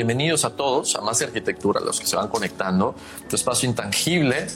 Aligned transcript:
Bienvenidos 0.00 0.46
a 0.46 0.56
todos 0.56 0.96
a 0.96 1.02
Más 1.02 1.20
Arquitectura, 1.20 1.78
los 1.78 2.00
que 2.00 2.06
se 2.06 2.16
van 2.16 2.28
conectando. 2.28 2.94
Tu 3.28 3.36
espacio 3.36 3.68
intangible, 3.68 4.46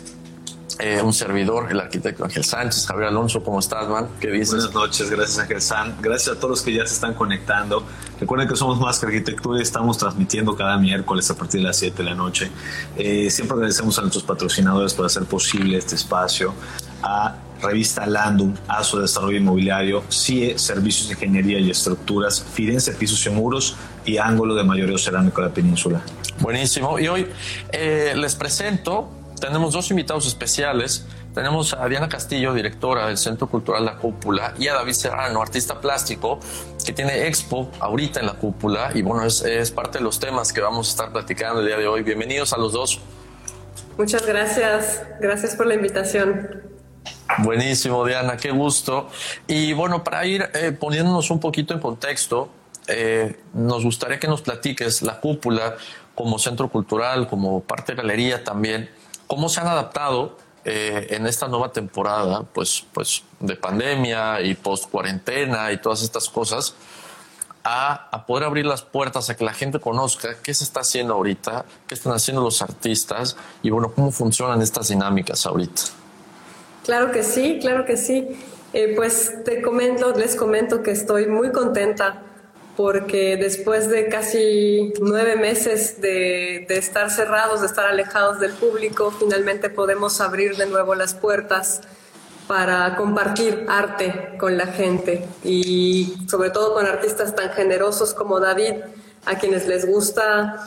eh, 0.78 1.02
un 1.02 1.12
servidor, 1.12 1.70
el 1.70 1.80
arquitecto 1.80 2.24
Ángel 2.24 2.44
Sánchez. 2.44 2.86
Javier 2.86 3.08
Alonso, 3.08 3.44
¿cómo 3.44 3.58
estás, 3.58 3.86
man? 3.86 4.08
¿Qué 4.18 4.28
dices? 4.28 4.54
Buenas 4.54 4.72
noches, 4.72 5.10
gracias 5.10 5.38
Ángel 5.38 5.60
San. 5.60 6.00
Gracias 6.00 6.34
a 6.34 6.40
todos 6.40 6.48
los 6.48 6.62
que 6.62 6.72
ya 6.72 6.86
se 6.86 6.94
están 6.94 7.12
conectando. 7.12 7.84
Recuerden 8.18 8.48
que 8.48 8.56
somos 8.56 8.80
Más 8.80 8.98
que 8.98 9.04
Arquitectura 9.04 9.58
y 9.58 9.62
estamos 9.62 9.98
transmitiendo 9.98 10.56
cada 10.56 10.78
miércoles 10.78 11.30
a 11.30 11.36
partir 11.36 11.60
de 11.60 11.66
las 11.66 11.76
7 11.76 11.94
de 11.94 12.04
la 12.04 12.14
noche. 12.14 12.50
Eh, 12.96 13.28
siempre 13.28 13.56
agradecemos 13.56 13.98
a 13.98 14.00
nuestros 14.00 14.24
patrocinadores 14.24 14.94
por 14.94 15.04
hacer 15.04 15.24
posible 15.26 15.76
este 15.76 15.94
espacio. 15.94 16.54
Revista 17.60 18.06
Landum, 18.06 18.54
ASO 18.68 19.00
Desarrollo 19.00 19.38
Inmobiliario, 19.38 20.04
CIE 20.10 20.58
Servicios 20.58 21.08
de 21.08 21.14
Ingeniería 21.14 21.58
y 21.58 21.70
Estructuras, 21.70 22.44
Firenze 22.52 22.92
Pisos 22.92 23.24
y 23.26 23.30
Muros 23.30 23.76
y 24.04 24.18
Ángulo 24.18 24.54
de 24.54 24.64
Mayoreo 24.64 24.98
Cerámico 24.98 25.40
de 25.40 25.48
la 25.48 25.54
Península. 25.54 26.02
Buenísimo. 26.40 26.98
Y 26.98 27.08
hoy 27.08 27.26
eh, 27.72 28.14
les 28.16 28.34
presento, 28.34 29.08
tenemos 29.40 29.72
dos 29.72 29.90
invitados 29.90 30.26
especiales. 30.26 31.06
Tenemos 31.32 31.74
a 31.74 31.88
Diana 31.88 32.08
Castillo, 32.08 32.54
directora 32.54 33.08
del 33.08 33.18
Centro 33.18 33.48
Cultural 33.48 33.84
La 33.84 33.96
Cúpula, 33.96 34.54
y 34.56 34.68
a 34.68 34.74
David 34.74 34.92
Serrano, 34.92 35.42
artista 35.42 35.80
plástico, 35.80 36.38
que 36.84 36.92
tiene 36.92 37.26
expo 37.26 37.70
ahorita 37.80 38.20
en 38.20 38.26
La 38.26 38.34
Cúpula. 38.34 38.92
Y 38.94 39.02
bueno, 39.02 39.24
es, 39.24 39.42
es 39.42 39.72
parte 39.72 39.98
de 39.98 40.04
los 40.04 40.20
temas 40.20 40.52
que 40.52 40.60
vamos 40.60 40.88
a 40.88 40.90
estar 40.90 41.12
platicando 41.12 41.60
el 41.60 41.66
día 41.66 41.76
de 41.76 41.88
hoy. 41.88 42.02
Bienvenidos 42.02 42.52
a 42.52 42.58
los 42.58 42.72
dos. 42.72 43.00
Muchas 43.98 44.24
gracias. 44.26 45.02
Gracias 45.20 45.56
por 45.56 45.66
la 45.66 45.74
invitación. 45.74 46.73
Buenísimo, 47.38 48.04
Diana, 48.04 48.36
qué 48.36 48.50
gusto. 48.50 49.08
Y 49.46 49.72
bueno, 49.72 50.04
para 50.04 50.24
ir 50.26 50.48
eh, 50.54 50.72
poniéndonos 50.72 51.30
un 51.30 51.40
poquito 51.40 51.74
en 51.74 51.80
contexto, 51.80 52.50
eh, 52.86 53.40
nos 53.54 53.82
gustaría 53.84 54.18
que 54.18 54.28
nos 54.28 54.42
platiques 54.42 55.02
la 55.02 55.20
cúpula 55.20 55.76
como 56.14 56.38
centro 56.38 56.68
cultural, 56.68 57.26
como 57.26 57.60
parte 57.60 57.92
de 57.92 58.02
galería 58.02 58.44
también, 58.44 58.90
cómo 59.26 59.48
se 59.48 59.60
han 59.60 59.66
adaptado 59.66 60.36
eh, 60.64 61.08
en 61.10 61.26
esta 61.26 61.48
nueva 61.48 61.72
temporada, 61.72 62.42
pues, 62.42 62.84
pues 62.92 63.24
de 63.40 63.56
pandemia 63.56 64.40
y 64.42 64.54
post 64.54 64.90
cuarentena 64.90 65.72
y 65.72 65.78
todas 65.78 66.02
estas 66.02 66.28
cosas, 66.28 66.74
a, 67.64 68.08
a, 68.10 68.26
poder 68.26 68.44
abrir 68.44 68.66
las 68.66 68.82
puertas 68.82 69.30
a 69.30 69.36
que 69.36 69.44
la 69.44 69.54
gente 69.54 69.80
conozca 69.80 70.36
qué 70.42 70.52
se 70.52 70.64
está 70.64 70.80
haciendo 70.80 71.14
ahorita, 71.14 71.64
qué 71.88 71.94
están 71.94 72.12
haciendo 72.12 72.42
los 72.42 72.60
artistas 72.60 73.36
y 73.62 73.70
bueno, 73.70 73.92
cómo 73.92 74.10
funcionan 74.10 74.60
estas 74.60 74.88
dinámicas 74.88 75.46
ahorita. 75.46 76.03
Claro 76.84 77.10
que 77.12 77.22
sí, 77.22 77.58
claro 77.60 77.86
que 77.86 77.96
sí. 77.96 78.28
Eh, 78.74 78.92
pues 78.94 79.42
te 79.44 79.62
comento, 79.62 80.12
les 80.12 80.36
comento 80.36 80.82
que 80.82 80.90
estoy 80.90 81.26
muy 81.26 81.50
contenta 81.50 82.22
porque 82.76 83.36
después 83.36 83.88
de 83.88 84.08
casi 84.08 84.92
nueve 85.00 85.36
meses 85.36 86.00
de, 86.00 86.66
estar 86.68 87.10
cerrados, 87.10 87.60
de 87.60 87.68
estar 87.68 87.86
alejados 87.86 88.40
del 88.40 88.52
público, 88.52 89.12
finalmente 89.12 89.70
podemos 89.70 90.20
abrir 90.20 90.56
de 90.56 90.66
nuevo 90.66 90.94
las 90.94 91.14
puertas 91.14 91.82
para 92.48 92.96
compartir 92.96 93.64
arte 93.68 94.36
con 94.38 94.58
la 94.58 94.66
gente 94.66 95.24
y 95.44 96.14
sobre 96.28 96.50
todo 96.50 96.74
con 96.74 96.86
artistas 96.86 97.34
tan 97.34 97.50
generosos 97.50 98.12
como 98.12 98.40
David, 98.40 98.74
a 99.24 99.38
quienes 99.38 99.66
les 99.68 99.86
gusta, 99.86 100.60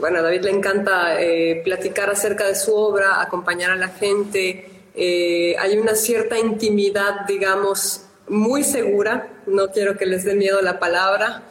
bueno, 0.00 0.18
a 0.18 0.22
David 0.22 0.42
le 0.42 0.50
encanta 0.50 1.22
eh, 1.22 1.62
platicar 1.64 2.10
acerca 2.10 2.46
de 2.46 2.56
su 2.56 2.74
obra, 2.74 3.22
acompañar 3.22 3.70
a 3.70 3.76
la 3.76 3.88
gente, 3.88 4.81
eh, 4.94 5.56
hay 5.58 5.78
una 5.78 5.94
cierta 5.94 6.38
intimidad, 6.38 7.26
digamos, 7.26 8.02
muy 8.28 8.64
segura, 8.64 9.28
no 9.46 9.68
quiero 9.70 9.96
que 9.96 10.06
les 10.06 10.24
dé 10.24 10.34
miedo 10.34 10.60
la 10.62 10.78
palabra, 10.78 11.42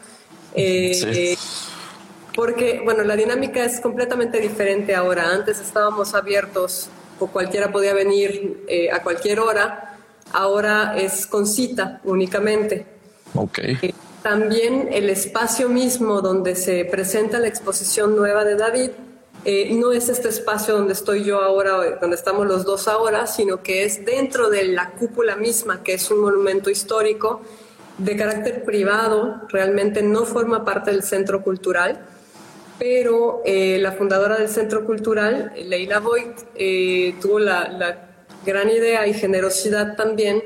eh, 0.54 0.94
sí. 0.94 1.38
porque, 2.34 2.80
bueno, 2.84 3.04
la 3.04 3.16
dinámica 3.16 3.64
es 3.64 3.80
completamente 3.80 4.40
diferente 4.40 4.94
ahora. 4.94 5.30
Antes 5.30 5.60
estábamos 5.60 6.14
abiertos 6.14 6.88
o 7.18 7.28
cualquiera 7.28 7.70
podía 7.70 7.94
venir 7.94 8.64
eh, 8.68 8.90
a 8.90 9.02
cualquier 9.02 9.40
hora, 9.40 9.96
ahora 10.32 10.96
es 10.96 11.26
con 11.26 11.46
cita 11.46 12.00
únicamente. 12.04 12.86
Eh, 13.58 13.94
también 14.22 14.88
el 14.92 15.08
espacio 15.10 15.68
mismo 15.68 16.20
donde 16.20 16.54
se 16.54 16.84
presenta 16.84 17.38
la 17.38 17.48
exposición 17.48 18.16
nueva 18.16 18.44
de 18.44 18.56
David 18.56 18.90
eh, 19.44 19.74
no 19.74 19.92
es 19.92 20.08
este 20.08 20.28
espacio 20.28 20.76
donde 20.76 20.92
estoy 20.92 21.24
yo 21.24 21.40
ahora, 21.40 21.98
donde 22.00 22.14
estamos 22.14 22.46
los 22.46 22.64
dos 22.64 22.86
ahora, 22.86 23.26
sino 23.26 23.62
que 23.62 23.84
es 23.84 24.04
dentro 24.04 24.50
de 24.50 24.64
la 24.66 24.90
cúpula 24.90 25.34
misma, 25.34 25.82
que 25.82 25.94
es 25.94 26.10
un 26.10 26.20
monumento 26.20 26.70
histórico 26.70 27.42
de 27.98 28.16
carácter 28.16 28.64
privado, 28.64 29.42
realmente 29.48 30.02
no 30.02 30.24
forma 30.24 30.64
parte 30.64 30.92
del 30.92 31.02
centro 31.02 31.42
cultural, 31.42 32.06
pero 32.78 33.42
eh, 33.44 33.78
la 33.80 33.92
fundadora 33.92 34.38
del 34.38 34.48
centro 34.48 34.84
cultural, 34.84 35.52
Leila 35.56 35.98
Voigt, 35.98 36.38
eh, 36.54 37.14
tuvo 37.20 37.38
la, 37.40 37.68
la 37.68 38.10
gran 38.46 38.70
idea 38.70 39.06
y 39.08 39.14
generosidad 39.14 39.96
también 39.96 40.42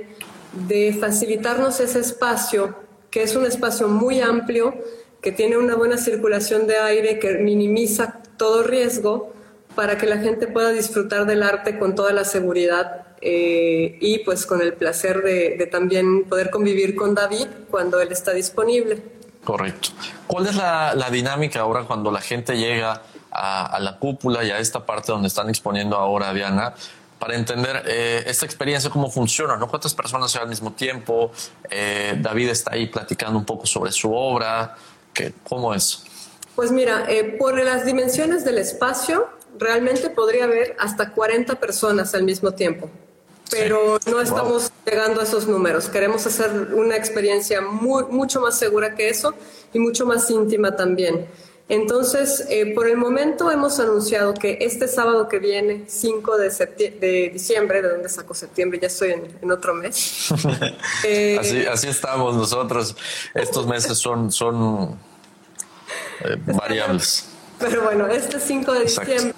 de 0.68 0.96
facilitarnos 0.98 1.80
ese 1.80 2.00
espacio, 2.00 2.74
que 3.10 3.22
es 3.22 3.36
un 3.36 3.44
espacio 3.44 3.88
muy 3.88 4.20
amplio, 4.20 4.74
que 5.20 5.32
tiene 5.32 5.56
una 5.56 5.76
buena 5.76 5.98
circulación 5.98 6.66
de 6.66 6.76
aire, 6.76 7.18
que 7.18 7.34
minimiza 7.34 8.22
todo 8.36 8.62
riesgo 8.62 9.32
para 9.74 9.98
que 9.98 10.06
la 10.06 10.18
gente 10.18 10.46
pueda 10.46 10.70
disfrutar 10.70 11.26
del 11.26 11.42
arte 11.42 11.78
con 11.78 11.94
toda 11.94 12.12
la 12.12 12.24
seguridad 12.24 13.06
eh, 13.20 13.98
y 14.00 14.18
pues 14.20 14.46
con 14.46 14.60
el 14.60 14.72
placer 14.74 15.22
de, 15.22 15.68
también 15.70 16.24
poder 16.24 16.50
convivir 16.50 16.94
con 16.96 17.14
David 17.14 17.46
cuando 17.70 18.00
él 18.00 18.12
está 18.12 18.32
disponible. 18.32 19.02
Correcto. 19.44 19.90
¿Cuál 20.26 20.46
es 20.46 20.56
la, 20.56 21.08
dinámica 21.10 21.60
ahora 21.60 21.84
cuando 21.84 22.10
la 22.10 22.20
gente 22.20 22.56
llega 22.56 23.02
a, 23.30 23.66
a, 23.66 23.80
la 23.80 23.98
cúpula 23.98 24.42
y 24.44 24.50
a 24.50 24.58
esta 24.58 24.84
parte 24.84 25.12
donde 25.12 25.28
están 25.28 25.48
exponiendo 25.48 25.96
ahora, 25.96 26.32
Diana? 26.32 26.74
Para 27.18 27.36
entender 27.36 27.82
eh, 27.86 28.24
esta 28.26 28.44
experiencia, 28.44 28.90
cómo 28.90 29.10
funciona, 29.10 29.56
¿no? 29.56 29.68
¿Cuántas 29.68 29.94
personas 29.94 30.36
al 30.36 30.48
mismo 30.48 30.72
tiempo? 30.72 31.32
Eh, 31.70 32.16
David 32.18 32.50
está 32.50 32.74
ahí 32.74 32.86
platicando 32.86 33.38
un 33.38 33.44
poco 33.44 33.66
sobre 33.66 33.92
su 33.92 34.12
obra. 34.12 34.74
¿Qué, 35.14 35.32
¿Cómo 35.44 35.72
es? 35.72 36.05
Pues 36.56 36.72
mira, 36.72 37.04
eh, 37.08 37.36
por 37.38 37.62
las 37.62 37.84
dimensiones 37.84 38.44
del 38.44 38.56
espacio, 38.56 39.28
realmente 39.58 40.08
podría 40.08 40.44
haber 40.44 40.74
hasta 40.78 41.12
40 41.12 41.60
personas 41.60 42.14
al 42.14 42.24
mismo 42.24 42.52
tiempo, 42.52 42.90
pero 43.50 43.98
sí. 44.02 44.10
no 44.10 44.22
estamos 44.22 44.62
wow. 44.62 44.70
llegando 44.86 45.20
a 45.20 45.24
esos 45.24 45.46
números. 45.46 45.90
Queremos 45.90 46.26
hacer 46.26 46.50
una 46.72 46.96
experiencia 46.96 47.60
muy, 47.60 48.04
mucho 48.04 48.40
más 48.40 48.58
segura 48.58 48.94
que 48.94 49.10
eso 49.10 49.34
y 49.74 49.78
mucho 49.78 50.06
más 50.06 50.30
íntima 50.30 50.74
también. 50.74 51.26
Entonces, 51.68 52.46
eh, 52.48 52.72
por 52.74 52.88
el 52.88 52.96
momento 52.96 53.50
hemos 53.50 53.78
anunciado 53.80 54.32
que 54.32 54.58
este 54.60 54.88
sábado 54.88 55.28
que 55.28 55.40
viene, 55.40 55.84
5 55.88 56.38
de, 56.38 56.48
de 57.00 57.30
diciembre, 57.32 57.82
¿de 57.82 57.90
dónde 57.90 58.08
saco 58.08 58.34
septiembre? 58.34 58.78
Ya 58.80 58.86
estoy 58.86 59.10
en, 59.10 59.38
en 59.42 59.50
otro 59.50 59.74
mes. 59.74 60.28
eh, 61.04 61.36
así, 61.38 61.66
así 61.66 61.88
estamos 61.88 62.34
nosotros. 62.34 62.96
Estos 63.34 63.66
meses 63.66 63.98
son... 63.98 64.32
son 64.32 65.05
eh, 66.24 66.36
variables. 66.46 67.26
Pero 67.58 67.82
bueno, 67.82 68.06
este 68.06 68.38
5 68.38 68.72
de 68.72 68.80
diciembre 68.80 69.34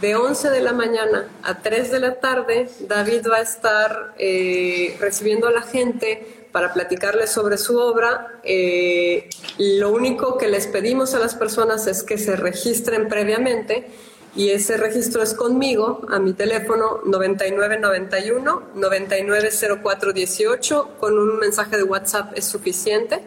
de 0.00 0.16
11 0.16 0.50
de 0.50 0.60
la 0.60 0.72
mañana 0.72 1.28
a 1.42 1.58
3 1.58 1.90
de 1.90 2.00
la 2.00 2.20
tarde, 2.20 2.68
David 2.80 3.26
va 3.30 3.38
a 3.38 3.42
estar 3.42 4.14
eh, 4.18 4.96
recibiendo 5.00 5.48
a 5.48 5.50
la 5.50 5.62
gente 5.62 6.46
para 6.52 6.72
platicarles 6.72 7.30
sobre 7.30 7.58
su 7.58 7.76
obra. 7.78 8.28
Eh, 8.42 9.28
lo 9.58 9.90
único 9.90 10.38
que 10.38 10.48
les 10.48 10.66
pedimos 10.66 11.14
a 11.14 11.18
las 11.18 11.34
personas 11.34 11.86
es 11.86 12.02
que 12.02 12.16
se 12.18 12.36
registren 12.36 13.08
previamente 13.08 13.88
y 14.34 14.50
ese 14.50 14.76
registro 14.76 15.22
es 15.22 15.32
conmigo 15.34 16.02
a 16.08 16.18
mi 16.18 16.32
teléfono 16.32 17.00
9991 17.04 18.62
990418 18.74 20.96
con 20.98 21.18
un 21.18 21.38
mensaje 21.38 21.76
de 21.76 21.82
WhatsApp 21.82 22.32
es 22.36 22.46
suficiente. 22.46 23.20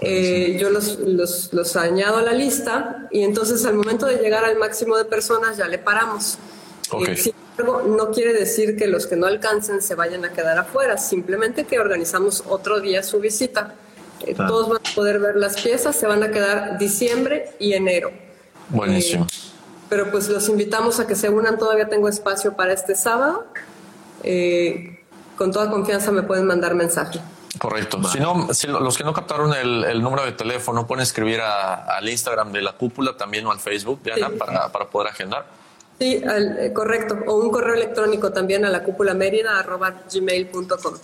Eh, 0.00 0.58
yo 0.60 0.70
los, 0.70 0.98
los, 0.98 1.76
añado 1.76 2.18
a 2.18 2.22
la 2.22 2.32
lista 2.32 3.08
y 3.10 3.22
entonces 3.22 3.64
al 3.64 3.74
momento 3.74 4.06
de 4.06 4.16
llegar 4.16 4.44
al 4.44 4.58
máximo 4.58 4.96
de 4.96 5.04
personas 5.04 5.56
ya 5.56 5.68
le 5.68 5.78
paramos. 5.78 6.38
Eh, 7.06 7.16
sin 7.16 7.32
embargo, 7.56 7.82
no 7.82 8.10
quiere 8.10 8.32
decir 8.32 8.76
que 8.76 8.86
los 8.86 9.06
que 9.06 9.16
no 9.16 9.26
alcancen 9.26 9.80
se 9.80 9.94
vayan 9.94 10.24
a 10.24 10.32
quedar 10.32 10.58
afuera, 10.58 10.98
simplemente 10.98 11.64
que 11.64 11.78
organizamos 11.78 12.42
otro 12.48 12.80
día 12.80 13.02
su 13.02 13.20
visita. 13.20 13.74
Eh, 14.26 14.34
todos 14.34 14.68
van 14.68 14.80
a 14.84 14.94
poder 14.94 15.20
ver 15.20 15.36
las 15.36 15.60
piezas, 15.60 15.96
se 15.96 16.06
van 16.06 16.22
a 16.22 16.30
quedar 16.30 16.78
diciembre 16.78 17.50
y 17.58 17.72
enero. 17.72 18.10
Buenísimo 18.68 19.26
pero 19.94 20.10
pues 20.10 20.28
los 20.28 20.48
invitamos 20.48 20.98
a 20.98 21.06
que 21.06 21.14
se 21.14 21.28
unan, 21.28 21.56
todavía 21.56 21.88
tengo 21.88 22.08
espacio 22.08 22.54
para 22.54 22.72
este 22.72 22.96
sábado. 22.96 23.46
Eh, 24.24 24.98
con 25.36 25.52
toda 25.52 25.70
confianza 25.70 26.10
me 26.10 26.24
pueden 26.24 26.46
mandar 26.46 26.74
mensaje. 26.74 27.20
Correcto. 27.58 28.02
Si 28.04 28.18
no, 28.18 28.52
si 28.52 28.66
los 28.66 28.96
que 28.96 29.04
no 29.04 29.12
captaron 29.12 29.54
el, 29.54 30.02
número 30.02 30.24
de 30.24 30.32
teléfono, 30.32 30.86
pueden 30.86 31.02
escribir 31.02 31.40
al 31.40 32.08
Instagram 32.08 32.52
de 32.52 32.62
la 32.62 32.72
cúpula 32.72 33.16
también 33.16 33.46
o 33.46 33.52
al 33.52 33.60
Facebook, 33.60 34.02
Diana, 34.02 34.30
para, 34.38 34.72
para, 34.72 34.86
poder 34.86 35.12
agendar. 35.12 35.46
Sí, 35.98 36.22
eh, 36.24 36.72
correcto. 36.74 37.16
O 37.26 37.36
un 37.36 37.50
correo 37.50 37.74
electrónico 37.74 38.32
también 38.32 38.64
a 38.64 38.70
la 38.70 38.82
cúpula 38.82 39.14
gmail.com. 39.14 40.94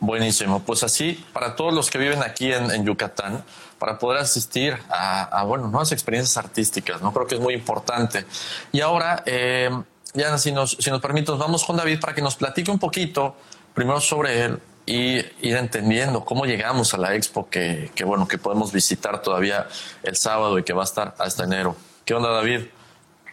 Buenísimo. 0.00 0.62
Pues 0.64 0.82
así, 0.82 1.24
para 1.32 1.54
todos 1.54 1.72
los 1.72 1.90
que 1.90 1.98
viven 1.98 2.22
aquí 2.22 2.52
en 2.52 2.84
Yucatán, 2.84 3.44
para 3.78 3.98
poder 3.98 4.20
asistir 4.20 4.78
a, 4.88 5.44
bueno, 5.44 5.68
nuevas 5.68 5.92
experiencias 5.92 6.36
artísticas, 6.36 7.02
¿no? 7.02 7.12
Creo 7.12 7.26
que 7.26 7.34
es 7.34 7.40
muy 7.40 7.54
importante. 7.54 8.24
Y 8.72 8.80
ahora, 8.80 9.22
eh, 9.26 9.70
ya 10.14 10.38
si 10.38 10.52
nos, 10.52 10.72
si 10.80 10.90
nos 10.90 11.00
permites, 11.00 11.36
vamos 11.36 11.64
con 11.64 11.76
David 11.76 12.00
para 12.00 12.14
que 12.14 12.22
nos 12.22 12.36
platique 12.36 12.70
un 12.70 12.78
poquito, 12.78 13.36
primero 13.74 14.00
sobre 14.00 14.44
él 14.44 14.58
y 14.86 15.16
ir 15.16 15.56
entendiendo 15.56 16.24
cómo 16.24 16.44
llegamos 16.44 16.94
a 16.94 16.98
la 16.98 17.14
expo 17.14 17.48
que, 17.48 17.90
que, 17.94 18.04
bueno, 18.04 18.28
que 18.28 18.38
podemos 18.38 18.72
visitar 18.72 19.22
todavía 19.22 19.66
el 20.02 20.16
sábado 20.16 20.58
y 20.58 20.62
que 20.62 20.72
va 20.72 20.82
a 20.82 20.84
estar 20.84 21.14
hasta 21.18 21.44
enero. 21.44 21.76
¿Qué 22.04 22.14
onda, 22.14 22.30
David? 22.30 22.66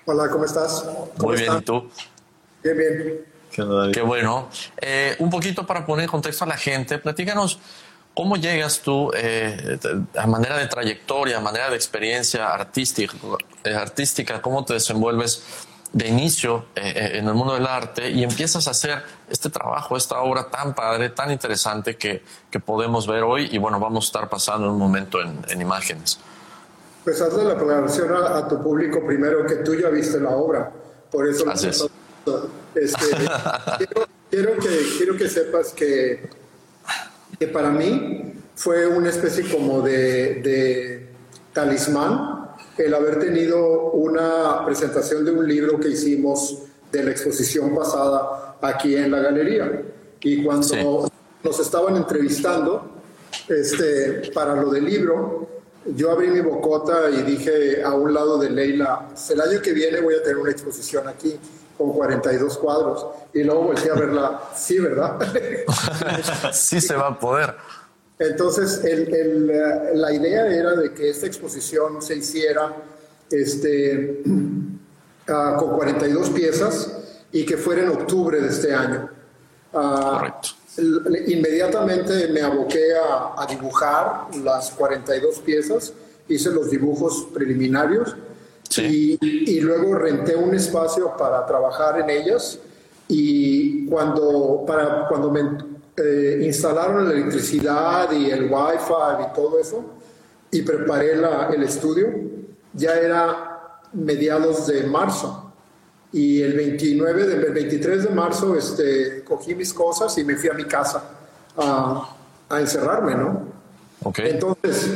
Hola, 0.06 0.30
¿cómo 0.30 0.45
estás? 0.45 0.86
muy 1.18 1.38
bien, 1.38 1.57
¿y 1.57 1.62
tú? 1.62 1.89
Bien, 2.63 2.77
bien. 2.77 3.25
¿Qué, 3.51 3.62
onda, 3.62 3.75
David? 3.75 3.94
Qué 3.94 4.01
bueno. 4.01 4.50
Eh, 4.80 5.15
un 5.19 5.30
poquito 5.30 5.68
para 5.68 5.86
poner 5.86 6.06
en 6.06 6.09
contexto 6.09 6.45
a 6.45 6.48
la 6.48 6.57
gente, 6.57 6.98
platícanos 7.00 7.59
¿Cómo 8.13 8.36
llegas 8.36 8.81
tú 8.81 9.09
eh, 9.15 9.80
a 10.18 10.27
manera 10.27 10.57
de 10.57 10.68
trayectoria, 10.68 11.38
a 11.38 11.42
manera 11.42 11.69
de 11.69 11.77
experiencia 11.77 12.50
artística, 12.54 13.15
eh, 13.63 13.74
artística 13.74 14.42
cómo 14.42 14.65
te 14.65 14.74
desenvuelves 14.74 15.44
de 15.94 16.08
inicio 16.08 16.66
eh, 16.76 17.12
en 17.16 17.28
el 17.28 17.34
mundo 17.34 17.54
del 17.54 17.68
arte 17.68 18.10
y 18.10 18.24
empiezas 18.24 18.68
a 18.68 18.72
hacer 18.72 19.04
este 19.30 19.50
trabajo, 19.50 19.98
esta 19.98 20.20
obra 20.22 20.50
tan 20.50 20.74
padre, 20.74 21.10
tan 21.10 21.32
interesante 21.32 21.98
que, 21.98 22.24
que 22.50 22.60
podemos 22.60 23.08
ver 23.08 23.24
hoy 23.24 23.50
y 23.52 23.58
bueno, 23.58 23.80
vamos 23.80 24.06
a 24.06 24.08
estar 24.08 24.30
pasando 24.30 24.72
un 24.72 24.80
momento 24.80 25.20
en, 25.22 25.62
imágenes? 25.62 26.20
Pues 27.04 27.20
hazle 27.22 27.44
la 27.44 27.54
aclaración 27.54 28.12
a, 28.14 28.48
tu 28.48 28.62
público 28.62 29.06
primero 29.06 29.46
que 29.46 29.56
tú 29.56 29.76
ya 29.76 29.90
viste 29.90 30.20
la 30.20 30.30
obra, 30.30 30.72
por 31.12 31.28
eso... 31.28 31.46
Este, 32.74 33.10
quiero, 33.78 34.08
quiero, 34.30 34.56
que, 34.58 34.84
quiero 34.98 35.18
que 35.18 35.28
sepas 35.28 35.74
que 35.74 36.30
que 37.42 37.48
para 37.48 37.72
mí 37.72 38.34
fue 38.54 38.86
una 38.86 39.10
especie 39.10 39.50
como 39.52 39.82
de, 39.82 41.10
talismán 41.54 42.41
el 42.86 42.94
haber 42.94 43.19
tenido 43.19 43.92
una 43.92 44.63
presentación 44.66 45.25
de 45.25 45.31
un 45.31 45.48
libro 45.48 45.80
que 45.80 45.89
hicimos 45.89 46.60
de 46.92 47.04
la 47.04 47.12
exposición 47.12 47.75
pasada 47.75 48.57
aquí 48.62 48.95
en 48.95 49.12
la 49.12 49.19
galería. 49.19 49.83
Y 50.22 50.44
cuando 50.44 51.10
nos 51.44 51.60
estaban 51.60 51.95
entrevistando 51.95 52.89
este, 53.48 54.31
para 54.33 54.56
lo 54.56 54.69
del 54.69 54.86
libro, 54.86 55.48
yo 55.86 56.12
abrí 56.12 56.30
mi 56.30 56.42
bocota 56.42 57.10
y 57.10 57.24
dije 57.24 57.83
a 57.83 57.94
un 57.94 58.13
lado 58.13 58.38
de 58.38 58.50
Leila, 58.50 59.10
el 59.30 59.42
año 59.42 59.62
que 59.62 59.74
viene 59.74 60.00
voy 60.00 60.16
a 60.16 60.22
tener 60.22 60.38
una 60.38 60.51
exposición 60.51 61.07
aquí 61.07 61.39
con 61.78 61.94
42 61.94 62.57
cuadros. 62.57 63.07
Y 63.33 63.44
luego 63.44 63.63
volví 63.63 63.89
a 63.89 63.94
verla, 63.95 64.42
sí, 64.56 64.80
¿verdad? 64.80 65.18
sí 66.54 66.80
se 66.80 66.95
va 66.95 67.07
a 67.07 67.19
poder. 67.19 67.56
Entonces, 68.21 68.81
la 69.95 70.13
idea 70.13 70.45
era 70.47 70.75
de 70.75 70.94
que 70.94 71.09
esta 71.09 71.25
exposición 71.25 72.01
se 72.03 72.18
hiciera 72.18 72.75
este, 73.31 74.21
ah, 75.27 75.56
con 75.57 75.75
42 75.75 76.29
piezas 76.29 76.97
y 77.31 77.45
que 77.45 77.57
fuera 77.57 77.81
en 77.81 77.89
octubre 77.89 78.39
de 78.39 78.50
este 78.50 78.73
año. 78.73 79.09
Uh, 79.73 79.77
Correcto. 79.77 80.50
Inmediatamente 81.27 82.27
me 82.27 82.41
aboqué 82.41 82.94
a, 82.95 83.41
a 83.41 83.47
dibujar 83.47 84.27
las 84.44 84.69
42 84.71 85.39
piezas, 85.39 85.91
hice 86.27 86.51
los 86.51 86.69
dibujos 86.69 87.27
preliminarios 87.33 88.15
y, 88.77 89.59
luego 89.59 89.95
renté 89.95 90.35
un 90.35 90.53
espacio 90.53 91.18
para 91.18 91.45
trabajar 91.45 92.00
en 92.00 92.09
ellas 92.09 92.59
y 93.07 93.85
cuando, 93.88 94.63
para, 94.65 95.07
cuando 95.07 95.29
me 95.29 95.70
eh, 95.98 96.42
instalaron 96.44 97.08
la 97.08 97.14
electricidad 97.14 98.12
y 98.12 98.30
el 98.30 98.44
wifi 98.44 99.24
y 99.30 99.34
todo 99.36 99.60
eso 99.60 99.84
y 100.52 100.62
preparé 100.64 101.16
la, 101.16 101.50
el 101.54 101.64
estudio, 101.64 102.08
ya 102.74 102.94
era 102.96 103.80
mediados 103.94 104.68
de 104.68 104.84
marzo. 104.84 105.54
Y 106.14 106.42
el 106.42 106.54
29, 106.54 107.26
del 107.26 107.54
23 107.54 108.04
de 108.04 108.10
marzo, 108.10 108.56
este, 108.56 109.24
cogí 109.24 109.56
mis 109.56 109.74
cosas 109.74 110.18
y 110.18 110.26
me 110.26 110.36
fui 110.36 110.50
a 110.50 110.54
mi 110.54 110.66
casa 110.66 111.04
a, 111.56 112.16
a 112.50 112.60
encerrarme, 112.60 113.16
¿no? 113.16 113.48
Okay. 114.04 114.32
Entonces, 114.32 114.90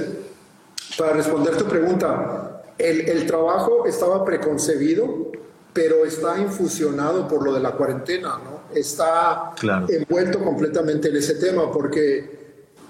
para 0.97 1.13
responder 1.13 1.55
tu 1.55 1.65
pregunta, 1.65 2.63
el, 2.77 3.25
trabajo 3.25 3.85
estaba 3.85 4.25
preconcebido, 4.25 5.31
pero 5.73 6.05
está 6.05 6.37
infusionado 6.39 7.27
por 7.27 7.43
lo 7.43 7.53
de 7.53 7.59
la 7.59 7.71
cuarentena, 7.71 8.39
¿no? 8.43 8.54
Está 8.75 9.55
envuelto 9.87 10.39
completamente 10.43 11.09
en 11.09 11.15
ese 11.15 11.35
tema, 11.35 11.71
porque 11.71 12.35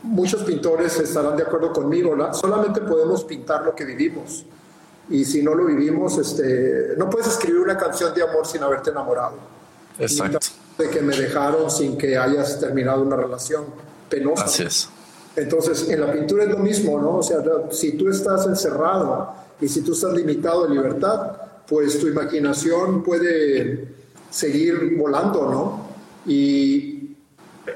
muchos 0.03 0.43
pintores 0.43 0.99
estarán 0.99 1.35
de 1.37 1.43
acuerdo 1.43 1.71
conmigo, 1.71 2.15
solamente 2.33 2.81
podemos 2.81 3.23
pintar 3.23 3.63
lo 3.63 3.75
que 3.75 3.85
vivimos. 3.85 4.45
Y 5.09 5.23
si 5.23 5.43
no 5.43 5.53
lo 5.53 5.65
vivimos, 5.65 6.17
este, 6.17 6.95
no 6.97 7.09
puedes 7.09 7.27
escribir 7.27 7.61
una 7.61 7.77
canción 7.77 8.13
de 8.13 8.23
amor 8.23 8.47
sin 8.47 8.63
haberte 8.63 8.89
enamorado. 8.89 9.35
Exacto. 9.99 10.39
De 10.77 10.89
que 10.89 11.01
me 11.01 11.15
dejaron 11.15 11.69
sin 11.69 11.97
que 11.97 12.17
hayas 12.17 12.59
terminado 12.59 13.01
una 13.03 13.15
relación 13.15 13.65
penosa. 14.09 14.45
Así 14.45 14.63
es. 14.63 14.89
Entonces, 15.35 15.89
en 15.89 16.01
la 16.01 16.11
pintura 16.11 16.43
es 16.43 16.49
lo 16.49 16.57
mismo, 16.57 16.99
¿no? 16.99 17.17
O 17.17 17.23
sea, 17.23 17.37
si 17.71 17.93
tú 17.93 18.09
estás 18.09 18.45
encerrado 18.47 19.33
y 19.61 19.67
si 19.67 19.81
tú 19.81 19.93
estás 19.93 20.13
limitado 20.13 20.65
en 20.65 20.73
libertad, 20.73 21.37
pues 21.67 21.99
tu 21.99 22.07
imaginación 22.07 23.03
puede 23.03 23.94
seguir 24.35 24.97
volando, 24.97 25.49
¿no? 25.49 25.85
Y 26.29 27.15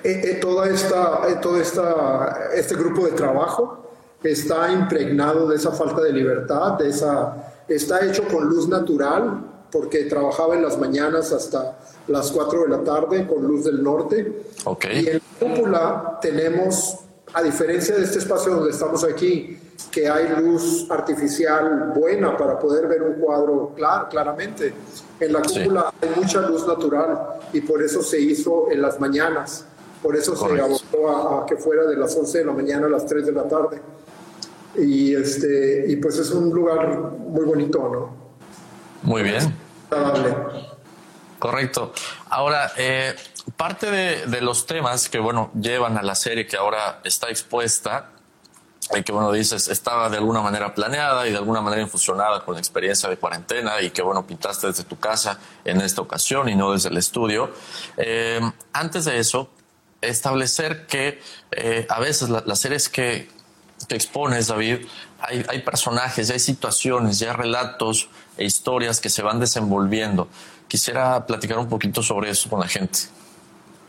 eh, 0.03 0.21
eh, 0.25 0.37
toda 0.41 0.67
esta, 0.67 1.21
eh, 1.29 1.37
todo 1.41 1.59
esta, 1.59 2.49
este 2.53 2.75
grupo 2.75 3.05
de 3.05 3.11
trabajo 3.11 3.93
está 4.21 4.69
impregnado 4.69 5.47
de 5.47 5.55
esa 5.55 5.71
falta 5.71 6.01
de 6.01 6.11
libertad, 6.11 6.73
de 6.73 6.89
esa, 6.89 7.53
está 7.65 8.05
hecho 8.05 8.27
con 8.27 8.49
luz 8.49 8.67
natural, 8.67 9.45
porque 9.71 10.03
trabajaba 10.03 10.55
en 10.55 10.63
las 10.63 10.77
mañanas 10.77 11.31
hasta 11.31 11.79
las 12.07 12.29
4 12.31 12.63
de 12.63 12.69
la 12.69 12.83
tarde 12.83 13.25
con 13.25 13.41
luz 13.47 13.63
del 13.63 13.81
norte. 13.81 14.43
Okay. 14.65 15.05
Y 15.05 15.07
en 15.07 15.21
la 15.39 15.47
cúpula 15.47 16.19
tenemos, 16.21 16.97
a 17.33 17.41
diferencia 17.41 17.95
de 17.95 18.03
este 18.03 18.19
espacio 18.19 18.55
donde 18.55 18.71
estamos 18.71 19.05
aquí, 19.05 19.57
que 19.91 20.09
hay 20.09 20.27
luz 20.41 20.89
artificial 20.89 21.93
buena 21.95 22.36
para 22.36 22.59
poder 22.59 22.88
ver 22.88 23.01
un 23.01 23.13
cuadro 23.13 23.74
claramente. 24.09 24.74
En 25.19 25.33
la 25.33 25.41
cúpula 25.41 25.93
hay 26.01 26.09
mucha 26.15 26.41
luz 26.41 26.67
natural 26.67 27.39
y 27.53 27.62
por 27.62 27.81
eso 27.81 28.01
se 28.01 28.19
hizo 28.19 28.69
en 28.71 28.81
las 28.81 29.00
mañanas. 29.00 29.65
Por 30.01 30.15
eso 30.15 30.36
se 30.36 30.62
abocó 30.62 31.41
a, 31.41 31.45
que 31.45 31.57
fuera 31.57 31.83
de 31.83 31.98
las 31.98 32.15
11 32.15 32.39
de 32.39 32.45
la 32.45 32.53
mañana 32.53 32.88
a 32.88 32.89
las 32.89 33.05
3 33.05 33.25
de 33.25 33.31
la 33.31 33.43
tarde. 33.48 33.81
Y, 34.77 35.15
este, 35.15 35.86
y 35.88 35.95
pues 35.98 36.17
es 36.19 36.31
un 36.31 36.50
lugar 36.51 36.98
muy 36.98 37.43
bonito, 37.43 37.89
¿no? 37.91 38.15
Muy 39.01 39.24
bien. 39.24 39.53
Correcto. 41.38 41.91
Ahora, 42.29 42.71
eh, 42.77 43.15
parte 43.57 43.89
de, 43.89 44.25
de, 44.27 44.41
los 44.41 44.65
temas 44.65 45.09
que, 45.09 45.19
bueno, 45.19 45.51
llevan 45.59 45.98
a 45.98 46.03
la 46.03 46.15
serie 46.15 46.45
que 46.45 46.55
ahora 46.55 47.01
está 47.03 47.29
expuesta 47.29 48.12
que 49.03 49.12
bueno, 49.12 49.31
dices, 49.31 49.67
estaba 49.67 50.10
de 50.10 50.17
alguna 50.17 50.41
manera 50.41 50.74
planeada 50.74 51.27
y 51.27 51.31
de 51.31 51.38
alguna 51.38 51.62
manera 51.62 51.81
infusionada 51.81 52.43
con 52.43 52.55
la 52.55 52.60
experiencia 52.60 53.08
de 53.08 53.17
cuarentena 53.17 53.81
y 53.81 53.91
que 53.91 54.01
bueno, 54.01 54.25
pintaste 54.25 54.67
desde 54.67 54.84
tu 54.84 54.98
casa 54.98 55.39
en 55.63 55.79
esta 55.81 56.01
ocasión 56.01 56.50
y 56.50 56.55
no 56.55 56.72
desde 56.72 56.89
el 56.89 56.98
estudio. 56.98 57.51
Eh, 57.98 58.41
antes 58.74 59.05
de 59.05 59.19
eso, 59.19 59.50
establecer 60.01 60.88
que 60.88 61.22
eh, 61.51 61.86
a 61.89 62.00
veces 62.00 62.29
las 62.29 62.60
series 62.60 62.89
que, 62.89 63.29
te 63.88 63.96
expones, 63.96 64.48
David, 64.48 64.86
hay, 65.19 65.46
hay 65.48 65.62
personajes, 65.62 66.29
hay 66.29 66.39
situaciones, 66.39 67.19
ya 67.19 67.34
relatos 67.34 68.10
e 68.38 68.43
historias 68.43 69.00
que 69.00 69.10
se 69.10 69.22
van 69.22 69.39
desenvolviendo. 69.39 70.27
Quisiera 70.67 71.25
platicar 71.25 71.58
un 71.58 71.69
poquito 71.69 72.03
sobre 72.03 72.29
eso 72.29 72.50
con 72.50 72.60
la 72.60 72.67
gente. 72.67 73.00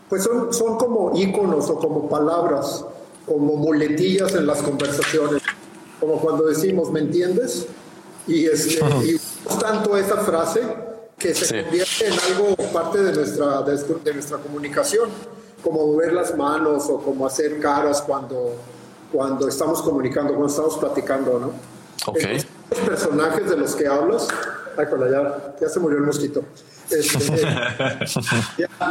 Pues 0.08 0.24
son, 0.24 0.52
son 0.52 0.76
como 0.76 1.12
íconos 1.16 1.68
o 1.70 1.78
como 1.78 2.08
palabras 2.08 2.84
como 3.30 3.54
muletillas 3.54 4.34
en 4.34 4.44
las 4.44 4.60
conversaciones, 4.60 5.40
como 6.00 6.20
cuando 6.20 6.46
decimos, 6.46 6.90
¿me 6.90 6.98
entiendes? 6.98 7.64
Y, 8.26 8.46
este, 8.46 8.84
y 9.04 9.20
tanto 9.60 9.96
esa 9.96 10.16
frase 10.16 10.60
que 11.16 11.32
se 11.32 11.62
convierte 11.62 12.08
en 12.08 12.12
algo 12.12 12.56
parte 12.72 12.98
de 13.00 13.12
nuestra, 13.12 13.62
de, 13.62 14.14
nuestra 14.14 14.38
comunicación, 14.38 15.10
como 15.62 15.86
mover 15.86 16.12
las 16.12 16.36
manos 16.36 16.86
o 16.90 16.98
como 16.98 17.24
hacer 17.24 17.60
caras 17.60 18.02
cuando, 18.02 18.56
cuando 19.12 19.46
estamos 19.46 19.80
comunicando, 19.80 20.30
cuando 20.30 20.48
estamos 20.48 20.76
platicando, 20.78 21.38
¿no? 21.38 21.52
Ok. 22.10 22.18
los 22.70 22.80
personajes 22.80 23.48
de 23.48 23.56
los 23.56 23.76
que 23.76 23.86
hablas, 23.86 24.26
ay, 24.76 24.86
ya, 25.08 25.54
ya 25.60 25.68
se 25.68 25.78
murió 25.78 25.98
el 25.98 26.04
mosquito. 26.04 26.42
Este, 26.90 27.16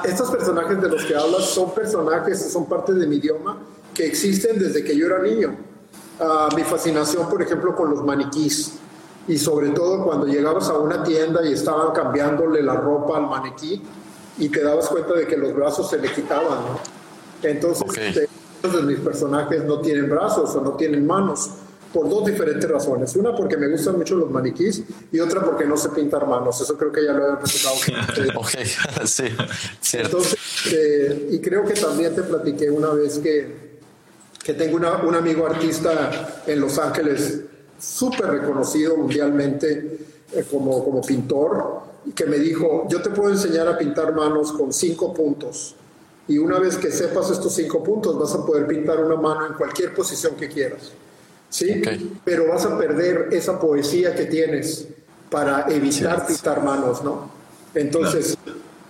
estos 0.06 0.32
personajes 0.32 0.82
de 0.82 0.88
los 0.88 1.04
que 1.04 1.14
hablas 1.14 1.44
son 1.50 1.74
personajes, 1.74 2.54
son 2.54 2.68
parte 2.68 2.94
de 2.94 3.06
mi 3.06 3.18
idioma 3.18 3.58
que 4.00 4.06
existen 4.06 4.58
desde 4.58 4.82
que 4.82 4.96
yo 4.96 5.08
era 5.08 5.22
niño. 5.22 5.58
Ah, 6.22 6.48
mi 6.56 6.64
fascinación, 6.64 7.28
por 7.28 7.42
ejemplo, 7.42 7.76
con 7.76 7.90
los 7.90 8.06
maniquís 8.06 8.76
y 9.28 9.38
sobre 9.38 9.72
todo 9.72 10.06
cuando 10.06 10.26
llegabas 10.26 10.70
a 10.70 10.78
una 10.78 11.04
tienda 11.04 11.46
y 11.46 11.52
estaban 11.52 11.92
cambiándole 11.92 12.64
la 12.64 12.76
ropa 12.76 13.18
al 13.18 13.28
maniquí 13.28 13.84
y 14.38 14.48
te 14.48 14.64
dabas 14.64 14.88
cuenta 14.88 15.16
de 15.16 15.28
que 15.28 15.36
los 15.36 15.54
brazos 15.54 15.90
se 15.90 15.98
le 15.98 16.10
quitaban, 16.14 16.60
Entonces, 17.44 17.84
este, 17.98 18.30
de 18.70 18.82
mis 18.84 19.00
personajes 19.00 19.66
no 19.66 19.82
tienen 19.82 20.10
brazos 20.10 20.56
o 20.56 20.62
no 20.62 20.72
tienen 20.78 21.06
manos 21.06 21.50
por 21.92 22.08
dos 22.08 22.26
diferentes 22.26 22.70
razones. 22.72 23.14
Una 23.18 23.36
porque 23.36 23.58
me 23.58 23.68
gustan 23.68 23.98
mucho 23.98 24.16
los 24.16 24.32
maniquís 24.32 24.82
y 25.12 25.20
otra 25.20 25.44
porque 25.44 25.66
no 25.66 25.76
sé 25.76 25.90
pintar 25.90 26.26
manos. 26.26 26.62
Eso 26.62 26.78
creo 26.78 26.94
que 26.94 27.04
ya 27.04 27.12
lo 27.12 27.26
habían 27.26 27.40
presentado. 27.40 27.76
ok, 28.40 28.48
sí, 29.06 29.26
cierto. 29.82 30.20
Entonces, 30.20 30.40
eh, 30.72 31.28
y 31.32 31.40
creo 31.40 31.66
que 31.66 31.74
también 31.74 32.16
te 32.16 32.24
platiqué 32.24 32.70
una 32.70 32.92
vez 32.92 33.20
que 33.20 33.69
que 34.50 34.56
tengo 34.56 34.78
un 34.78 35.14
amigo 35.14 35.46
artista 35.46 36.42
en 36.48 36.60
Los 36.60 36.80
Ángeles, 36.80 37.42
súper 37.80 38.26
reconocido 38.32 38.98
mundialmente 38.98 40.00
eh, 40.32 40.44
como, 40.50 40.84
como 40.84 41.02
pintor, 41.02 41.82
que 42.16 42.26
me 42.26 42.40
dijo, 42.40 42.88
yo 42.90 43.00
te 43.00 43.12
puedo 43.12 43.30
enseñar 43.30 43.68
a 43.68 43.78
pintar 43.78 44.12
manos 44.12 44.52
con 44.54 44.74
cinco 44.74 45.14
puntos. 45.14 45.76
Y 46.28 46.40
una 46.40 46.58
vez 46.58 46.78
que 46.78 46.90
sepas 46.90 47.30
estos 47.30 47.54
cinco 47.54 47.84
puntos, 47.84 48.18
vas 48.18 48.34
a 48.34 48.44
poder 48.44 48.66
pintar 48.66 49.04
una 49.04 49.18
mano 49.18 49.46
en 49.46 49.54
cualquier 49.54 49.94
posición 49.94 50.34
que 50.34 50.48
quieras. 50.48 50.94
¿Sí? 51.48 51.84
Pero 52.26 52.48
vas 52.48 52.66
a 52.66 52.76
perder 52.76 53.28
esa 53.32 53.60
poesía 53.60 54.16
que 54.16 54.26
tienes 54.26 54.88
para 55.30 55.68
evitar 55.70 56.26
pintar 56.26 56.64
manos, 56.64 57.04
¿no? 57.04 57.30
Entonces, 57.76 58.36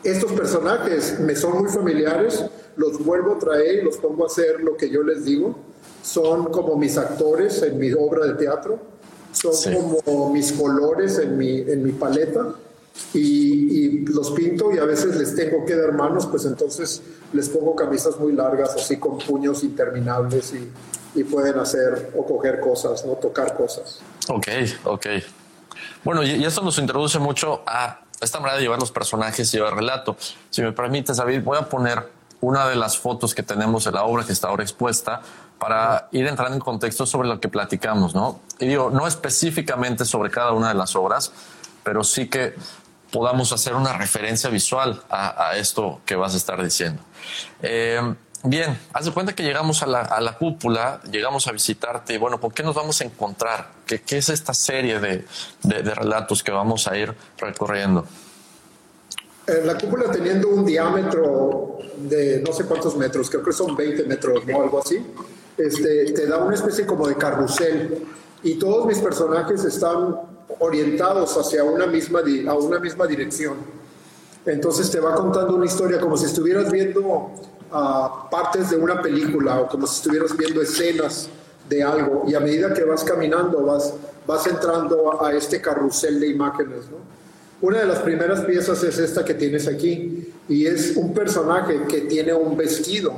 estos 0.05 0.31
personajes 0.31 1.19
me 1.19 1.35
son 1.35 1.57
muy 1.57 1.69
familiares 1.69 2.45
los 2.79 3.03
vuelvo 3.03 3.33
a 3.33 3.39
traer 3.39 3.79
y 3.79 3.81
los 3.83 3.97
pongo 3.97 4.23
a 4.23 4.27
hacer 4.27 4.61
lo 4.61 4.77
que 4.77 4.89
yo 4.89 5.03
les 5.03 5.25
digo. 5.25 5.53
Son 6.01 6.45
como 6.45 6.77
mis 6.77 6.97
actores 6.97 7.61
en 7.61 7.77
mi 7.77 7.91
obra 7.91 8.25
de 8.25 8.33
teatro, 8.35 8.79
son 9.33 9.97
como 10.03 10.31
mis 10.31 10.53
colores 10.53 11.19
en 11.19 11.37
mi, 11.37 11.59
en 11.59 11.83
mi 11.83 11.91
paleta 11.91 12.55
y, 13.13 14.05
los 14.05 14.31
pinto 14.31 14.71
y 14.73 14.77
a 14.77 14.85
veces 14.85 15.17
les 15.17 15.35
tengo 15.35 15.65
que 15.65 15.75
dar 15.75 15.93
manos, 15.93 16.25
pues 16.25 16.45
entonces 16.45 17.01
les 17.33 17.49
pongo 17.49 17.75
camisas 17.75 18.17
muy 18.17 18.31
largas, 18.31 18.73
así 18.75 18.97
con 18.97 19.17
puños 19.17 19.63
interminables 19.63 20.53
y, 20.53 21.19
y 21.19 21.23
pueden 21.25 21.59
hacer 21.59 22.11
o 22.15 22.25
coger 22.25 22.61
cosas, 22.61 23.05
¿no? 23.05 23.13
Tocar 23.13 23.55
cosas. 23.55 23.99
Ok, 24.29 24.47
ok. 24.85 25.05
Bueno, 26.03 26.23
y, 26.23 26.45
esto 26.45 26.61
nos 26.61 26.79
introduce 26.79 27.19
mucho 27.19 27.61
a 27.67 27.99
esta 28.21 28.39
manera 28.39 28.57
de 28.57 28.63
llevar 28.63 28.79
los 28.79 28.91
personajes 28.91 29.53
y 29.53 29.57
llevar 29.57 29.75
relato. 29.75 30.15
Si 30.49 30.61
me 30.61 30.71
permites, 30.71 31.17
David, 31.17 31.41
voy 31.43 31.57
a 31.57 31.67
poner 31.67 32.18
una 32.41 32.67
de 32.67 32.75
las 32.75 32.97
fotos 32.97 33.35
que 33.35 33.43
tenemos 33.43 33.83
de 33.83 33.91
la 33.91 34.03
obra 34.03 34.23
que 34.23 34.31
está 34.31 34.47
ahora 34.47 34.63
expuesta 34.63 35.21
para 35.59 36.07
ir 36.11 36.25
entrando 36.25 36.55
en 36.55 36.61
contexto 36.61 37.05
sobre 37.05 37.27
lo 37.27 37.39
que 37.39 37.49
platicamos, 37.49 38.15
¿no? 38.15 38.39
Y 38.59 38.67
digo, 38.67 38.89
no 38.89 39.07
específicamente 39.07 40.05
sobre 40.05 40.31
cada 40.31 40.53
una 40.53 40.69
de 40.69 40.75
las 40.75 40.95
obras, 40.95 41.33
pero 41.83 42.03
sí 42.03 42.29
que 42.29 42.55
podamos 43.11 43.51
hacer 43.51 43.75
una 43.75 43.93
referencia 43.93 44.49
visual 44.49 45.01
a, 45.09 45.55
esto 45.57 45.99
que 46.05 46.15
vas 46.15 46.33
a 46.33 46.37
estar 46.37 46.63
diciendo. 46.63 47.01
Eh, 47.61 48.15
bien, 48.43 48.79
haz 48.93 49.05
de 49.05 49.11
cuenta 49.11 49.33
que 49.33 49.43
llegamos 49.43 49.83
a 49.83 49.87
la, 49.87 50.37
cúpula, 50.37 51.01
llegamos 51.11 51.47
a 51.47 51.51
visitarte 51.51 52.13
y 52.13 52.17
bueno, 52.17 52.39
¿por 52.39 52.53
qué 52.53 52.63
nos 52.63 52.75
vamos 52.75 53.01
a 53.01 53.03
encontrar? 53.03 53.71
¿Qué, 53.85 54.01
qué 54.01 54.19
es 54.19 54.29
esta 54.29 54.53
serie 54.53 54.99
de, 54.99 55.25
de 55.63 55.95
relatos 55.95 56.43
que 56.43 56.51
vamos 56.51 56.87
a 56.87 56.95
ir 56.95 57.13
recorriendo? 57.37 58.05
La 59.65 59.77
cúpula 59.77 60.11
teniendo 60.11 60.49
un 60.49 60.65
diámetro 60.65 61.77
de 61.97 62.41
no 62.45 62.53
sé 62.53 62.65
cuántos 62.65 62.95
metros, 62.95 63.29
creo 63.29 63.43
que 63.43 63.51
son 63.51 63.75
20 63.75 64.03
metros 64.05 64.43
o 64.53 64.61
algo 64.61 64.79
así, 64.79 65.03
este, 65.57 66.11
te 66.13 66.27
da 66.27 66.37
una 66.37 66.55
especie 66.55 66.85
como 66.85 67.07
de 67.07 67.15
carrusel 67.15 68.05
y 68.43 68.55
todos 68.55 68.85
mis 68.85 68.99
personajes 68.99 69.63
están 69.65 70.15
orientados 70.59 71.35
hacia 71.37 71.63
una 71.63 71.85
misma, 71.85 72.21
a 72.47 72.53
una 72.53 72.79
misma 72.79 73.05
dirección. 73.07 73.57
Entonces 74.45 74.89
te 74.89 74.99
va 74.99 75.13
contando 75.13 75.55
una 75.55 75.65
historia 75.65 75.99
como 75.99 76.15
si 76.15 76.25
estuvieras 76.25 76.71
viendo 76.71 77.31
ah, 77.71 78.27
partes 78.31 78.69
de 78.69 78.77
una 78.77 79.01
película 79.01 79.59
o 79.61 79.67
como 79.67 79.85
si 79.85 79.97
estuvieras 79.97 80.35
viendo 80.35 80.61
escenas 80.61 81.29
de 81.67 81.83
algo 81.83 82.23
y 82.25 82.33
a 82.33 82.39
medida 82.39 82.73
que 82.73 82.83
vas 82.83 83.03
caminando 83.03 83.63
vas, 83.63 83.93
vas 84.25 84.47
entrando 84.47 85.21
a, 85.21 85.27
a 85.27 85.33
este 85.33 85.61
carrusel 85.61 86.19
de 86.19 86.27
imágenes. 86.27 86.89
¿no? 86.89 87.18
Una 87.61 87.79
de 87.79 87.85
las 87.85 87.99
primeras 87.99 88.41
piezas 88.45 88.81
es 88.83 88.99
esta 88.99 89.25
que 89.25 89.33
tienes 89.33 89.67
aquí 89.67 90.33
y 90.47 90.65
es 90.65 90.95
un 90.95 91.13
personaje 91.13 91.81
que 91.89 92.01
tiene 92.01 92.33
un 92.33 92.55
vestido 92.55 93.13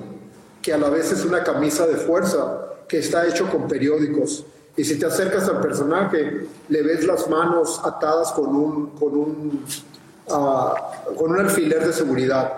que 0.61 0.73
a 0.73 0.77
la 0.77 0.89
vez 0.89 1.11
es 1.11 1.25
una 1.25 1.43
camisa 1.43 1.85
de 1.85 1.95
fuerza 1.95 2.59
que 2.87 2.99
está 2.99 3.27
hecho 3.27 3.49
con 3.49 3.67
periódicos. 3.67 4.43
Y 4.75 4.83
si 4.83 4.97
te 4.97 5.05
acercas 5.05 5.47
al 5.47 5.59
personaje, 5.59 6.47
le 6.69 6.81
ves 6.81 7.05
las 7.05 7.29
manos 7.29 7.81
atadas 7.83 8.31
con 8.31 8.55
un, 8.55 8.87
con 8.91 9.15
un, 9.15 9.65
ah, 10.29 10.73
con 11.17 11.31
un 11.31 11.39
alfiler 11.39 11.85
de 11.85 11.93
seguridad, 11.93 12.51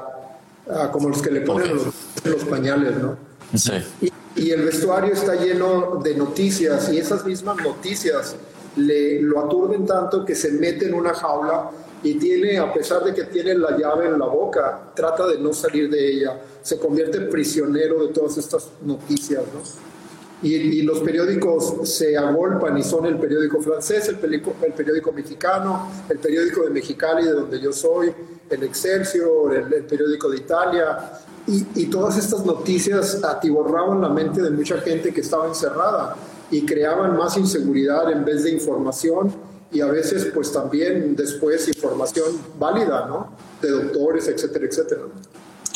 ah, 0.69 0.89
como 0.91 1.09
los 1.09 1.21
que 1.21 1.31
le 1.31 1.41
ponen 1.41 1.75
los, 1.75 1.85
los, 2.23 2.43
pañales, 2.45 2.95
¿no? 2.97 3.17
Sí. 3.55 3.73
Y, 4.01 4.13
y, 4.35 4.51
el 4.51 4.63
vestuario 4.63 5.13
está 5.13 5.35
lleno 5.35 5.99
de 6.03 6.15
noticias 6.15 6.91
y 6.91 6.97
esas 6.97 7.25
mismas 7.25 7.57
noticias 7.57 8.35
le, 8.77 9.21
lo 9.21 9.45
aturden 9.45 9.85
tanto 9.85 10.25
que 10.25 10.35
se 10.35 10.51
mete 10.51 10.87
en 10.87 10.93
una 10.93 11.13
jaula 11.13 11.69
y 12.03 12.15
tiene, 12.15 12.57
a 12.57 12.71
pesar 12.73 13.03
de 13.03 13.13
que 13.13 13.23
tiene 13.25 13.55
la 13.55 13.77
llave 13.77 14.07
en 14.07 14.19
la 14.19 14.25
boca, 14.25 14.91
trata 14.93 15.25
de 15.27 15.39
no 15.39 15.53
salir 15.53 15.89
de 15.89 16.13
ella, 16.13 16.39
se 16.61 16.77
convierte 16.77 17.17
en 17.17 17.29
prisionero 17.29 18.05
de 18.05 18.13
todas 18.13 18.37
estas 18.37 18.69
noticias, 18.81 19.41
¿no? 19.53 19.61
Y, 20.43 20.81
los 20.81 20.99
periódicos 20.99 21.89
se 21.89 22.17
agolpan 22.17 22.77
y 22.77 22.83
son 22.83 23.05
el 23.05 23.17
periódico 23.17 23.61
francés, 23.61 24.09
el 24.09 24.17
periódico, 24.17 24.53
el 24.61 24.73
periódico 24.73 25.13
mexicano, 25.13 25.89
el 26.09 26.19
periódico 26.19 26.63
de 26.63 26.69
Mexicali, 26.69 27.23
de 27.23 27.31
donde 27.31 27.61
yo 27.61 27.71
soy, 27.71 28.13
el 28.49 28.63
Excelsior, 28.63 29.55
el, 29.55 29.85
periódico 29.85 30.29
de 30.29 30.37
Italia, 30.37 31.13
y, 31.47 31.65
y, 31.75 31.85
todas 31.85 32.17
estas 32.17 32.45
noticias 32.45 33.23
atiborraban 33.23 34.01
la 34.01 34.09
mente 34.09 34.41
de 34.41 34.49
mucha 34.49 34.79
gente 34.81 35.13
que 35.13 35.21
estaba 35.21 35.47
encerrada 35.47 36.17
y 36.53 36.65
creaban 36.65 37.17
más 37.17 37.35
inseguridad 37.35 38.11
en 38.11 38.23
vez 38.23 38.43
de 38.43 38.51
información 38.51 39.35
y 39.71 39.81
a 39.81 39.87
veces 39.87 40.27
pues 40.31 40.53
también 40.53 41.15
después 41.15 41.67
información 41.67 42.27
válida, 42.59 43.07
¿no? 43.07 43.35
De 43.59 43.71
doctores, 43.71 44.27
etcétera, 44.27 44.67
etcétera. 44.67 45.01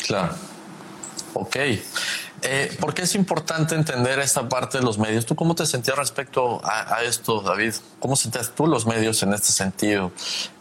Claro. 0.06 0.34
Ok. 1.34 1.56
Eh, 2.42 2.76
¿Por 2.78 2.94
qué 2.94 3.02
es 3.02 3.16
importante 3.16 3.74
entender 3.74 4.20
esta 4.20 4.48
parte 4.48 4.78
de 4.78 4.84
los 4.84 4.98
medios? 4.98 5.26
¿Tú 5.26 5.34
cómo 5.34 5.56
te 5.56 5.66
sentías 5.66 5.98
respecto 5.98 6.60
a, 6.62 7.02
esto, 7.02 7.40
David? 7.40 7.74
¿Cómo 7.98 8.14
sentías 8.14 8.52
tú 8.54 8.68
los 8.68 8.86
medios 8.86 9.20
en 9.24 9.32
este 9.34 9.50
sentido? 9.50 10.12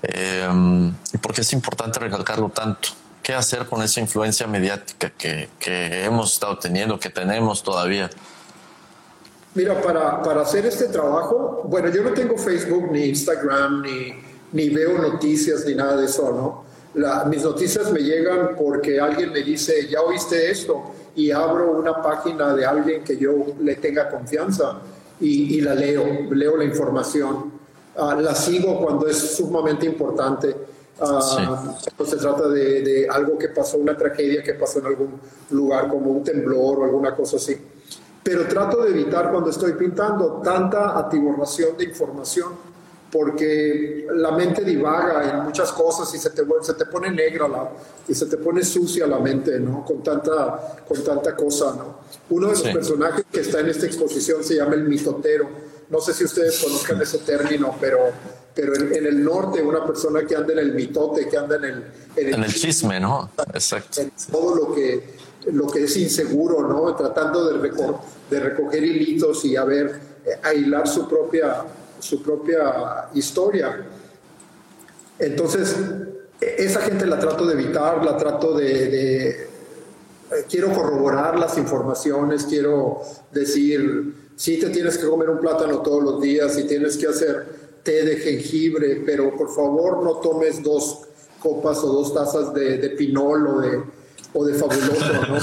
Eh, 0.01 0.49
¿Y 1.13 1.17
por 1.19 1.31
qué 1.31 1.41
es 1.41 1.53
importante 1.53 1.99
recalcarlo 1.99 2.49
tanto? 2.49 2.89
¿Qué 3.21 3.35
hacer 3.35 3.67
con 3.67 3.83
esa 3.83 3.99
influencia 3.99 4.47
mediática 4.47 5.11
que, 5.11 5.49
que 5.59 6.05
hemos 6.05 6.33
estado 6.33 6.57
teniendo, 6.57 6.99
que 6.99 7.11
tenemos 7.11 7.61
todavía? 7.61 8.09
Mira, 9.57 9.81
para, 9.81 10.21
para, 10.21 10.41
hacer 10.41 10.67
este 10.67 10.85
trabajo, 10.85 11.63
bueno, 11.63 11.89
yo 11.89 12.03
no 12.03 12.11
tengo 12.11 12.37
Facebook 12.37 12.91
ni 12.91 13.05
Instagram, 13.05 13.81
ni, 13.81 14.13
ni 14.51 14.69
veo 14.69 14.99
noticias, 14.99 15.65
ni 15.65 15.73
nada 15.73 15.97
de 15.97 16.05
eso, 16.05 16.31
¿no? 16.31 16.63
La, 16.93 17.25
mis 17.25 17.43
noticias 17.43 17.91
me 17.91 18.01
llegan 18.01 18.55
porque 18.55 18.99
alguien 18.99 19.31
me 19.31 19.41
dice, 19.41 19.87
ya 19.87 20.01
oíste 20.01 20.51
esto, 20.51 20.91
y 21.15 21.31
abro 21.31 21.71
una 21.71 22.03
página 22.03 22.53
de 22.53 22.67
alguien 22.67 23.03
que 23.03 23.17
yo 23.17 23.33
le 23.59 23.77
tenga 23.77 24.07
confianza 24.09 24.77
y, 25.19 25.59
la 25.61 25.73
leo, 25.73 26.05
leo 26.29 26.55
la 26.55 26.63
información, 26.63 27.51
ah, 27.95 28.15
la 28.21 28.35
sigo 28.35 28.79
cuando 28.79 29.07
es 29.07 29.17
sumamente 29.17 29.87
importante. 29.87 30.55
Uh, 30.99 32.05
se 32.05 32.17
trata 32.17 32.47
de, 32.47 32.81
de, 32.83 33.07
algo 33.09 33.39
que 33.39 33.49
pasó, 33.49 33.77
una 33.77 33.97
tragedia 33.97 34.43
que 34.43 34.53
pasó 34.53 34.79
en 34.79 34.85
algún 34.85 35.19
lugar, 35.49 35.87
como 35.87 36.11
un 36.11 36.23
temblor 36.23 36.79
o 36.79 36.83
alguna 36.83 37.15
cosa 37.15 37.37
así. 37.37 37.57
Pero 38.27 38.45
trato 38.45 38.83
de 38.83 38.89
evitar 38.89 39.31
cuando 39.31 39.51
estoy 39.51 39.71
pintando 39.71 40.41
tanta 40.43 40.99
atiborración 40.99 41.77
de 41.77 41.85
información, 41.85 42.51
porque 43.09 44.05
la 44.15 44.31
mente 44.31 44.65
divaga 44.65 45.29
en 45.29 45.45
muchas 45.45 45.71
cosas 45.71 46.13
y 46.13 46.17
se 46.17 46.31
te, 46.31 46.43
se 46.61 46.73
te 46.73 46.85
pone 46.87 47.09
negra 47.09 47.47
la, 47.47 47.69
y 48.05 48.13
se 48.13 48.25
te 48.25 48.35
pone 48.35 48.65
sucia 48.65 49.07
la 49.07 49.19
mente, 49.19 49.57
¿no? 49.61 49.85
Con 49.85 50.03
tanta, 50.03 50.75
con 50.85 51.01
tanta 51.05 51.37
cosa, 51.37 51.73
¿no? 51.77 51.99
Uno 52.29 52.47
de 52.47 52.51
los 52.51 52.63
personajes 52.63 53.23
que 53.31 53.39
está 53.39 53.61
en 53.61 53.69
esta 53.69 53.85
exposición 53.85 54.43
se 54.43 54.55
llama 54.55 54.73
el 54.73 54.83
mitotero. 54.83 55.47
No 55.89 56.01
sé 56.01 56.13
si 56.13 56.25
ustedes 56.25 56.61
conozcan 56.61 57.01
ese 57.01 57.19
término, 57.19 57.77
pero, 57.79 58.11
pero 58.53 58.75
en, 58.75 59.05
el 59.05 59.23
norte 59.23 59.61
una 59.61 59.85
persona 59.85 60.25
que 60.25 60.35
anda 60.35 60.51
en 60.51 60.59
el 60.59 60.73
mitote, 60.73 61.29
que 61.29 61.37
anda 61.37 61.55
en 61.55 61.63
el... 61.63 61.83
En 62.17 62.43
el, 62.43 62.53
chisme, 62.53 62.99
¿no? 62.99 63.31
Exacto. 63.53 64.01
todo 64.29 64.53
lo 64.53 64.75
que, 64.75 65.15
lo 65.51 65.67
que 65.67 65.83
es 65.83 65.97
inseguro, 65.97 66.67
¿no? 66.67 66.95
Tratando 66.95 67.51
de, 67.51 67.71
de 68.29 68.39
recoger 68.39 68.83
hilitos 68.83 69.45
y 69.45 69.55
a 69.55 69.63
ver, 69.63 69.99
a 70.43 70.53
hilar 70.53 70.87
su 70.87 71.07
propia, 71.07 71.63
su 71.99 72.21
propia 72.21 73.09
historia. 73.13 73.85
Entonces, 75.19 75.75
esa 76.39 76.81
gente 76.81 77.05
la 77.05 77.19
trato 77.19 77.45
de 77.45 77.53
evitar, 77.53 78.03
la 78.05 78.17
trato 78.17 78.53
de 78.53 79.47
eh, 80.29 80.45
quiero 80.49 80.73
corroborar 80.73 81.39
las 81.39 81.57
informaciones, 81.57 82.45
quiero 82.45 83.01
decir, 83.31 84.13
sí 84.35 84.59
te 84.59 84.69
tienes 84.69 84.97
que 84.97 85.07
comer 85.07 85.29
un 85.29 85.39
plátano 85.39 85.81
todos 85.81 86.03
los 86.03 86.21
días 86.21 86.57
y 86.57 86.65
tienes 86.65 86.97
que 86.97 87.07
hacer 87.07 87.45
té 87.83 88.03
de 88.03 88.17
jengibre, 88.17 89.03
pero 89.05 89.35
por 89.35 89.53
favor 89.55 90.03
no 90.03 90.17
tomes 90.17 90.61
dos 90.61 91.03
copas 91.39 91.81
o 91.83 91.93
dos 91.93 92.13
tazas 92.13 92.53
de, 92.53 92.77
de 92.77 92.89
pinol 92.89 93.47
o 93.47 93.61
de, 93.61 93.81
o 94.37 94.45
de 94.45 94.53
fabuloso, 94.53 95.13
¿no? 95.27 95.37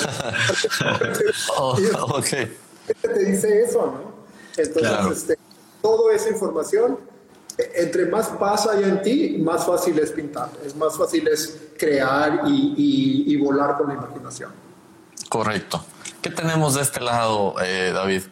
oh, 1.58 2.18
okay. 2.18 2.56
Te 3.00 3.24
dice 3.24 3.62
eso, 3.62 3.86
¿no? 3.86 4.14
Entonces, 4.56 5.18
este, 5.18 5.38
toda 5.82 6.14
esa 6.14 6.30
información, 6.30 6.98
e, 7.58 7.82
entre 7.82 8.06
más 8.06 8.28
pasa 8.28 8.78
ya 8.80 8.86
en 8.86 9.02
ti, 9.02 9.38
más 9.38 9.66
fácil 9.66 9.98
es 9.98 10.12
pintar, 10.12 10.50
es 10.64 10.76
más 10.76 10.96
fácil 10.96 11.26
es 11.28 11.58
crear 11.76 12.42
y, 12.46 13.24
y 13.26 13.36
volar 13.36 13.76
con 13.76 13.88
la 13.88 13.94
imaginación. 13.94 14.52
Correcto. 15.28 15.84
¿Qué 16.22 16.30
tenemos 16.30 16.74
de 16.74 16.82
este 16.82 17.00
lado, 17.00 17.56
eh, 17.62 17.90
David? 17.92 18.22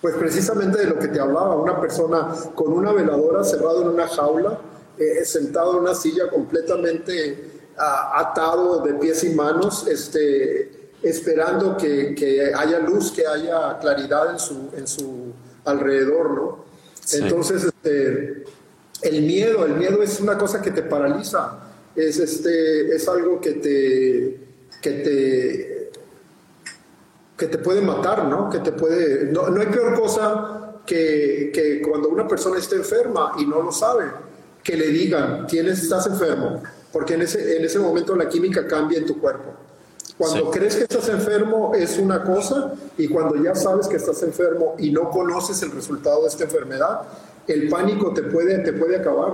Pues 0.00 0.16
precisamente 0.16 0.78
de 0.78 0.86
lo 0.86 0.98
que 0.98 1.08
te 1.08 1.20
hablaba, 1.20 1.54
una 1.54 1.80
persona 1.80 2.34
con 2.54 2.72
una 2.72 2.92
veladora 2.92 3.44
cerrado 3.44 3.82
en 3.82 3.88
una 3.88 4.08
jaula, 4.08 4.58
eh, 4.98 5.24
sentado 5.24 5.72
en 5.72 5.78
una 5.84 5.94
silla 5.94 6.28
completamente 6.28 7.53
atado 7.76 8.82
de 8.82 8.94
pies 8.94 9.24
y 9.24 9.30
manos, 9.30 9.86
este, 9.86 10.90
esperando 11.02 11.76
que, 11.76 12.52
haya 12.56 12.78
luz, 12.78 13.12
que 13.12 13.26
haya 13.26 13.78
claridad 13.78 14.30
en 14.30 14.38
su, 14.38 14.70
en 14.76 14.86
su 14.86 15.32
alrededor, 15.64 16.30
¿no? 16.30 16.64
Entonces, 17.12 17.64
este, 17.64 18.44
el 19.02 19.22
miedo, 19.22 19.66
el 19.66 19.74
miedo 19.74 20.02
es 20.02 20.20
una 20.20 20.38
cosa 20.38 20.62
que 20.62 20.70
te 20.70 20.82
paraliza, 20.82 21.58
es, 21.94 22.18
este, 22.18 22.94
es 22.94 23.08
algo 23.08 23.40
que 23.40 23.52
te, 23.52 24.40
que 24.80 24.90
te 24.90 25.74
que 27.36 27.46
te 27.46 27.58
puede 27.58 27.80
matar, 27.80 28.26
¿no? 28.26 28.48
Que 28.48 28.60
te 28.60 28.72
puede... 28.72 29.26
No, 29.32 29.48
no 29.48 29.60
hay 29.60 29.66
peor 29.66 29.98
cosa 29.98 30.80
que, 30.86 31.50
que, 31.52 31.82
cuando 31.82 32.08
una 32.08 32.28
persona 32.28 32.58
está 32.58 32.76
enferma 32.76 33.32
y 33.38 33.46
no 33.46 33.62
lo 33.62 33.72
sabe, 33.72 34.04
que 34.62 34.76
le 34.76 34.88
digan, 34.88 35.46
tienes, 35.46 35.82
estás 35.82 36.06
enfermo, 36.06 36.62
porque 36.94 37.14
en 37.14 37.22
ese, 37.22 37.56
en 37.56 37.64
ese 37.64 37.80
momento 37.80 38.14
la 38.14 38.28
química 38.28 38.68
cambia 38.68 38.98
en 38.98 39.04
tu 39.04 39.18
cuerpo. 39.18 39.52
Cuando 40.16 40.48
crees 40.52 40.76
que 40.76 40.84
estás 40.84 41.08
enfermo 41.08 41.72
es 41.74 41.98
una 41.98 42.22
cosa 42.22 42.72
y 42.96 43.08
cuando 43.08 43.34
ya 43.42 43.52
sabes 43.56 43.88
que 43.88 43.96
estás 43.96 44.22
enfermo 44.22 44.76
y 44.78 44.92
no 44.92 45.10
conoces 45.10 45.60
el 45.62 45.72
resultado 45.72 46.22
de 46.22 46.28
esta 46.28 46.44
enfermedad, 46.44 47.00
el 47.48 47.68
pánico 47.68 48.14
te 48.14 48.22
puede, 48.22 48.60
te 48.60 48.72
puede 48.72 48.96
acabar. 48.96 49.32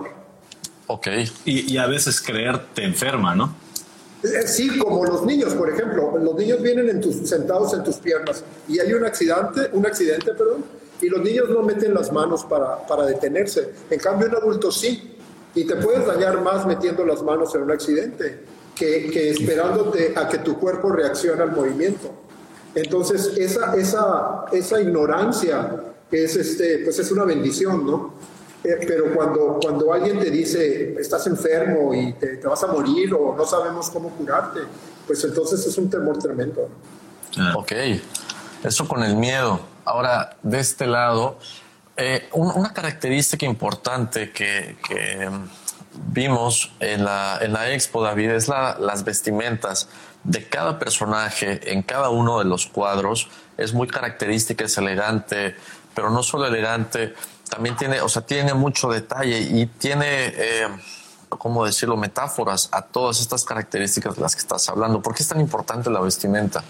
Ok. 0.86 1.08
Y, 1.44 1.70
y 1.70 1.76
a 1.76 1.86
veces 1.86 2.22
creer 2.22 2.58
te 2.72 2.82
enferma, 2.82 3.34
¿no? 3.34 3.54
Eh, 4.22 4.46
sí, 4.46 4.78
como 4.78 5.04
los 5.04 5.26
niños, 5.26 5.52
por 5.52 5.68
ejemplo, 5.68 6.16
los 6.18 6.34
niños 6.36 6.62
vienen 6.62 6.88
en 6.88 7.02
tus, 7.02 7.28
sentados 7.28 7.74
en 7.74 7.84
tus 7.84 7.96
piernas 7.96 8.42
y 8.68 8.78
hay 8.78 8.94
un 8.94 9.04
accidente, 9.04 9.68
un 9.74 9.84
accidente, 9.84 10.32
perdón, 10.32 10.64
y 11.02 11.10
los 11.10 11.20
niños 11.20 11.50
no 11.50 11.62
meten 11.62 11.92
las 11.92 12.10
manos 12.10 12.42
para, 12.44 12.86
para 12.86 13.04
detenerse. 13.04 13.70
En 13.90 13.98
cambio, 13.98 14.28
un 14.28 14.36
adulto 14.36 14.72
sí, 14.72 15.19
y 15.54 15.64
te 15.64 15.76
puedes 15.76 16.06
dañar 16.06 16.40
más 16.42 16.66
metiendo 16.66 17.04
las 17.04 17.22
manos 17.22 17.54
en 17.54 17.62
un 17.62 17.70
accidente 17.70 18.44
que, 18.74 19.10
que 19.10 19.30
esperándote 19.30 20.14
a 20.16 20.28
que 20.28 20.38
tu 20.38 20.58
cuerpo 20.58 20.90
reaccione 20.90 21.42
al 21.42 21.52
movimiento. 21.52 22.10
Entonces, 22.74 23.32
esa, 23.36 23.74
esa, 23.74 24.44
esa 24.52 24.80
ignorancia 24.80 25.70
es, 26.10 26.36
este, 26.36 26.78
pues 26.84 26.98
es 26.98 27.10
una 27.10 27.24
bendición, 27.24 27.84
¿no? 27.84 28.14
Eh, 28.62 28.78
pero 28.86 29.14
cuando, 29.14 29.58
cuando 29.60 29.92
alguien 29.92 30.18
te 30.18 30.30
dice, 30.30 30.94
estás 31.00 31.26
enfermo 31.26 31.94
y 31.94 32.12
te, 32.12 32.36
vas 32.46 32.62
a 32.62 32.66
morir 32.66 33.14
o 33.14 33.34
no 33.34 33.44
sabemos 33.46 33.88
cómo 33.90 34.10
curarte, 34.10 34.60
pues 35.06 35.24
entonces 35.24 35.66
es 35.66 35.78
un 35.78 35.88
temor 35.88 36.18
tremendo. 36.18 36.68
Ah. 37.38 37.54
Ok, 37.56 37.72
eso 38.62 38.86
con 38.86 39.02
el 39.02 39.16
miedo. 39.16 39.60
Ahora, 39.84 40.36
de 40.42 40.60
este 40.60 40.86
lado, 40.86 41.38
eh, 42.00 42.28
una 42.32 42.72
característica 42.72 43.44
importante 43.44 44.32
que, 44.32 44.76
mm, 45.30 46.12
vimos 46.12 46.72
en 46.80 47.04
la, 47.04 47.38
en 47.42 47.52
la 47.52 47.70
expo, 47.72 48.02
David, 48.02 48.30
es 48.30 48.48
la, 48.48 48.78
las 48.78 49.04
vestimentas 49.04 49.88
de 50.24 50.48
cada 50.48 50.78
personaje 50.78 51.72
en 51.72 51.82
cada 51.82 52.08
uno 52.08 52.38
de 52.38 52.46
los 52.46 52.66
cuadros. 52.66 53.28
Es 53.58 53.74
muy 53.74 53.86
característica, 53.86 54.64
es 54.64 54.78
elegante, 54.78 55.56
pero 55.94 56.10
no 56.10 56.22
solo 56.22 56.46
elegante, 56.46 57.14
también 57.50 57.76
tiene, 57.76 58.00
o 58.00 58.08
sea, 58.08 58.22
tiene 58.22 58.54
mucho 58.54 58.88
detalle 58.88 59.40
y 59.40 59.66
tiene, 59.66 60.06
eh, 60.08 60.68
¿cómo 61.28 61.66
decirlo?, 61.66 61.96
metáforas 61.96 62.68
a 62.72 62.82
todas 62.82 63.20
estas 63.20 63.44
características 63.44 64.16
de 64.16 64.22
las 64.22 64.34
que 64.34 64.40
estás 64.40 64.68
hablando. 64.68 65.02
¿Por 65.02 65.14
qué 65.14 65.22
es 65.22 65.28
tan 65.28 65.40
importante 65.40 65.90
la 65.90 66.00
vestimenta? 66.00 66.62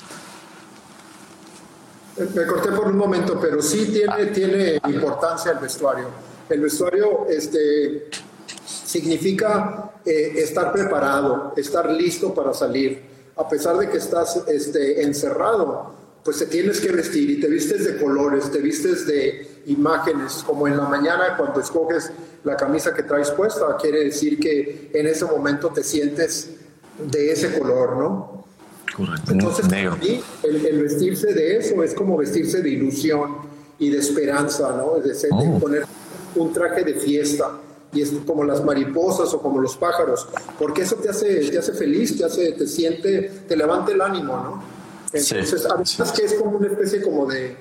Me 2.34 2.46
corté 2.46 2.70
por 2.72 2.88
un 2.88 2.96
momento, 2.96 3.38
pero 3.40 3.62
sí 3.62 3.86
tiene, 3.86 4.12
ah. 4.12 4.32
tiene 4.32 4.80
importancia 4.88 5.52
el 5.52 5.58
vestuario. 5.58 6.06
El 6.48 6.60
vestuario 6.60 7.26
este, 7.28 8.10
significa 8.66 9.92
eh, 10.04 10.34
estar 10.36 10.72
preparado, 10.72 11.54
estar 11.56 11.90
listo 11.90 12.34
para 12.34 12.52
salir. 12.52 13.08
A 13.36 13.48
pesar 13.48 13.78
de 13.78 13.88
que 13.88 13.96
estás 13.96 14.42
este, 14.48 15.02
encerrado, 15.02 15.94
pues 16.24 16.38
te 16.38 16.46
tienes 16.46 16.80
que 16.80 16.92
vestir 16.92 17.30
y 17.30 17.40
te 17.40 17.46
vistes 17.46 17.84
de 17.86 17.96
colores, 17.96 18.50
te 18.50 18.58
vistes 18.58 19.06
de 19.06 19.62
imágenes, 19.66 20.44
como 20.46 20.68
en 20.68 20.76
la 20.76 20.84
mañana 20.84 21.36
cuando 21.36 21.60
escoges 21.60 22.10
la 22.44 22.56
camisa 22.56 22.92
que 22.92 23.02
traes 23.02 23.30
puesta, 23.30 23.76
quiere 23.76 24.04
decir 24.04 24.38
que 24.38 24.90
en 24.92 25.06
ese 25.06 25.24
momento 25.24 25.70
te 25.70 25.82
sientes 25.82 26.50
de 26.98 27.32
ese 27.32 27.58
color, 27.58 27.96
¿no? 27.96 28.39
Correcto. 28.96 29.32
Entonces, 29.32 29.66
el, 30.42 30.82
vestirse 30.82 31.32
de 31.32 31.58
eso 31.58 31.82
es 31.82 31.94
como 31.94 32.16
vestirse 32.16 32.60
de 32.60 32.70
ilusión 32.70 33.36
y 33.78 33.90
de 33.90 33.98
esperanza, 33.98 34.74
¿no? 34.76 34.96
Es 34.96 35.04
decir, 35.04 35.30
de 35.30 35.48
oh. 35.48 35.58
poner 35.58 35.86
un 36.34 36.52
traje 36.52 36.84
de 36.84 36.94
fiesta 36.94 37.60
y 37.92 38.02
es 38.02 38.12
como 38.26 38.44
las 38.44 38.64
mariposas 38.64 39.32
o 39.34 39.42
como 39.42 39.60
los 39.60 39.76
pájaros, 39.76 40.28
porque 40.58 40.82
eso 40.82 40.96
te 40.96 41.08
hace, 41.08 41.50
te 41.50 41.58
hace 41.58 41.72
feliz, 41.72 42.16
te 42.16 42.24
hace, 42.24 42.52
te 42.52 42.66
siente, 42.66 43.30
te 43.48 43.56
levanta 43.56 43.92
el 43.92 44.00
ánimo, 44.00 44.36
¿no? 44.36 44.62
Entonces, 45.12 45.66
además 45.66 46.12
que 46.12 46.24
es 46.24 46.34
como 46.34 46.58
una 46.58 46.68
especie 46.68 47.02
como 47.02 47.26
de, 47.26 47.56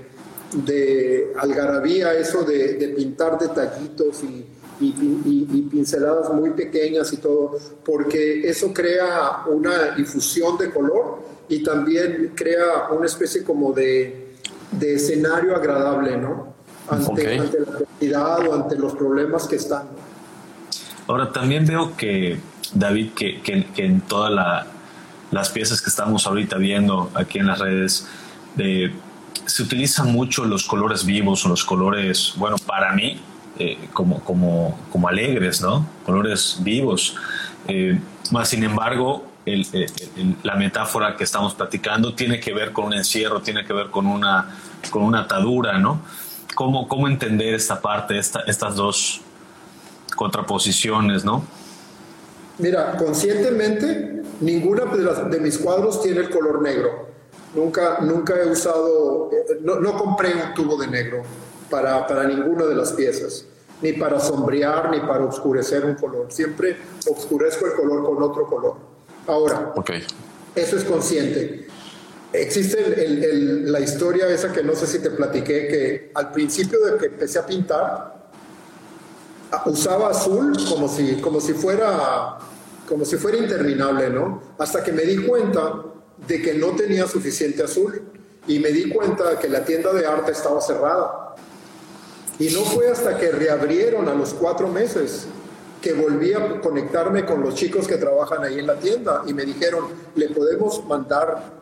de 0.65 1.34
algarabía, 1.36 2.13
eso 2.13 2.44
de, 2.44 2.76
de 2.76 2.89
pintar 2.89 3.39
detallitos 3.39 4.24
y, 4.24 4.46
y, 4.80 5.68
pinceladas 5.70 6.34
muy 6.34 6.52
pequeñas 6.52 7.12
y 7.13 7.18
todo, 7.18 7.58
porque 7.84 8.42
eso 8.48 8.74
crea 8.74 9.44
una 9.48 9.92
difusión 9.96 10.58
de 10.58 10.70
color 10.72 11.20
y 11.48 11.63
también 11.63 12.34
crea 12.36 12.89
una 12.92 13.06
especie 13.06 13.44
como 13.44 13.74
de, 13.74 14.36
de 14.72 14.96
escenario 14.96 15.56
agradable, 15.56 16.18
¿no? 16.18 16.54
Ante, 16.89 17.38
ante, 17.38 17.60
la 17.60 17.80
realidad 18.00 18.48
o 18.48 18.54
ante 18.56 18.76
los 18.76 18.94
problemas 18.96 19.48
que 19.48 19.58
están. 19.58 19.84
Ahora, 21.08 21.32
también 21.32 21.65
veo 21.65 21.96
que, 21.96 22.39
David, 22.74 23.12
que, 23.13 23.42
que, 23.42 23.68
que 23.76 23.86
en 23.86 24.02
toda 24.02 24.30
la, 24.30 24.68
las 25.32 25.50
piezas 25.50 25.82
que 25.82 25.89
estamos 25.89 26.26
ahorita 26.26 26.58
viendo 26.58 27.12
aquí 27.13 27.39
en 27.39 27.48
las 27.48 27.60
redes, 27.60 28.08
se 29.46 29.63
utilizan 29.63 30.12
mucho 30.12 30.46
los 30.46 30.65
colores 30.65 31.06
vivos 31.06 31.46
o 31.46 31.50
los 31.50 31.63
colores, 31.63 32.34
bueno, 32.38 32.58
para 32.65 32.94
mí, 32.94 33.20
eh, 33.60 33.89
como, 33.93 34.22
como, 34.24 34.78
como 34.91 35.08
alegres, 35.08 35.62
¿no? 35.62 35.86
Colores 36.06 36.58
vivos. 36.62 37.15
Eh, 37.67 38.00
más 38.32 38.50
sin 38.50 38.63
embargo, 38.63 39.26
la 40.43 40.56
metáfora 40.56 41.15
que 41.15 41.24
estamos 41.24 41.54
platicando 41.56 42.13
tiene 42.13 42.39
que 42.39 42.54
ver 42.54 42.72
con 42.72 42.86
un 42.86 42.93
encierro, 42.93 43.41
tiene 43.41 43.65
que 43.65 43.74
ver 43.74 43.89
con 43.89 44.08
una, 44.08 44.56
con 44.91 45.04
una 45.04 45.22
atadura, 45.22 45.78
¿no? 45.78 46.02
cómo, 46.60 46.89
cómo 46.89 47.08
entender 47.08 47.54
esta 47.54 47.82
parte, 47.82 48.17
esta, 48.17 48.41
estas 48.41 48.76
dos 48.76 49.22
contraposiciones, 50.15 51.24
¿no? 51.24 51.45
Mira, 52.58 52.98
conscientemente, 52.98 54.24
ninguna 54.41 54.84
de, 54.86 55.30
de 55.30 55.39
mis 55.39 55.58
cuadros 55.58 56.02
tiene 56.02 56.19
el 56.19 56.30
color 56.30 56.62
negro. 56.62 57.08
Nunca, 57.56 58.00
nunca 58.02 58.34
he 58.36 58.50
usado, 58.50 59.32
no, 59.62 59.80
no 59.80 59.93
compré 59.98 60.34
un 60.34 60.54
tubo 60.54 60.78
de 60.78 60.88
negro 60.88 61.24
para, 61.70 62.06
para 62.08 62.24
ninguna 62.26 62.66
de 62.66 62.76
las 62.76 62.94
piezas, 62.94 63.46
ni 63.82 63.94
para 63.94 64.20
sombrear, 64.20 64.92
ni 64.92 65.00
para 65.00 65.26
oscurecer 65.26 65.86
un 65.86 65.96
color. 65.96 66.32
Siempre 66.32 66.78
oscurezco 67.10 67.66
el 67.68 67.74
color 67.74 68.04
con 68.04 68.24
otro 68.24 68.48
color. 68.48 68.76
Ahora, 69.28 69.74
okay. 69.76 70.04
eso 70.56 70.78
es 70.78 70.84
consciente. 70.84 71.68
Existe 72.32 73.08
la 73.66 73.80
historia 73.80 74.28
esa 74.28 74.52
que 74.52 74.64
no 74.64 74.76
sé 74.76 74.86
si 74.86 75.00
te 75.00 75.10
platiqué, 75.10 75.68
que 75.68 76.12
al 76.14 76.32
principio 76.32 76.80
de 76.86 76.98
que 76.98 77.06
empecé 77.08 77.40
a 77.40 77.46
pintar, 77.46 78.20
usaba 79.66 80.10
azul 80.10 80.56
como 80.70 80.88
si, 80.88 81.16
como 81.16 81.40
si 81.40 81.54
fuera 81.54 82.38
como 82.90 83.06
si 83.06 83.18
fuera 83.18 83.38
interminable, 83.38 84.10
¿no? 84.10 84.42
Hasta 84.58 84.84
que 84.84 84.92
me 84.92 85.04
di 85.04 85.18
cuenta 85.18 85.76
de 86.28 86.42
que 86.42 86.56
no 86.56 86.70
tenía 86.76 87.08
suficiente 87.08 87.64
azul 87.64 88.02
y 88.48 88.58
me 88.58 88.70
di 88.70 88.90
cuenta 88.90 89.30
de 89.30 89.38
que 89.38 89.48
la 89.48 89.64
tienda 89.64 89.94
de 89.94 90.08
arte 90.08 90.32
estaba 90.32 90.60
cerrada. 90.60 91.36
Y 92.39 92.49
no 92.49 92.62
fue 92.62 92.89
hasta 92.89 93.17
que 93.17 93.32
reabrieron 93.32 94.08
a 94.08 94.15
los 94.15 94.34
cuatro 94.34 94.69
meses 94.69 95.28
que 95.82 95.93
volví 95.93 96.34
a 96.34 96.60
conectarme 96.62 97.25
con 97.25 97.41
los 97.41 97.54
chicos 97.56 97.88
que 97.88 97.97
trabajan 97.97 98.43
ahí 98.43 98.60
en 98.60 98.67
la 98.67 98.75
tienda 98.75 99.23
y 99.28 99.34
me 99.34 99.43
dijeron, 99.43 99.86
le 100.15 100.30
podemos 100.30 100.86
mandar 100.86 101.60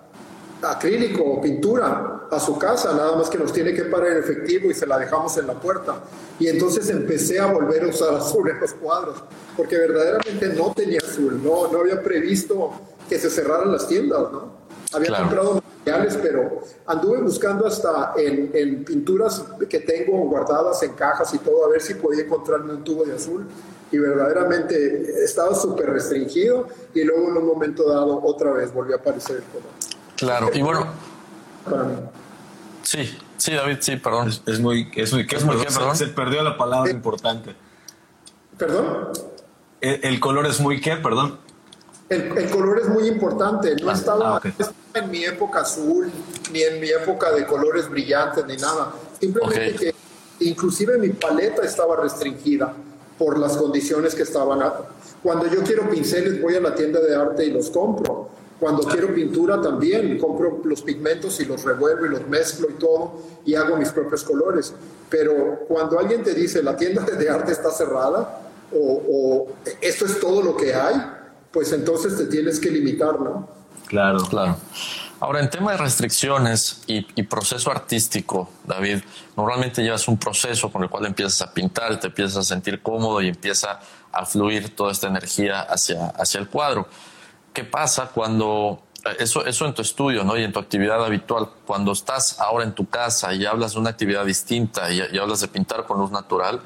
acrílico 0.61 1.23
o 1.23 1.41
pintura 1.41 2.27
a 2.29 2.39
su 2.39 2.57
casa, 2.57 2.93
nada 2.93 3.15
más 3.15 3.29
que 3.29 3.37
nos 3.37 3.53
tiene 3.53 3.73
que 3.73 3.83
pagar 3.85 4.13
en 4.13 4.17
efectivo 4.17 4.69
y 4.69 4.73
se 4.73 4.87
la 4.87 4.97
dejamos 4.97 5.37
en 5.37 5.47
la 5.47 5.53
puerta. 5.53 6.03
Y 6.39 6.47
entonces 6.47 6.89
empecé 6.89 7.39
a 7.39 7.47
volver 7.47 7.83
a 7.83 7.87
usar 7.87 8.13
azul 8.15 8.49
en 8.49 8.59
los 8.59 8.73
cuadros, 8.73 9.23
porque 9.55 9.77
verdaderamente 9.77 10.47
no 10.49 10.73
tenía 10.73 10.99
azul, 11.03 11.41
no, 11.43 11.71
no 11.71 11.79
había 11.79 12.01
previsto 12.01 12.71
que 13.07 13.17
se 13.19 13.29
cerraran 13.29 13.71
las 13.71 13.87
tiendas, 13.87 14.19
¿no? 14.31 14.57
Había 14.93 15.17
comprado 15.17 15.61
materiales, 15.87 16.19
pero 16.21 16.61
anduve 16.85 17.21
buscando 17.21 17.65
hasta 17.65 18.13
en, 18.17 18.51
en, 18.53 18.83
pinturas 18.83 19.43
que 19.69 19.79
tengo 19.79 20.17
guardadas 20.27 20.81
en 20.83 20.93
cajas 20.93 21.33
y 21.33 21.39
todo, 21.39 21.65
a 21.65 21.69
ver 21.69 21.81
si 21.81 21.95
podía 21.95 22.23
encontrarme 22.23 22.73
un 22.73 22.83
tubo 22.83 23.05
de 23.05 23.15
azul. 23.15 23.45
Y 23.89 23.97
verdaderamente 23.99 25.23
estaba 25.23 25.55
súper 25.55 25.89
restringido 25.89 26.67
y 26.93 27.05
luego 27.05 27.29
en 27.29 27.37
un 27.37 27.47
momento 27.47 27.87
dado 27.87 28.21
otra 28.21 28.51
vez 28.51 28.73
volvió 28.73 28.97
a 28.97 28.99
aparecer 28.99 29.37
el 29.37 29.43
color. 29.43 29.69
Claro, 30.17 30.49
y 30.53 30.61
bueno. 30.61 30.87
Sí, 32.83 33.17
sí, 33.37 33.53
David, 33.53 33.77
sí, 33.79 33.95
perdón. 33.95 34.27
Es, 34.45 34.59
muy. 34.59 34.91
Es 34.93 35.13
muy, 35.13 35.25
¿qué, 35.25 35.37
perdón? 35.37 35.95
Se, 35.95 36.07
perdió 36.07 36.43
la 36.43 36.57
palabra 36.57 36.91
importante. 36.91 37.55
¿Perdón? 38.57 39.07
El, 39.79 40.19
color 40.19 40.45
es 40.47 40.59
muy 40.59 40.81
qué, 40.81 40.97
perdón. 40.97 41.39
El, 42.09 42.49
color 42.49 42.79
es 42.79 42.87
muy 42.87 43.07
importante. 43.07 43.75
No, 43.75 43.89
ah, 43.89 43.93
estaba, 43.93 44.41
en 44.93 45.11
mi 45.11 45.25
época 45.25 45.61
azul, 45.61 46.09
ni 46.51 46.61
en 46.61 46.79
mi 46.79 46.89
época 46.89 47.31
de 47.31 47.45
colores 47.45 47.89
brillantes, 47.89 48.45
ni 48.45 48.55
nada. 48.57 48.93
Simplemente 49.19 49.73
que 49.75 49.95
inclusive 50.39 50.97
mi 50.97 51.09
paleta 51.09 51.63
estaba 51.63 51.97
restringida 51.97 52.73
por 53.17 53.37
las 53.37 53.57
condiciones 53.57 54.15
que 54.15 54.23
estaban. 54.23 54.59
Cuando 55.21 55.47
yo 55.47 55.63
quiero 55.63 55.89
pinceles 55.89 56.41
voy 56.41 56.55
a 56.55 56.61
la 56.61 56.75
tienda 56.75 56.99
de 56.99 57.15
arte 57.15 57.45
y 57.45 57.51
los 57.51 57.69
compro 57.69 58.29
cuando 58.59 58.83
quiero 58.83 59.13
pintura 59.13 59.61
también 59.61 60.17
compro 60.17 60.61
los 60.63 60.81
pigmentos 60.81 61.39
y 61.39 61.45
los 61.45 61.63
revuelvo 61.63 62.07
y 62.07 62.09
los 62.09 62.27
mezclo 62.27 62.67
y 62.69 62.73
todo 62.73 63.21
y 63.45 63.53
hago 63.53 63.77
mis 63.77 63.89
propios 63.89 64.23
colores. 64.23 64.73
Pero 65.09 65.59
cuando 65.67 65.99
alguien 65.99 66.23
te 66.23 66.33
dice 66.33 66.63
la 66.63 66.75
tienda 66.75 67.03
de 67.03 67.29
arte 67.29 67.51
está 67.51 67.71
cerrada 67.71 68.41
o, 68.73 69.47
esto 69.79 70.05
es 70.05 70.19
todo 70.19 70.41
lo 70.41 70.57
que 70.57 70.73
hay, 70.73 70.95
pues 71.57 71.73
entonces 71.73 72.15
te 72.15 72.27
tienes 72.27 72.59
que 72.59 72.69
limitar, 72.69 73.19
¿no? 73.19 73.49
Claro, 73.87 74.19
claro. 74.25 74.57
Ahora, 75.19 75.39
en 75.39 75.49
tema 75.49 75.71
de 75.71 75.77
restricciones 75.77 76.83
y, 76.85 77.01
proceso 77.23 77.71
artístico, 77.71 78.51
David, 78.63 78.99
normalmente 79.35 79.81
llevas 79.81 80.07
un 80.07 80.19
proceso 80.19 80.71
con 80.71 80.83
el 80.83 80.89
cual 80.91 81.07
empiezas 81.07 81.41
a 81.41 81.51
pintar, 81.51 81.99
te 81.99 82.05
empiezas 82.05 82.37
a 82.37 82.43
sentir 82.43 82.83
cómodo 82.83 83.23
y 83.23 83.29
empieza 83.29 83.79
a 84.11 84.23
fluir 84.27 84.75
toda 84.75 84.91
esta 84.91 85.07
energía 85.07 85.61
hacia, 85.61 86.09
hacia 86.09 86.39
el 86.39 86.47
cuadro. 86.47 86.87
¿Qué 87.53 87.63
pasa 87.63 88.11
cuando 88.13 88.83
eso, 89.17 89.43
eso 89.43 89.65
en 89.65 89.73
tu 89.73 89.81
estudio 89.81 90.23
¿no? 90.23 90.37
y 90.37 90.43
en 90.43 90.53
tu 90.53 90.59
actividad 90.59 91.03
habitual, 91.03 91.49
cuando 91.65 91.93
estás 91.93 92.39
ahora 92.39 92.65
en 92.65 92.73
tu 92.73 92.87
casa 92.87 93.33
y 93.33 93.47
hablas 93.47 93.73
de 93.73 93.79
una 93.79 93.89
actividad 93.89 94.25
distinta 94.25 94.91
y, 94.91 95.01
hablas 95.17 95.41
de 95.41 95.47
pintar 95.47 95.87
con 95.87 95.97
luz 95.97 96.11
natural, 96.11 96.61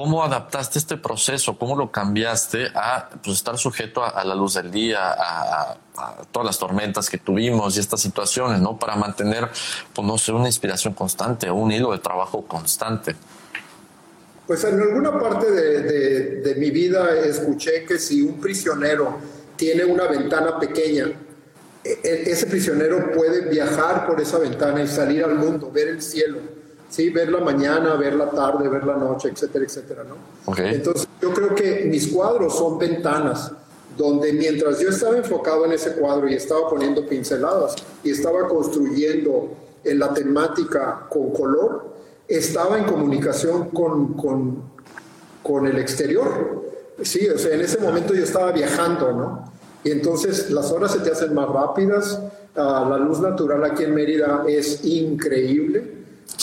¿cómo 0.00 0.24
adaptaste 0.24 0.78
este 0.78 0.96
proceso? 0.96 1.58
¿Cómo 1.58 1.76
lo 1.76 1.92
cambiaste 1.92 2.68
a 2.74 3.10
pues, 3.22 3.36
estar 3.36 3.58
sujeto 3.58 4.02
a, 4.02 4.24
la 4.24 4.34
luz 4.34 4.54
del 4.54 4.70
día, 4.70 4.98
a, 5.02 5.76
todas 6.32 6.46
las 6.46 6.58
tormentas 6.58 7.10
que 7.10 7.18
tuvimos 7.18 7.76
y 7.76 7.80
estas 7.80 8.00
situaciones, 8.00 8.62
¿no? 8.62 8.78
Para 8.78 8.96
mantener, 8.96 9.50
pues 9.94 10.08
no 10.08 10.16
sé, 10.16 10.32
una 10.32 10.46
inspiración 10.46 10.94
constante, 10.94 11.50
un 11.50 11.70
hilo 11.70 11.92
de 11.92 11.98
trabajo 11.98 12.46
constante. 12.46 13.14
Pues 14.46 14.64
en 14.64 14.80
alguna 14.80 15.20
parte 15.20 15.50
de, 15.50 16.54
mi 16.54 16.70
vida 16.70 17.14
escuché 17.18 17.84
que 17.84 17.98
si 17.98 18.22
un 18.22 18.40
prisionero 18.40 19.18
tiene 19.56 19.84
una 19.84 20.06
ventana 20.06 20.58
pequeña. 20.58 21.08
E, 21.84 22.00
e, 22.02 22.30
ese 22.30 22.46
prisionero 22.46 23.12
puede 23.12 23.50
viajar 23.50 24.06
por 24.06 24.18
esa 24.18 24.38
ventana 24.38 24.82
y 24.82 24.88
salir 24.88 25.22
al 25.24 25.34
mundo, 25.34 25.70
ver 25.70 25.88
el 25.88 26.00
cielo, 26.00 26.38
¿sí? 26.90 27.08
ver 27.10 27.30
la 27.30 27.40
mañana, 27.40 27.94
ver 27.94 28.14
la 28.14 28.28
tarde, 28.28 28.68
ver 28.68 28.84
la 28.84 28.96
noche, 28.96 29.28
etcétera, 29.28 29.64
etcétera. 29.64 30.04
¿no? 30.04 30.54
Entonces, 30.56 31.08
yo 31.22 31.32
creo 31.32 31.54
que 31.54 31.86
mis 31.86 32.08
cuadros 32.08 32.56
son 32.56 32.78
ventanas 32.78 33.52
donde 33.96 34.32
mientras 34.32 34.78
yo 34.80 34.88
estaba 34.88 35.16
enfocado 35.16 35.64
en 35.66 35.72
ese 35.72 35.92
cuadro 35.92 36.28
y 36.28 36.34
estaba 36.34 36.68
poniendo 36.68 37.06
pinceladas 37.06 37.76
y 38.02 38.10
estaba 38.10 38.48
construyendo 38.48 39.50
en 39.84 39.98
la 39.98 40.12
temática 40.12 41.06
con 41.08 41.30
color, 41.32 41.94
estaba 42.28 42.78
en 42.78 42.84
comunicación 42.84 43.70
con, 43.70 44.14
con, 44.14 44.62
con 45.42 45.66
el 45.66 45.78
exterior. 45.78 46.62
Sí, 47.02 47.28
o 47.28 47.38
sea, 47.38 47.54
en 47.54 47.62
ese 47.62 47.78
momento 47.78 48.14
yo 48.14 48.24
estaba 48.24 48.52
viajando, 48.52 49.12
¿no? 49.12 49.52
Y 49.82 49.90
entonces 49.90 50.50
las 50.50 50.70
horas 50.70 50.92
se 50.92 51.00
te 51.00 51.10
hacen 51.10 51.34
más 51.34 51.48
rápidas. 51.48 52.20
Ah, 52.54 52.86
la 52.88 52.98
luz 52.98 53.20
natural 53.20 53.64
aquí 53.64 53.84
en 53.84 53.94
Mérida 53.94 54.44
es 54.46 54.84
increíble 54.84 55.99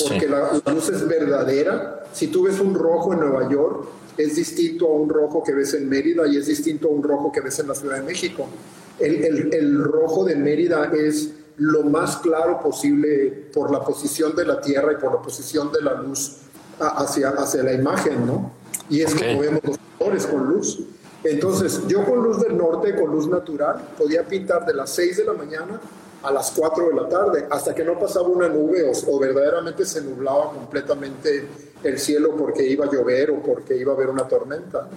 porque 0.08 0.28
la, 0.28 0.62
luz 0.72 0.90
es 0.90 1.08
verdadera. 1.08 2.06
Si 2.14 2.28
tú 2.28 2.44
ves 2.44 2.60
un 2.60 2.74
rojo 2.74 3.14
en 3.14 3.20
Nueva 3.20 3.50
York, 3.50 3.88
es 4.18 4.36
distinto 4.36 4.88
a 4.88 4.92
un 4.92 5.10
rojo 5.10 5.44
que 5.44 5.54
ves 5.54 5.74
en 5.74 5.88
Mérida 5.88 6.28
y 6.28 6.38
es 6.38 6.48
distinto 6.48 6.88
a 6.88 6.92
un 6.92 7.04
rojo 7.04 7.32
que 7.32 7.42
ves 7.42 7.60
en 7.60 7.68
la 7.68 7.76
Ciudad 7.76 7.98
de 7.98 8.04
México. 8.04 8.48
El, 9.00 9.24
el, 9.24 9.54
el 9.54 9.84
rojo 9.84 10.26
de 10.26 10.36
Mérida 10.36 10.92
es 10.94 11.32
lo 11.58 11.84
más 11.84 12.18
claro 12.18 12.60
posible 12.60 13.50
por 13.54 13.72
la 13.72 13.84
posición 13.84 14.36
de 14.36 14.46
la 14.46 14.62
Tierra 14.62 14.94
y 14.94 14.96
por 14.96 15.14
la 15.14 15.22
posición 15.22 15.72
de 15.72 15.82
la 15.82 15.94
luz 15.96 16.38
hacia, 16.80 17.30
hacia 17.30 17.64
la 17.64 17.74
imagen, 17.74 18.26
¿no? 18.26 18.52
Y 18.90 19.02
es 19.02 19.14
como 19.14 19.40
vemos 19.42 19.62
los 19.64 19.78
colores 19.98 20.26
con 20.28 20.48
luz. 20.48 20.80
Entonces, 21.24 21.82
yo 21.88 22.06
con 22.06 22.24
luz 22.24 22.40
del 22.42 22.56
norte, 22.56 22.96
con 22.96 23.12
luz 23.12 23.28
natural, 23.28 23.90
podía 23.98 24.24
pintar 24.24 24.66
de 24.66 24.74
las 24.74 24.92
6 24.92 25.18
de 25.18 25.26
la 25.26 25.34
mañana 25.34 25.82
a 26.24 26.32
las 26.32 26.52
4 26.52 26.90
de 26.90 26.96
la 26.96 27.10
tarde, 27.10 27.48
hasta 27.50 27.74
que 27.74 27.84
no 27.84 27.98
pasaba 28.00 28.28
una 28.28 28.48
nube 28.48 28.92
o, 29.08 29.20
verdaderamente 29.20 29.86
se 29.86 30.02
nublaba 30.02 30.52
completamente 30.52 31.48
el 31.84 32.00
cielo 32.00 32.36
porque 32.36 32.66
iba 32.68 32.86
a 32.86 32.92
llover 32.92 33.32
o 33.32 33.42
porque 33.42 33.78
iba 33.78 33.94
a 33.94 33.96
haber 33.96 34.10
una 34.10 34.28
tormenta. 34.28 34.88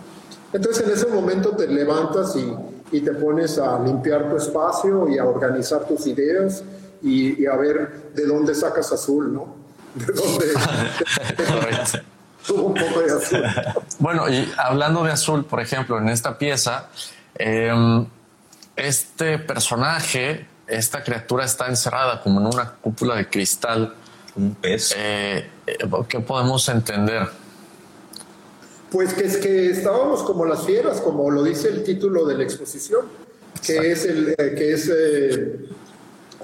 Entonces, 0.53 0.87
en 0.87 0.93
ese 0.93 1.07
momento 1.07 1.51
te 1.51 1.67
levantas 1.67 2.35
y, 2.37 2.53
y 2.93 3.01
te 3.03 3.13
pones 3.13 3.59
a 3.59 3.79
limpiar 3.79 4.29
tu 4.29 4.37
espacio 4.37 5.09
y 5.09 5.19
a 5.19 5.25
organizar 5.25 5.87
tus 5.87 6.07
ideas 6.07 6.63
y, 7.03 7.43
y 7.43 7.47
a 7.47 7.57
ver 7.57 8.13
de 8.15 8.27
dónde 8.27 8.55
sacas 8.55 8.91
azul, 8.93 9.33
¿no? 9.33 9.55
De 9.95 10.07
dónde. 10.07 10.47
un 12.49 12.75
poco 12.75 13.01
de 13.01 13.13
azul. 13.13 13.43
Bueno, 13.99 14.29
y 14.29 14.51
hablando 14.57 15.05
de 15.05 15.13
azul, 15.13 15.45
por 15.45 15.61
ejemplo, 15.61 15.99
en 15.99 16.09
esta 16.09 16.39
pieza, 16.39 16.89
em, 17.35 18.07
este 18.77 19.39
personaje, 19.39 20.47
esta 20.71 21.03
criatura 21.03 21.45
está 21.45 21.67
encerrada 21.69 22.23
como 22.23 22.41
en 22.41 22.47
una 22.47 22.73
cúpula 22.73 23.17
de 23.17 23.29
cristal. 23.29 23.95
Un 24.37 24.55
pez. 24.55 24.95
Eh, 24.97 25.51
eh, 25.67 25.79
¿Qué 26.09 26.21
podemos 26.21 26.69
entender? 26.69 27.29
Pues 28.91 29.15
que 29.15 29.25
es 29.25 29.37
que 29.37 29.71
estábamos 29.71 30.23
como 30.23 30.45
las 30.45 30.65
fieras, 30.65 31.01
como 31.01 31.31
lo 31.31 31.43
dice 31.43 31.69
el 31.69 31.85
título 31.85 32.27
de 32.27 32.37
la 32.37 32.45
exposición, 32.45 33.07
que 33.65 33.93
es 33.93 34.05
el 34.05 34.31
eh, 34.31 34.55
que 34.57 34.73
es 34.73 34.91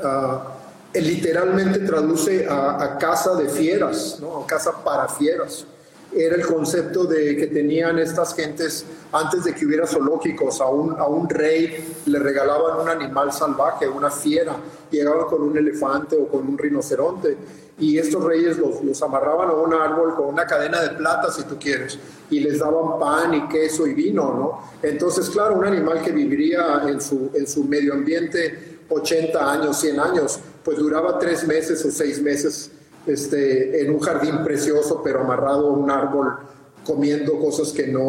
ah, 0.02 0.56
literalmente 0.94 1.80
traduce 1.80 2.46
a, 2.48 2.82
a, 2.82 2.98
casa 2.98 3.34
de 3.34 3.48
fieras, 3.48 4.18
¿no? 4.20 4.42
A 4.42 4.46
casa 4.46 4.72
para 4.84 5.08
fieras. 5.08 5.66
Era 6.16 6.37
el 6.37 6.46
concepto 6.46 7.05
de 7.05 7.37
que 7.37 7.46
tenían 7.48 7.98
estas 7.98 8.35
gentes 8.35 8.85
antes 9.12 9.44
de 9.44 9.55
que 9.55 9.66
hubiera 9.66 9.87
zoológicos, 9.87 10.61
a 10.61 10.66
un, 10.66 10.98
a 10.98 11.07
un 11.07 11.29
rey 11.29 11.94
le 12.07 12.18
regalaban 12.18 12.81
un 12.81 12.88
animal 12.88 13.33
salvaje, 13.33 13.87
una 13.88 14.11
fiera, 14.11 14.57
llegaban 14.90 15.26
con 15.26 15.42
un 15.42 15.57
elefante 15.57 16.16
o 16.16 16.26
con 16.26 16.48
un 16.48 16.57
rinoceronte 16.57 17.37
y 17.79 17.98
estos 17.98 18.24
reyes 18.24 18.57
los, 18.57 18.83
los, 18.83 19.02
amarraban 19.02 19.50
a 19.50 19.52
un 19.52 19.74
árbol 19.74 20.14
con 20.14 20.26
una 20.26 20.46
cadena 20.46 20.81
de 20.81 20.90
plata, 20.90 21.31
si 21.31 21.42
tú 21.42 21.59
quieres, 21.59 21.98
y 22.31 22.40
les 22.40 22.59
daban 22.59 22.98
pan 22.98 23.35
y 23.35 23.48
queso 23.48 23.87
y 23.87 23.92
vino, 23.92 24.35
¿no? 24.35 24.61
Entonces, 24.83 25.29
claro, 25.29 25.57
un 25.57 25.66
animal 25.66 26.00
que 26.02 26.11
viviría 26.11 26.83
en 26.87 27.00
su, 27.00 27.31
en 27.35 27.46
su 27.46 27.64
medio 27.64 27.92
ambiente 27.92 28.79
80 28.88 29.52
años, 29.52 29.79
100 29.79 30.00
años, 30.00 30.40
pues 30.64 30.79
duraba 30.79 31.18
tres 31.18 31.46
meses 31.46 31.85
o 31.85 31.90
seis 31.90 32.20
meses 32.22 32.70
este, 33.06 33.82
en 33.82 33.90
un 33.90 34.00
jardín 34.00 34.42
precioso, 34.44 35.02
pero 35.02 35.20
amarrado 35.20 35.68
a 35.68 35.72
un 35.72 35.90
árbol, 35.90 36.38
comiendo 36.84 37.38
cosas 37.38 37.72
que 37.72 37.86
no, 37.86 38.08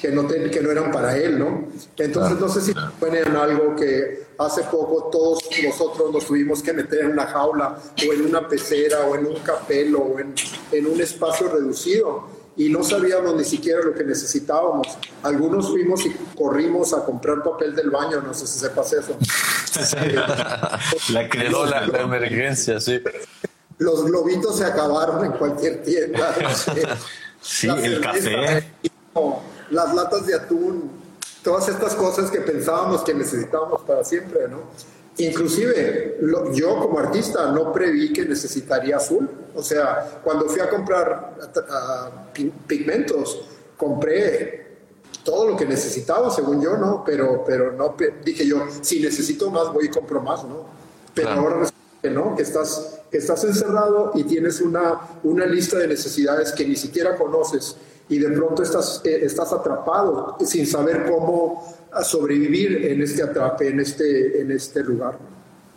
que 0.00 0.10
no, 0.10 0.26
que 0.28 0.60
no 0.60 0.70
eran 0.70 0.90
para 0.90 1.16
él, 1.16 1.38
¿no? 1.38 1.66
Entonces, 1.96 2.38
no 2.38 2.48
sé 2.48 2.60
si 2.60 2.72
ponen 2.98 3.36
algo 3.36 3.76
que 3.76 4.22
hace 4.38 4.62
poco 4.64 5.08
todos 5.10 5.40
nosotros 5.64 6.12
nos 6.12 6.26
tuvimos 6.26 6.62
que 6.62 6.72
meter 6.72 7.00
en 7.00 7.12
una 7.12 7.26
jaula 7.26 7.78
o 8.08 8.12
en 8.12 8.26
una 8.26 8.48
pecera 8.48 9.06
o 9.06 9.14
en 9.14 9.26
un 9.26 9.36
capelo 9.40 10.00
o 10.00 10.18
en, 10.18 10.34
en 10.72 10.86
un 10.86 11.00
espacio 11.00 11.48
reducido 11.48 12.42
y 12.56 12.68
no 12.68 12.82
sabíamos 12.82 13.34
ni 13.34 13.44
siquiera 13.44 13.80
lo 13.82 13.94
que 13.94 14.04
necesitábamos. 14.04 14.86
Algunos 15.22 15.70
fuimos 15.70 16.04
y 16.04 16.10
corrimos 16.36 16.92
a 16.92 17.04
comprar 17.04 17.42
papel 17.42 17.74
del 17.74 17.90
baño, 17.90 18.20
no 18.20 18.34
sé 18.34 18.46
si 18.46 18.58
sepas 18.58 18.92
eso. 18.92 19.16
la, 21.12 21.22
la, 21.22 21.86
la 21.86 22.00
emergencia, 22.02 22.78
sí. 22.78 23.00
Los 23.78 24.04
globitos 24.04 24.58
se 24.58 24.64
acabaron 24.64 25.24
en 25.24 25.32
cualquier 25.32 25.82
tienda. 25.82 26.34
sí, 27.40 27.68
el 27.68 28.00
café 28.00 28.64
las 29.72 29.94
latas 29.94 30.26
de 30.26 30.34
atún, 30.34 30.90
todas 31.42 31.68
estas 31.68 31.94
cosas 31.94 32.30
que 32.30 32.40
pensábamos 32.40 33.02
que 33.02 33.14
necesitábamos 33.14 33.80
para 33.82 34.04
siempre, 34.04 34.48
¿no? 34.48 34.60
Inclusive 35.18 36.18
yo 36.54 36.78
como 36.78 36.98
artista 36.98 37.50
no 37.52 37.72
preví 37.72 38.12
que 38.12 38.24
necesitaría 38.24 38.96
azul. 38.96 39.28
O 39.54 39.62
sea, 39.62 40.20
cuando 40.22 40.48
fui 40.48 40.60
a 40.60 40.70
comprar 40.70 41.34
pigmentos, 42.66 43.42
compré 43.76 44.62
todo 45.22 45.48
lo 45.48 45.56
que 45.56 45.66
necesitaba, 45.66 46.30
según 46.30 46.62
yo, 46.62 46.76
¿no? 46.76 47.02
Pero, 47.04 47.44
pero 47.46 47.72
no 47.72 47.94
dije 48.24 48.46
yo, 48.46 48.66
si 48.80 49.00
necesito 49.00 49.50
más, 49.50 49.72
voy 49.72 49.86
y 49.86 49.88
compro 49.88 50.22
más, 50.22 50.44
¿no? 50.44 50.66
Pero 51.14 51.30
ahora 51.30 51.66
que 51.66 51.71
no, 52.10 52.34
que 52.36 52.42
estás, 52.42 53.00
que 53.10 53.18
estás 53.18 53.44
encerrado 53.44 54.12
y 54.14 54.24
tienes 54.24 54.60
una, 54.60 55.00
una 55.22 55.46
lista 55.46 55.78
de 55.78 55.88
necesidades 55.88 56.52
que 56.52 56.66
ni 56.66 56.76
siquiera 56.76 57.16
conoces 57.16 57.76
y 58.08 58.18
de 58.18 58.30
pronto 58.30 58.62
estás, 58.62 59.00
eh, 59.04 59.20
estás 59.22 59.52
atrapado 59.52 60.36
sin 60.44 60.66
saber 60.66 61.10
cómo 61.10 61.76
sobrevivir 62.02 62.86
en 62.86 63.02
este 63.02 63.22
atrape, 63.22 63.68
en 63.68 63.80
este, 63.80 64.40
en 64.40 64.50
este 64.50 64.82
lugar. 64.82 65.18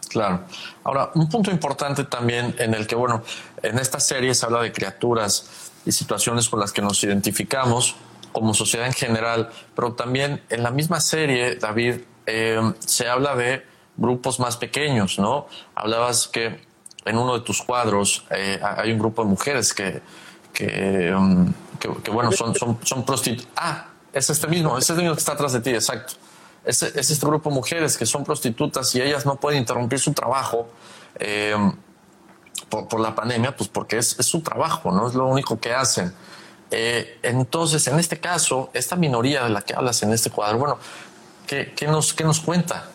Claro. 0.10 0.46
Ahora, 0.84 1.12
un 1.16 1.30
punto 1.30 1.52
importante 1.52 2.06
también 2.06 2.56
en 2.58 2.74
el 2.74 2.88
que, 2.88 2.96
bueno, 2.96 3.22
en 3.62 3.78
esta 3.80 4.00
serie 4.00 4.34
se 4.34 4.46
habla 4.46 4.62
de 4.62 4.72
criaturas 4.72 5.72
y 5.86 5.92
situaciones 5.92 6.48
con 6.48 6.60
las 6.60 6.72
que 6.72 6.82
nos 6.82 7.04
identificamos 7.04 7.96
como 8.32 8.54
sociedad 8.54 8.88
en 8.88 8.94
general, 8.94 9.50
pero 9.76 9.94
también 9.94 10.42
en 10.50 10.64
la 10.64 10.72
misma 10.72 11.00
serie, 11.00 11.56
David, 11.56 12.02
eh, 12.26 12.74
se 12.80 13.08
habla 13.08 13.36
de 13.36 13.64
grupos 13.98 14.40
más 14.40 14.58
pequeños, 14.58 15.20
¿no? 15.20 15.48
Hablabas 15.76 16.28
que 16.28 16.60
en 17.06 17.18
uno 17.18 17.38
de 17.38 17.42
tus 17.42 17.62
cuadros 17.62 18.26
eh, 18.32 18.60
hay 18.62 18.92
un 18.92 19.00
grupo 19.00 19.24
de 19.24 19.30
mujeres 19.30 19.74
que, 19.74 20.02
que 20.52 21.14
um, 21.14 21.54
bueno, 22.12 22.32
son, 22.32 22.54
son, 22.56 23.06
prostitutas. 23.06 23.52
Ah, 23.56 23.88
es 24.12 24.30
este 24.30 24.48
mismo, 24.48 24.78
es 24.78 24.90
este 24.90 25.02
mismo 25.02 25.14
que 25.14 25.20
está 25.20 25.34
atrás 25.34 25.54
de 25.54 25.62
ti, 25.62 25.70
exacto. 25.70 26.14
Es, 26.64 26.82
es 26.82 27.12
este 27.12 27.26
grupo 27.26 27.50
de 27.50 27.56
mujeres 27.56 27.96
que 27.98 28.06
son 28.06 28.24
prostitutas 28.24 28.94
y 28.96 29.02
ellas 29.02 29.26
no 29.26 29.36
pueden 29.36 29.60
interrumpir 29.60 30.00
su 30.00 30.14
trabajo 30.14 30.68
eh, 31.20 31.56
por, 32.70 32.88
por, 32.88 33.00
la 33.00 33.14
pandemia, 33.14 33.56
pues 33.56 33.70
porque 33.70 34.00
es, 34.00 34.20
es, 34.20 34.26
su 34.26 34.42
trabajo, 34.42 34.92
no 34.92 35.08
es 35.08 35.14
lo 35.14 35.28
único 35.28 35.60
que 35.60 35.74
hacen. 35.74 36.12
Eh, 36.72 37.20
entonces, 37.22 37.86
en 37.88 38.00
este 38.00 38.20
caso, 38.20 38.72
esta 38.74 38.96
minoría 38.96 39.44
de 39.44 39.50
la 39.50 39.62
que 39.62 39.76
hablas 39.76 40.02
en 40.02 40.12
este 40.12 40.32
cuadro, 40.32 40.58
bueno, 40.58 40.80
¿qué, 41.46 41.74
qué 41.76 41.88
nos, 41.88 42.14
qué 42.14 42.24
nos 42.24 42.40
cuenta? 42.40 42.90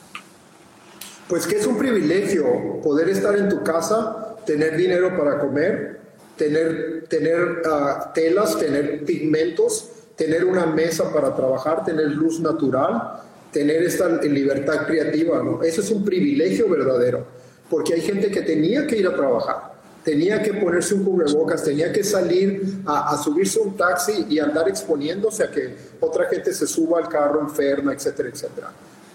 Pues 1.30 1.46
que 1.46 1.58
es 1.58 1.66
un 1.68 1.78
privilegio 1.78 2.80
poder 2.82 3.08
estar 3.08 3.38
en 3.38 3.48
tu 3.48 3.62
casa, 3.62 4.34
tener 4.44 4.76
dinero 4.76 5.16
para 5.16 5.38
comer, 5.38 6.00
tener, 6.36 7.62
ah, 7.66 8.10
telas, 8.12 8.58
tener 8.58 9.04
pigmentos, 9.04 9.90
tener 10.16 10.44
una 10.44 10.66
mesa 10.66 11.12
para 11.12 11.32
trabajar, 11.36 11.84
tener 11.84 12.08
luz 12.08 12.40
natural, 12.40 13.20
tener 13.52 13.84
esta 13.84 14.08
libertad 14.08 14.88
creativa. 14.88 15.40
Eso 15.62 15.82
es 15.82 15.90
un 15.92 16.04
privilegio 16.04 16.68
verdadero, 16.68 17.24
porque 17.70 17.94
hay 17.94 18.00
gente 18.00 18.28
que 18.32 18.42
tenía 18.42 18.84
que 18.84 18.96
ir 18.96 19.06
a 19.06 19.14
trabajar, 19.14 19.74
tenía 20.02 20.42
que 20.42 20.54
ponerse 20.54 20.94
un 20.94 21.04
cubrebocas, 21.04 21.62
tenía 21.62 21.92
que 21.92 22.02
salir 22.02 22.82
a, 22.84 23.14
a 23.14 23.22
subirse 23.22 23.60
un 23.60 23.76
taxi 23.76 24.26
y 24.28 24.40
andar 24.40 24.68
exponiéndose 24.68 25.44
a 25.44 25.50
que 25.52 25.76
otra 26.00 26.24
gente 26.24 26.52
se 26.52 26.66
suba 26.66 26.98
al 26.98 27.08
carro 27.08 27.40
enferma, 27.40 27.92
etcétera, 27.92 28.30
etcétera. 28.30 28.72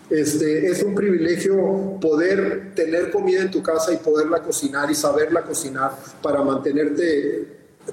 Este, 0.09 0.67
es 0.67 0.83
un 0.83 0.93
privilegio 0.93 1.97
poder 1.99 2.73
tener 2.75 3.09
comida 3.09 3.41
en 3.41 3.49
tu 3.49 3.63
casa 3.63 3.91
y 3.91 3.97
poderla 3.97 4.41
cocinar 4.41 4.89
y 4.91 4.95
saberla 4.95 5.41
cocinar 5.41 5.91
para 6.21 6.43
mantenerte 6.43 7.47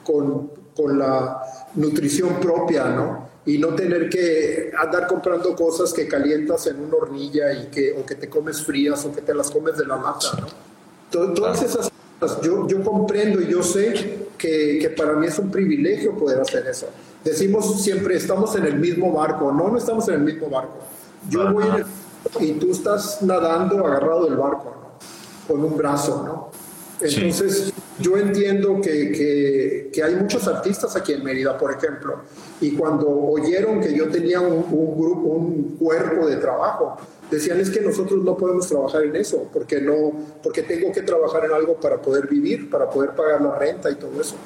con, 0.05 0.51
con 0.77 0.99
la 0.99 1.43
nutrición 1.75 2.39
propia, 2.39 2.85
¿no? 2.85 3.31
Y 3.47 3.59
no 3.59 3.69
tener 3.75 4.09
que 4.09 4.73
andar 4.79 5.07
comprando 5.07 5.57
cosas 5.57 5.93
que 5.93 6.07
calientas 6.07 6.67
en 6.67 6.81
una 6.81 6.97
hornilla 6.97 7.53
y 7.53 7.67
que, 7.67 7.93
o 7.93 8.05
que 8.05 8.15
te 8.15 8.29
comes 8.29 8.63
frías 8.63 9.05
o 9.07 9.13
que 9.13 9.23
te 9.23 9.35
las 9.35 9.51
comes 9.51 9.77
de 9.79 9.87
la 9.87 9.97
mata, 9.97 10.29
¿no? 10.39 11.33
Todas 11.33 11.63
esas 11.63 11.91
cosas, 12.21 12.41
yo, 12.43 12.67
yo 12.69 12.83
comprendo 12.83 13.41
y 13.41 13.49
yo 13.49 13.63
sé 13.63 14.29
que, 14.39 14.79
que 14.81 14.91
para 14.91 15.15
mí 15.15 15.27
es 15.27 15.39
un 15.39 15.51
privilegio 15.51 16.17
poder 16.17 16.41
hacer 16.41 16.67
eso. 16.67 16.89
Decimos 17.25 17.83
siempre, 17.83 18.17
estamos 18.17 18.55
en 18.57 18.67
el 18.67 18.79
mismo 18.79 19.13
barco. 19.13 19.53
No, 19.53 19.69
no 19.69 19.79
estamos 19.79 20.09
en 20.09 20.15
el 20.15 20.21
mismo 20.21 20.49
barco. 20.49 20.79
Yo 21.29 21.53
voy 21.53 21.67
en 21.67 21.75
el 21.75 21.85
y 22.41 22.53
tú 22.53 22.71
estás 22.71 23.23
nadando 23.23 23.87
agarrado 23.87 24.25
del 24.25 24.37
barco, 24.37 24.75
con 25.47 25.65
un 25.65 25.77
brazo, 25.77 26.23
¿no? 26.25 26.63
Entonces, 27.01 27.73
yo 27.99 28.17
entiendo 28.17 28.81
que, 28.81 29.91
que, 29.93 30.03
hay 30.03 30.15
muchos 30.15 30.47
artistas 30.47 30.95
aquí 30.97 31.13
en 31.13 31.25
Mérida, 31.25 31.59
por 31.59 31.73
ejemplo, 31.73 32.21
y 32.61 32.73
cuando 32.77 33.09
oyeron 33.09 33.81
que 33.81 33.95
yo 33.95 34.09
tenía 34.09 34.41
un, 34.41 34.65
un, 34.71 34.99
grupo, 34.99 35.29
un 35.29 35.77
cuerpo 35.79 36.27
de 36.27 36.37
trabajo, 36.37 36.97
decían 37.31 37.61
es 37.61 37.71
que 37.71 37.81
nosotros 37.81 38.23
no 38.23 38.37
podemos 38.37 38.69
trabajar 38.69 39.03
en 39.03 39.17
eso, 39.17 39.49
porque, 39.53 39.81
no, 39.81 40.13
porque 40.43 40.63
tengo 40.63 40.93
que 40.93 41.03
trabajar 41.03 41.45
en 41.45 41.53
algo 41.53 41.75
para 41.75 42.01
poder 42.01 42.29
vivir, 42.29 42.71
para 42.71 42.89
poder 42.89 43.11
pagar 43.11 43.41
la 43.41 43.57
renta 43.57 43.91
y 43.91 43.97
todo 43.97 44.21
eso. 44.21 44.37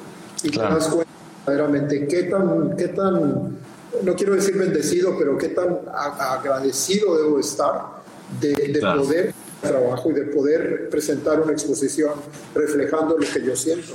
Y 0.43 0.49
te 0.49 0.59
das 0.59 0.87
cuenta 0.87 1.11
verdaderamente 1.45 2.07
qué 2.07 2.23
tan, 2.23 2.75
qué 2.75 2.87
tan 2.89 3.57
no 4.03 4.15
quiero 4.15 4.35
decir 4.35 4.57
bendecido, 4.57 5.17
pero 5.17 5.37
qué 5.37 5.49
tan 5.49 5.79
agradecido 5.87 7.17
debo 7.17 7.39
estar 7.39 7.97
de, 8.39 8.79
poder 8.81 9.33
trabajo 9.61 10.11
y 10.11 10.13
de 10.13 10.23
poder 10.23 10.89
presentar 10.89 11.41
una 11.41 11.51
exposición 11.51 12.13
reflejando 12.53 13.17
lo 13.17 13.27
que 13.27 13.43
yo 13.43 13.55
siento. 13.55 13.93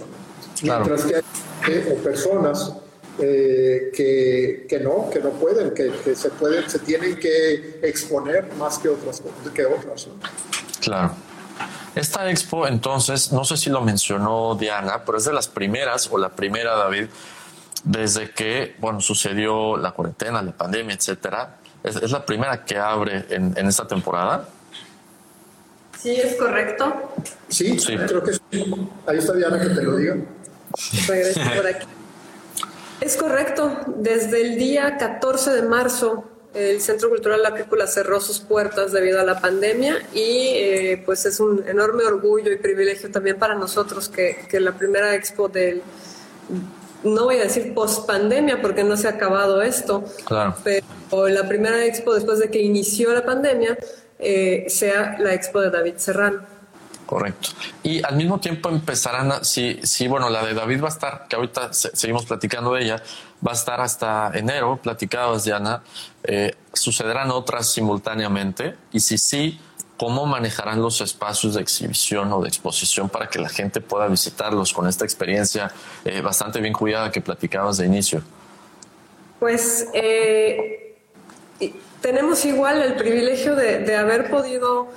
Mientras 0.62 1.04
que 1.04 1.16
hay 1.16 1.96
personas 2.02 2.72
eh, 3.18 3.92
que, 3.94 4.66
que, 4.68 4.80
no, 4.80 5.10
que 5.10 5.20
no 5.20 5.30
pueden, 5.30 5.72
que, 5.72 6.16
se 6.16 6.30
pueden, 6.30 6.68
se 6.68 6.78
tienen 6.78 7.18
que 7.18 7.80
exponer 7.82 8.52
más 8.58 8.78
que 8.78 8.88
otras 8.88 9.22
que 9.54 9.66
otras. 9.66 10.08
Claro. 10.80 11.12
Esta 11.94 12.30
expo, 12.30 12.66
entonces, 12.66 13.32
no 13.32 13.44
sé 13.44 13.58
si 13.58 13.68
lo 13.68 13.82
mencionó 13.82 14.54
Diana, 14.54 15.04
pero 15.04 15.18
es 15.18 15.24
de 15.24 15.32
las 15.32 15.46
primeras, 15.46 16.08
o 16.10 16.16
la 16.16 16.30
primera, 16.30 16.74
David, 16.74 17.08
desde 17.84 18.30
que, 18.30 18.76
bueno, 18.78 19.00
sucedió 19.00 19.76
la 19.76 19.92
cuarentena, 19.92 20.42
la 20.42 20.52
pandemia, 20.52 20.94
etcétera. 20.94 21.58
Es, 21.82 22.10
la 22.10 22.24
primera 22.24 22.64
que 22.64 22.78
abre 22.78 23.26
en, 23.30 23.56
esta 23.66 23.86
temporada. 23.86 24.48
Sí, 26.00 26.14
es 26.14 26.36
correcto. 26.36 27.14
Sí, 27.48 27.78
sí, 27.78 27.96
creo 27.96 28.22
que 28.22 28.34
sí. 28.34 28.40
Ahí 29.06 29.18
está 29.18 29.32
Diana 29.34 29.60
que 29.60 29.68
te 29.68 29.82
lo 29.82 29.96
diga. 29.96 30.16
Regreso 31.08 31.40
por 31.56 31.66
aquí. 31.66 31.86
Es 33.00 33.16
correcto. 33.16 33.76
Desde 33.96 34.42
el 34.42 34.56
día 34.58 34.96
14 34.96 35.50
de 35.50 35.62
marzo, 35.62 36.24
el 36.54 36.80
Centro 36.80 37.08
Cultural 37.08 37.42
La 37.42 37.54
Pícula 37.54 37.86
cerró 37.88 38.20
sus 38.20 38.38
puertas 38.38 38.92
debido 38.92 39.20
a 39.20 39.24
la 39.24 39.40
pandemia 39.40 39.96
y 40.12 40.52
eh, 40.54 41.02
pues 41.04 41.26
es 41.26 41.40
un 41.40 41.66
enorme 41.66 42.04
orgullo 42.04 42.52
y 42.52 42.56
privilegio 42.56 43.10
también 43.10 43.38
para 43.38 43.54
nosotros 43.54 44.08
que, 44.08 44.46
que 44.48 44.60
la 44.60 44.72
primera 44.72 45.14
expo 45.14 45.48
del 45.48 45.82
no 47.04 47.24
voy 47.24 47.36
a 47.36 47.44
decir 47.44 47.74
post 47.74 48.06
pandemia 48.06 48.60
porque 48.60 48.84
no 48.84 48.96
se 48.96 49.08
ha 49.08 49.12
acabado 49.12 49.62
esto, 49.62 50.04
claro. 50.24 50.54
pero 50.62 51.28
la 51.28 51.48
primera 51.48 51.84
expo 51.84 52.14
después 52.14 52.38
de 52.38 52.50
que 52.50 52.60
inició 52.60 53.12
la 53.12 53.24
pandemia 53.24 53.76
eh, 54.18 54.66
sea 54.68 55.16
la 55.18 55.34
expo 55.34 55.60
de 55.60 55.70
David 55.70 55.94
Serrano. 55.96 56.52
Correcto. 57.06 57.50
Y 57.82 58.02
al 58.02 58.16
mismo 58.16 58.40
tiempo 58.40 58.70
empezarán, 58.70 59.32
a, 59.32 59.44
si, 59.44 59.78
si, 59.82 60.08
bueno, 60.08 60.30
la 60.30 60.46
de 60.46 60.54
David 60.54 60.82
va 60.82 60.86
a 60.86 60.92
estar, 60.92 61.26
que 61.28 61.36
ahorita 61.36 61.72
seguimos 61.72 62.24
platicando 62.24 62.72
de 62.72 62.84
ella, 62.84 63.02
va 63.46 63.50
a 63.50 63.54
estar 63.54 63.80
hasta 63.80 64.30
enero, 64.32 64.78
platicabas, 64.82 65.44
Diana, 65.44 65.82
eh, 66.22 66.54
sucederán 66.72 67.30
otras 67.30 67.70
simultáneamente, 67.70 68.76
y 68.92 69.00
si 69.00 69.18
sí, 69.18 69.60
¿cómo 69.96 70.26
manejarán 70.26 70.80
los 70.82 71.00
espacios 71.00 71.54
de 71.54 71.62
exhibición 71.62 72.32
o 72.32 72.42
de 72.42 72.48
exposición 72.48 73.08
para 73.08 73.28
que 73.28 73.38
la 73.38 73.48
gente 73.48 73.80
pueda 73.80 74.08
visitarlos 74.08 74.72
con 74.72 74.88
esta 74.88 75.04
experiencia 75.04 75.70
eh, 76.04 76.20
bastante 76.20 76.60
bien 76.60 76.72
cuidada 76.72 77.10
que 77.10 77.20
platicabas 77.20 77.78
de 77.78 77.86
inicio? 77.86 78.22
Pues 79.38 79.88
eh, 79.92 80.82
tenemos 82.00 82.44
igual 82.44 82.82
el 82.82 82.94
privilegio 82.94 83.54
de, 83.54 83.96
haber 83.96 84.30
podido 84.30 84.88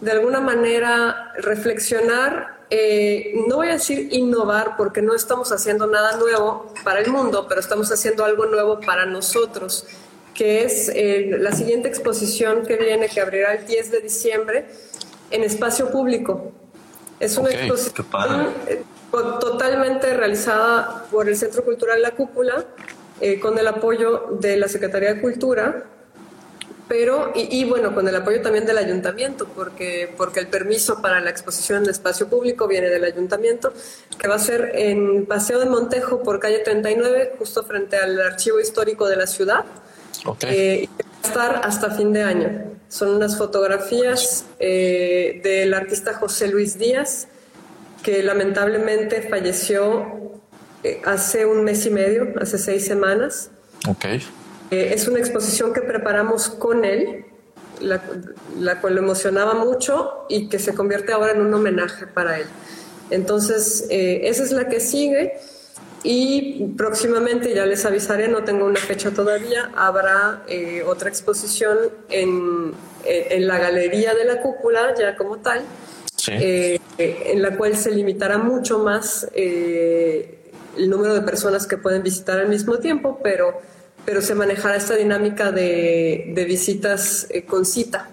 de 0.00 0.12
alguna 0.12 0.40
manera 0.40 1.32
reflexionar, 1.38 2.60
eh, 2.70 3.32
no 3.48 3.56
voy 3.56 3.68
a 3.68 3.72
decir 3.72 4.08
innovar 4.12 4.76
porque 4.76 5.02
no 5.02 5.14
estamos 5.14 5.52
haciendo 5.52 5.86
nada 5.86 6.16
nuevo 6.16 6.72
para 6.84 7.00
el 7.00 7.10
mundo, 7.10 7.46
pero 7.48 7.60
estamos 7.60 7.90
haciendo 7.90 8.24
algo 8.24 8.46
nuevo 8.46 8.80
para 8.80 9.06
nosotros, 9.06 9.86
que 10.34 10.64
es 10.64 10.90
eh, 10.94 11.36
la 11.38 11.52
siguiente 11.52 11.88
exposición 11.88 12.64
que 12.66 12.76
viene, 12.76 13.08
que 13.08 13.20
abrirá 13.20 13.54
el 13.54 13.66
10 13.66 13.90
de 13.90 14.00
diciembre 14.00 14.66
en 15.30 15.44
espacio 15.44 15.90
público. 15.90 16.52
Es 17.18 17.36
una 17.36 17.50
exposición 17.50 18.48
eh, 18.66 18.82
totalmente 19.12 20.14
realizada 20.14 21.06
por 21.10 21.28
el 21.28 21.36
Centro 21.36 21.64
Cultural 21.64 22.00
La 22.00 22.12
Cúpula, 22.12 22.64
con 23.42 23.58
el 23.58 23.68
apoyo 23.68 24.38
de 24.40 24.56
la 24.56 24.66
Secretaría 24.66 25.12
de 25.12 25.20
Cultura 25.20 25.84
pero 26.90 27.30
y, 27.36 27.64
bueno, 27.66 27.94
con 27.94 28.08
el 28.08 28.16
apoyo 28.16 28.42
también 28.42 28.66
del 28.66 28.76
ayuntamiento, 28.76 29.46
porque, 29.46 30.12
porque 30.16 30.40
el 30.40 30.48
permiso 30.48 31.00
para 31.00 31.20
la 31.20 31.30
exposición 31.30 31.84
en 31.84 31.90
espacio 31.90 32.26
público 32.26 32.66
viene 32.66 32.88
del 32.88 33.04
ayuntamiento, 33.04 33.72
que 34.18 34.26
va 34.26 34.34
a 34.34 34.40
ser 34.40 34.72
en 34.74 35.24
Paseo 35.24 35.60
de 35.60 35.66
Montejo 35.66 36.24
por 36.24 36.40
calle 36.40 36.58
39, 36.58 37.34
justo 37.38 37.62
frente 37.62 37.96
al 37.96 38.20
archivo 38.20 38.58
histórico 38.58 39.08
de 39.08 39.14
la 39.14 39.28
ciudad. 39.28 39.64
Eh, 40.42 40.82
y 40.82 40.86
va 40.86 41.10
a 41.22 41.26
estar 41.26 41.60
hasta 41.64 41.90
fin 41.90 42.12
de 42.12 42.22
año. 42.22 42.64
Son 42.88 43.10
unas 43.10 43.38
fotografías 43.38 44.44
eh, 44.58 45.40
del 45.44 45.74
artista 45.74 46.14
José 46.14 46.48
Luis 46.48 46.78
Díaz, 46.78 47.28
que 48.02 48.22
lamentablemente 48.22 49.22
falleció 49.22 50.40
eh, 50.82 51.02
hace 51.04 51.44
un 51.44 51.62
mes 51.64 51.84
y 51.86 51.90
medio, 51.90 52.32
hace 52.40 52.58
seis 52.58 52.86
semanas. 52.86 53.50
Okay. 53.86 54.22
Eh, 54.70 54.92
es 54.94 55.08
una 55.08 55.18
exposición 55.18 55.72
que 55.72 55.82
preparamos 55.82 56.48
con 56.48 56.84
él, 56.84 57.24
la, 57.80 58.80
cual 58.80 58.94
lo 58.94 59.00
emocionaba 59.00 59.54
mucho 59.54 60.26
y 60.28 60.48
que 60.48 60.58
se 60.58 60.74
convierte 60.74 61.12
ahora 61.12 61.32
en 61.32 61.40
un 61.40 61.52
homenaje 61.52 62.06
para 62.06 62.38
él. 62.38 62.46
Entonces, 63.10 63.86
eh, 63.90 64.22
esa 64.24 64.44
es 64.44 64.52
la 64.52 64.68
que 64.68 64.80
sigue 64.80 65.34
y 66.02 66.66
próximamente, 66.76 67.54
ya 67.54 67.66
les 67.66 67.84
avisaré, 67.84 68.28
no 68.28 68.42
tengo 68.44 68.64
una 68.64 68.80
fecha 68.80 69.10
todavía, 69.10 69.70
habrá 69.76 70.42
eh, 70.48 70.82
otra 70.86 71.08
exposición 71.08 71.78
en, 72.08 72.72
en, 73.04 73.46
la 73.46 73.58
Galería 73.58 74.14
de 74.14 74.24
la 74.24 74.40
Cúpula, 74.40 74.94
ya 74.98 75.16
como 75.16 75.38
tal, 75.38 75.62
en 76.26 77.42
la 77.42 77.56
cual 77.56 77.76
se 77.76 77.90
limitará 77.90 78.38
mucho 78.38 78.78
más 78.78 79.28
el 79.34 80.88
número 80.88 81.14
de 81.14 81.22
personas 81.22 81.66
que 81.66 81.76
pueden 81.76 82.02
visitar 82.02 82.38
al 82.38 82.48
mismo 82.48 82.78
tiempo, 82.78 83.18
pero 83.22 83.60
pero 84.04 84.22
se 84.22 84.34
manejará 84.34 84.76
esta 84.76 84.94
dinámica 84.94 85.52
de, 85.52 86.44
visitas 86.46 87.26
eh, 87.30 87.44
con 87.44 87.64
cita. 87.64 88.08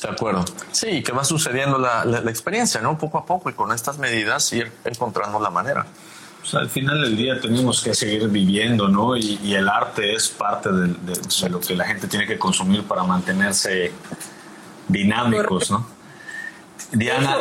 De 0.00 0.08
acuerdo. 0.08 0.44
Sí, 0.72 1.02
que 1.02 1.12
va 1.12 1.24
sucediendo 1.24 1.78
la, 1.78 2.02
experiencia, 2.30 2.80
¿no? 2.80 2.98
Poco 2.98 3.18
a 3.18 3.26
poco 3.26 3.50
y 3.50 3.54
con 3.54 3.72
estas 3.72 3.98
medidas 3.98 4.52
ir 4.52 4.70
encontrando 4.84 5.40
la 5.40 5.50
manera. 5.50 5.86
Pues 6.44 6.56
al 6.56 6.68
final 6.68 7.00
del 7.00 7.16
día 7.16 7.40
tenemos 7.40 7.82
que 7.82 7.94
seguir 7.94 8.28
viviendo, 8.28 8.86
¿no? 8.86 9.16
Y, 9.16 9.54
el 9.54 9.66
arte 9.66 10.12
es 10.12 10.28
parte 10.28 10.68
de, 10.70 11.48
lo 11.48 11.58
que 11.58 11.74
la 11.74 11.86
gente 11.86 12.06
tiene 12.06 12.26
que 12.26 12.38
consumir 12.38 12.82
para 12.82 13.02
mantenerse 13.02 13.92
dinámicos, 14.86 15.70
¿no? 15.70 15.86
Diana. 16.92 17.38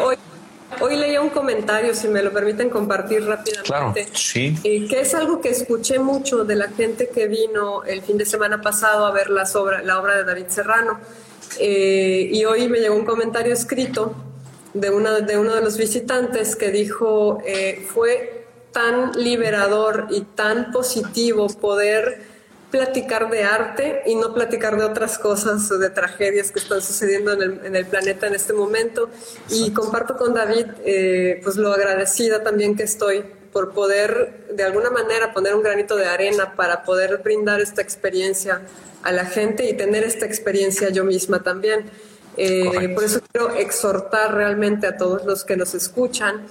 Hoy 0.79 0.95
leía 0.95 1.19
un 1.19 1.31
comentario, 1.31 1.93
si 1.93 2.07
me 2.07 2.23
lo 2.23 2.31
permiten 2.31 2.69
compartir 2.69 3.25
rápidamente. 3.25 3.63
Claro, 3.63 3.93
sí. 4.13 4.57
Eh, 4.63 4.87
que 4.87 5.01
es 5.01 5.13
algo 5.13 5.41
que 5.41 5.49
escuché 5.49 5.99
mucho 5.99 6.45
de 6.45 6.55
la 6.55 6.69
gente 6.69 7.09
que 7.13 7.27
vino 7.27 7.83
el 7.83 8.03
fin 8.03 8.17
de 8.17 8.25
semana 8.25 8.61
pasado 8.61 9.05
a 9.05 9.11
ver 9.11 9.29
la 9.29 9.43
obra, 9.55 9.83
la 9.83 9.99
obra 9.99 10.15
de 10.15 10.23
David 10.23 10.47
Serrano. 10.47 11.01
Eh, 11.59 12.29
y 12.31 12.45
hoy 12.45 12.69
me 12.69 12.79
llegó 12.79 12.95
un 12.95 13.05
comentario 13.05 13.51
escrito 13.51 14.15
de, 14.73 14.91
una, 14.91 15.19
de 15.19 15.37
uno 15.37 15.53
de 15.53 15.61
los 15.61 15.77
visitantes 15.77 16.55
que 16.55 16.71
dijo, 16.71 17.39
eh, 17.45 17.85
fue 17.93 18.42
tan 18.73 19.13
liberador 19.13 20.07
y 20.09 20.21
tan 20.21 20.71
positivo 20.71 21.47
poder 21.47 22.33
platicar 22.73 23.29
de 23.29 23.43
arte 23.43 24.01
y 24.07 24.15
no 24.15 24.33
platicar 24.33 24.75
de 24.77 24.83
otras 24.83 25.19
cosas 25.19 25.69
o 25.71 25.77
de 25.77 25.91
tragedias 25.91 26.51
que 26.51 26.57
están 26.57 26.81
sucediendo 26.81 27.31
en 27.31 27.75
el, 27.75 27.85
planeta 27.85 28.25
en 28.25 28.33
este 28.33 28.51
momento. 28.51 29.11
Y 29.49 29.71
comparto 29.71 30.17
con 30.17 30.33
David 30.33 30.65
eh, 30.83 31.39
pues 31.43 31.55
lo 31.55 31.71
agradecida 31.71 32.41
también 32.41 32.75
que 32.75 32.81
estoy 32.81 33.23
por 33.51 33.73
poder 33.73 34.47
de 34.51 34.63
alguna 34.63 34.89
manera 34.89 35.33
poner 35.33 35.53
un 35.53 35.61
granito 35.61 35.95
de 35.95 36.07
arena 36.07 36.55
para 36.55 36.83
poder 36.83 37.19
brindar 37.23 37.61
esta 37.61 37.83
experiencia 37.83 38.61
a 39.03 39.11
la 39.11 39.25
gente 39.25 39.69
y 39.69 39.73
tener 39.73 40.03
esta 40.03 40.25
experiencia 40.25 40.89
yo 40.89 41.03
misma 41.03 41.43
también. 41.43 41.91
Eh, 42.37 42.89
por 42.95 43.03
eso 43.03 43.21
quiero 43.31 43.53
exhortar 43.53 44.33
realmente 44.33 44.87
a 44.87 44.97
todos 44.97 45.23
los 45.25 45.43
que 45.43 45.55
nos 45.55 45.75
escuchan 45.75 46.47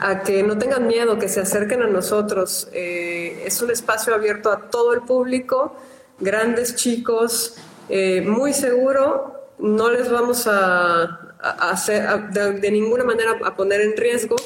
a 0.00 0.22
que 0.22 0.42
no 0.42 0.58
tengan 0.58 0.86
miedo, 0.86 1.18
que 1.18 1.28
se 1.28 1.40
acerquen 1.40 1.82
a 1.82 1.86
nosotros. 1.86 2.68
Eh, 2.72 3.44
es 3.46 3.60
un 3.62 3.70
espacio 3.70 4.14
abierto 4.14 4.50
a 4.50 4.70
todo 4.70 4.92
el 4.92 5.02
público, 5.02 5.76
grandes 6.18 6.76
chicos, 6.76 7.56
eh, 7.88 8.22
muy 8.22 8.52
seguro. 8.52 9.52
No 9.58 9.90
les 9.90 10.10
vamos 10.10 10.46
a, 10.46 11.18
hacer 11.38 12.30
de, 12.30 12.70
ninguna 12.70 13.04
manera 13.04 13.38
a 13.44 13.54
poner 13.54 13.80
en 13.80 13.96
riesgo. 13.96 14.36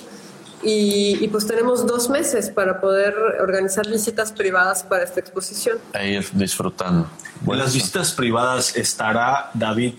Y, 0.62 1.28
pues 1.28 1.46
tenemos 1.46 1.86
dos 1.86 2.08
meses 2.08 2.50
para 2.50 2.80
poder 2.80 3.14
organizar 3.40 3.86
visitas 3.88 4.32
privadas 4.32 4.82
para 4.82 5.04
esta 5.04 5.20
exposición. 5.20 5.78
A 5.92 6.02
ir 6.02 6.26
disfrutando. 6.32 7.08
En 7.46 7.58
las 7.58 7.72
visitas 7.72 8.12
privadas 8.12 8.74
estará 8.74 9.50
David 9.54 9.94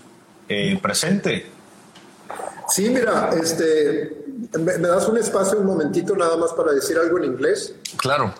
eh, 0.48 0.78
presente. 0.82 1.46
Sí, 2.68 2.90
mira, 2.90 3.30
este, 3.40 4.27
¿Me, 4.56 4.78
das 4.78 5.06
un 5.06 5.18
espacio 5.18 5.58
un 5.58 5.66
momentito 5.66 6.16
nada 6.16 6.34
más 6.38 6.54
para 6.54 6.72
decir 6.72 6.96
algo 6.96 7.18
en 7.18 7.24
inglés? 7.24 7.74
Claro. 7.98 8.32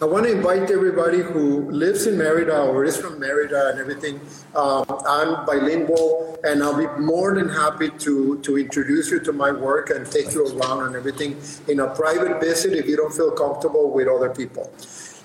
I 0.00 0.04
want 0.04 0.26
to 0.26 0.32
invite 0.32 0.68
everybody 0.68 1.20
who 1.20 1.70
lives 1.70 2.08
in 2.08 2.18
Merida 2.18 2.64
or 2.64 2.84
is 2.84 2.96
from 2.96 3.20
Merida 3.20 3.68
and 3.68 3.78
everything. 3.78 4.20
Um, 4.56 4.84
I'm 5.06 5.46
bilingual, 5.46 6.38
and 6.42 6.60
I'll 6.60 6.76
be 6.76 6.88
more 7.00 7.34
than 7.36 7.48
happy 7.48 7.90
to 7.98 8.40
to 8.42 8.58
introduce 8.58 9.12
you 9.12 9.20
to 9.20 9.32
my 9.32 9.52
work 9.52 9.90
and 9.90 10.10
take 10.10 10.34
you 10.34 10.44
around 10.44 10.86
and 10.86 10.96
everything 10.96 11.36
in 11.68 11.78
a 11.80 11.86
private 11.86 12.40
visit 12.40 12.72
if 12.72 12.86
you 12.86 12.96
don't 12.96 13.14
feel 13.14 13.30
comfortable 13.30 13.92
with 13.92 14.08
other 14.08 14.30
people. 14.30 14.72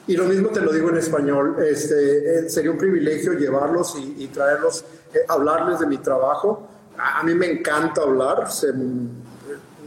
Y 0.07 0.15
lo 0.15 0.25
mismo 0.25 0.49
te 0.53 0.59
lo 0.59 0.71
digo 0.71 0.89
en 0.89 0.97
español, 0.97 1.57
este, 1.63 2.45
eh, 2.45 2.49
sería 2.49 2.69
un 2.69 2.77
privilegio 2.77 3.33
llevarlos 3.33 3.95
y, 3.95 4.23
y 4.23 4.27
traerlos, 4.27 4.83
eh, 5.13 5.25
hablarles 5.27 5.79
de 5.79 5.87
mi 5.87 5.97
trabajo. 5.97 6.67
A, 6.97 7.21
a, 7.21 7.23
mí 7.23 7.33
me 7.33 7.47
encanta 7.47 8.01
hablar, 8.01 8.51
se, 8.51 8.73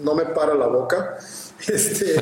no 0.02 0.14
me 0.14 0.26
para 0.26 0.54
la 0.54 0.66
boca. 0.66 1.18
Este, 1.66 2.20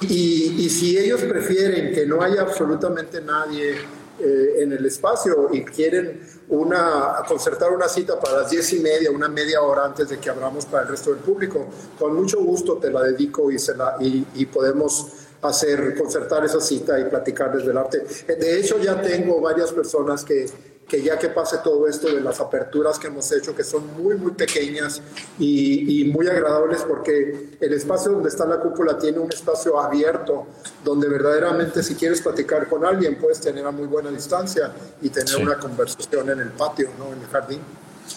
y, 0.00 0.68
si 0.70 0.98
ellos 0.98 1.20
prefieren 1.22 1.94
que 1.94 2.04
no 2.04 2.20
haya 2.20 2.42
absolutamente 2.42 3.20
nadie 3.20 3.76
eh, 4.18 4.54
en 4.58 4.72
el 4.72 4.84
espacio 4.86 5.50
y 5.52 5.62
quieren 5.62 6.20
una, 6.48 7.22
concertar 7.28 7.70
una 7.70 7.88
cita 7.88 8.18
para 8.18 8.40
las 8.40 8.50
diez 8.50 8.72
y 8.72 8.80
media, 8.80 9.12
una 9.12 9.28
media 9.28 9.62
hora 9.62 9.84
antes 9.84 10.08
de 10.08 10.18
que 10.18 10.28
abramos 10.28 10.66
para 10.66 10.82
el 10.82 10.88
resto 10.88 11.10
del 11.10 11.20
público, 11.20 11.68
con 11.96 12.12
mucho 12.14 12.40
gusto 12.40 12.78
te 12.78 12.90
la 12.90 13.04
dedico 13.04 13.52
y, 13.52 13.58
se 13.60 13.76
la, 13.76 13.96
y, 14.00 14.26
y 14.34 14.46
podemos 14.46 15.06
hacer, 15.42 15.96
concertar 15.96 16.44
esa 16.44 16.60
cita 16.60 16.98
y 16.98 17.04
platicar 17.04 17.56
desde 17.56 17.70
el 17.70 17.78
arte. 17.78 18.02
De 18.26 18.58
hecho, 18.58 18.78
ya 18.78 19.00
tengo 19.00 19.40
varias 19.40 19.72
personas 19.72 20.24
que 20.24 20.46
que 20.90 21.00
ya 21.00 21.16
que 21.16 21.28
pase 21.28 21.58
todo 21.62 21.86
esto 21.86 22.08
de 22.12 22.20
las 22.20 22.40
aperturas 22.40 22.98
que 22.98 23.06
hemos 23.06 23.30
hecho, 23.30 23.54
que 23.54 23.62
son 23.62 23.86
muy, 24.02 24.16
muy 24.16 24.32
pequeñas 24.32 25.00
y, 25.38 26.10
muy 26.12 26.26
agradables, 26.26 26.82
porque 26.82 27.56
el 27.60 27.72
espacio 27.72 28.10
donde 28.10 28.28
está 28.28 28.44
la 28.44 28.58
cúpula 28.58 28.98
tiene 28.98 29.20
un 29.20 29.32
espacio 29.32 29.78
abierto, 29.78 30.48
donde 30.84 31.08
verdaderamente 31.08 31.84
si 31.84 31.94
quieres 31.94 32.20
platicar 32.20 32.68
con 32.68 32.84
alguien, 32.84 33.16
puedes 33.20 33.40
tener 33.40 33.64
a 33.64 33.70
muy 33.70 33.86
buena 33.86 34.10
distancia 34.10 34.72
y 35.00 35.10
tener 35.10 35.36
una 35.36 35.56
conversación 35.56 36.28
en 36.28 36.40
el 36.40 36.50
patio, 36.50 36.90
¿no? 36.98 37.12
en 37.12 37.20
el 37.20 37.28
jardín. 37.28 37.60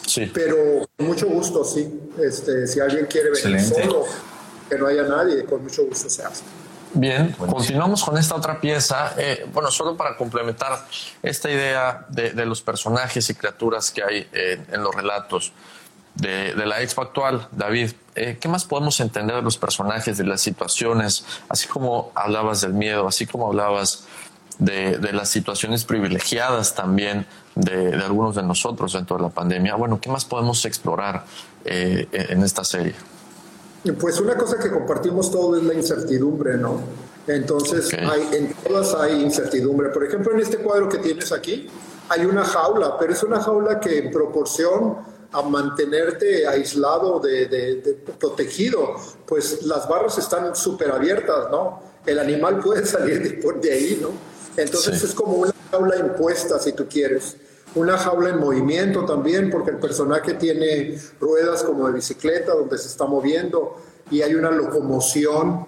Sí. 0.07 0.31
Pero 0.33 0.87
con 0.97 1.05
mucho 1.05 1.27
gusto, 1.27 1.63
sí. 1.63 1.87
Este, 2.17 2.65
si 2.65 2.79
alguien 2.79 3.05
quiere 3.05 3.29
venir 3.29 3.61
solo, 3.61 4.05
que 4.67 4.79
no 4.79 4.87
haya 4.87 5.03
nadie, 5.03 5.45
con 5.45 5.61
mucho 5.61 5.85
gusto 5.85 6.09
se 6.09 6.23
hace. 6.23 6.43
Bien, 6.93 7.31
continuamos 7.31 8.03
con 8.03 8.17
esta 8.17 8.35
otra 8.35 8.61
pieza. 8.61 9.13
Eh, 9.17 9.47
bueno, 9.51 9.71
solo 9.71 9.97
para 9.97 10.15
complementar 10.15 10.85
esta 11.21 11.49
idea 11.49 12.05
de, 12.09 12.45
los 12.45 12.61
personajes 12.61 13.29
y 13.29 13.33
criaturas 13.33 13.89
que 13.91 14.03
hay 14.03 14.27
en 14.33 14.83
los 14.83 14.93
relatos. 14.93 15.51
de, 16.15 16.53
la 16.55 16.81
expo 16.81 17.01
actual, 17.01 17.47
David, 17.51 17.93
eh, 18.15 18.37
¿qué 18.39 18.47
más 18.47 18.65
podemos 18.65 18.99
entender 18.99 19.35
de 19.35 19.41
los 19.41 19.57
personajes, 19.57 20.17
de 20.17 20.23
las 20.23 20.41
situaciones, 20.41 21.25
así 21.49 21.67
como 21.67 22.11
hablabas 22.13 22.61
del 22.61 22.73
miedo, 22.73 23.07
así 23.07 23.25
como 23.25 23.47
hablabas 23.47 24.05
de, 24.59 24.99
las 25.11 25.29
situaciones 25.29 25.83
privilegiadas 25.83 26.75
también 26.75 27.25
de, 27.55 27.95
algunos 27.95 28.35
de 28.35 28.43
nosotros 28.43 28.93
dentro 28.93 29.17
de 29.17 29.23
la 29.23 29.29
pandemia? 29.29 29.75
Bueno, 29.75 29.99
¿qué 29.99 30.09
más 30.09 30.25
podemos 30.25 30.63
explorar 30.65 31.25
eh, 31.65 32.07
en 32.11 32.43
esta 32.43 32.63
serie? 32.63 32.93
Pues 33.99 34.19
una 34.19 34.37
cosa 34.37 34.57
que 34.59 34.69
compartimos 34.69 35.29
todos 35.29 35.57
es 35.57 35.63
la 35.63 35.73
incertidumbre, 35.73 36.57
¿no? 36.57 36.79
Entonces, 37.27 37.93
hay, 37.93 38.29
en 38.33 38.53
todas 38.53 38.93
hay 38.95 39.21
incertidumbre. 39.21 39.89
Por 39.89 40.05
ejemplo, 40.05 40.33
en 40.33 40.39
este 40.39 40.57
cuadro 40.57 40.89
que 40.89 40.97
tienes 40.99 41.31
aquí, 41.31 41.69
hay 42.09 42.25
una 42.25 42.43
jaula, 42.43 42.97
pero 42.97 43.13
es 43.13 43.23
una 43.23 43.41
jaula 43.41 43.79
que 43.79 43.99
en 43.99 44.11
proporción 44.11 44.97
a 45.31 45.41
mantenerte 45.41 46.47
aislado, 46.47 47.19
de, 47.19 47.97
protegido, 48.19 48.95
pues 49.25 49.63
las 49.63 49.87
barras 49.87 50.17
están 50.17 50.55
súper 50.55 50.91
abiertas, 50.91 51.49
¿no? 51.49 51.81
El 52.05 52.19
animal 52.19 52.59
puede 52.59 52.85
salir 52.85 53.41
de, 53.41 53.59
de 53.59 53.73
ahí, 53.73 53.99
¿no? 54.01 54.09
Entonces 54.55 55.01
es 55.03 55.13
como 55.13 55.37
una 55.37 55.53
jaula 55.71 55.97
impuesta, 55.97 56.59
si 56.59 56.73
tú 56.73 56.85
quieres. 56.87 57.35
Una 57.75 57.97
jaula 57.97 58.29
en 58.29 58.39
movimiento 58.39 59.05
también, 59.05 59.49
porque 59.49 59.71
el 59.71 59.77
personaje 59.77 60.35
tiene 60.35 60.97
ruedas 61.19 61.63
como 61.63 61.87
de 61.87 61.93
bicicleta, 61.93 62.53
donde 62.53 62.77
se 62.77 62.87
está 62.87 63.05
moviendo, 63.05 63.77
y 64.11 64.21
hay 64.21 64.35
una 64.35 64.51
locomoción, 64.51 65.65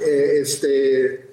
eh, 0.00 0.38
este, 0.42 1.30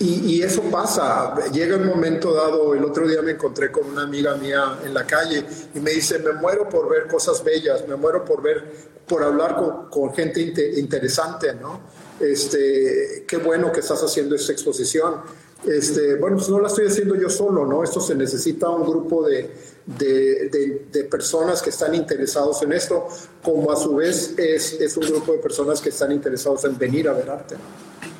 y, 0.00 0.42
eso 0.42 0.62
pasa, 0.62 1.34
llega 1.52 1.76
un 1.76 1.86
momento 1.86 2.34
dado, 2.34 2.74
el 2.74 2.84
otro 2.84 3.06
día 3.06 3.22
me 3.22 3.32
encontré 3.32 3.70
con 3.70 3.88
una 3.88 4.02
amiga 4.02 4.34
mía 4.34 4.80
en 4.84 4.92
la 4.92 5.06
calle 5.06 5.44
y 5.72 5.80
me 5.80 5.92
dice, 5.92 6.18
me 6.18 6.32
muero 6.32 6.68
por 6.68 6.88
ver 6.90 7.06
cosas 7.06 7.42
bellas, 7.44 7.86
me 7.86 7.94
muero 7.94 8.24
por 8.24 8.42
ver, 8.42 8.64
por 9.06 9.22
hablar 9.22 9.56
con, 9.90 10.12
gente 10.12 10.40
interesante, 10.76 11.54
¿no? 11.54 11.80
Este, 12.20 13.24
qué 13.26 13.36
bueno 13.36 13.70
que 13.70 13.80
estás 13.80 14.02
haciendo 14.02 14.34
esta 14.34 14.52
exposición. 14.52 15.20
Este, 15.66 16.16
bueno, 16.16 16.36
pues 16.36 16.48
no 16.50 16.60
la 16.60 16.68
estoy 16.68 16.86
haciendo 16.86 17.14
yo 17.14 17.30
solo, 17.30 17.66
¿no? 17.66 17.82
Esto 17.82 18.00
se 18.00 18.14
necesita 18.14 18.68
un 18.68 18.86
grupo 18.86 19.26
de, 19.26 19.54
de, 19.86 21.04
personas 21.10 21.62
que 21.62 21.70
están 21.70 21.94
interesados 21.94 22.62
en 22.62 22.72
esto, 22.72 23.08
como 23.42 23.72
a 23.72 23.76
su 23.76 23.96
vez 23.96 24.34
es, 24.38 24.74
es 24.74 24.96
un 24.96 25.06
grupo 25.06 25.32
de 25.32 25.38
personas 25.38 25.80
que 25.80 25.88
están 25.88 26.12
interesados 26.12 26.64
en 26.64 26.76
venir 26.76 27.08
a 27.08 27.12
ver 27.12 27.30
arte. 27.30 27.56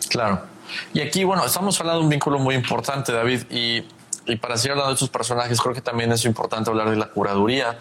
Claro. 0.09 0.41
Y 0.93 1.01
aquí, 1.01 1.25
bueno, 1.25 1.45
estamos 1.45 1.79
hablando 1.81 2.01
de 2.01 2.05
un 2.05 2.11
vínculo 2.11 2.39
muy 2.39 2.55
importante, 2.55 3.13
David, 3.13 3.43
y, 3.51 3.85
y 4.27 4.37
para 4.37 4.57
seguir 4.57 4.73
hablando 4.73 4.91
de 4.91 4.95
estos 4.95 5.11
personajes, 5.11 5.61
creo 5.61 5.75
que 5.75 5.83
también 5.83 6.13
es 6.13 6.25
importante 6.25 6.71
hablar 6.71 6.91
de 6.91 6.97
la 6.97 7.11
curaduría 7.11 7.79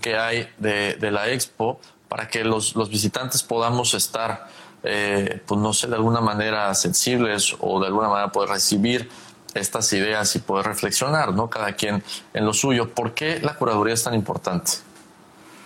que 0.00 0.16
hay 0.16 0.48
de, 0.58 0.94
de 0.94 1.10
la 1.10 1.30
expo 1.30 1.80
para 2.08 2.28
que 2.28 2.44
los, 2.44 2.76
los 2.76 2.90
visitantes 2.90 3.42
podamos 3.42 3.92
estar, 3.94 4.46
eh, 4.84 5.40
pues 5.46 5.60
no 5.60 5.72
sé, 5.72 5.88
de 5.88 5.96
alguna 5.96 6.20
manera 6.20 6.74
sensibles 6.74 7.56
o 7.60 7.80
de 7.80 7.86
alguna 7.86 8.08
manera 8.08 8.30
poder 8.30 8.50
recibir 8.50 9.08
estas 9.54 9.92
ideas 9.92 10.34
y 10.36 10.40
poder 10.40 10.66
reflexionar, 10.66 11.32
¿no? 11.32 11.48
Cada 11.48 11.72
quien 11.74 12.02
en 12.32 12.44
lo 12.44 12.52
suyo. 12.52 12.90
¿Por 12.90 13.14
qué 13.14 13.40
la 13.40 13.56
curaduría 13.56 13.94
es 13.94 14.02
tan 14.02 14.14
importante? 14.14 14.72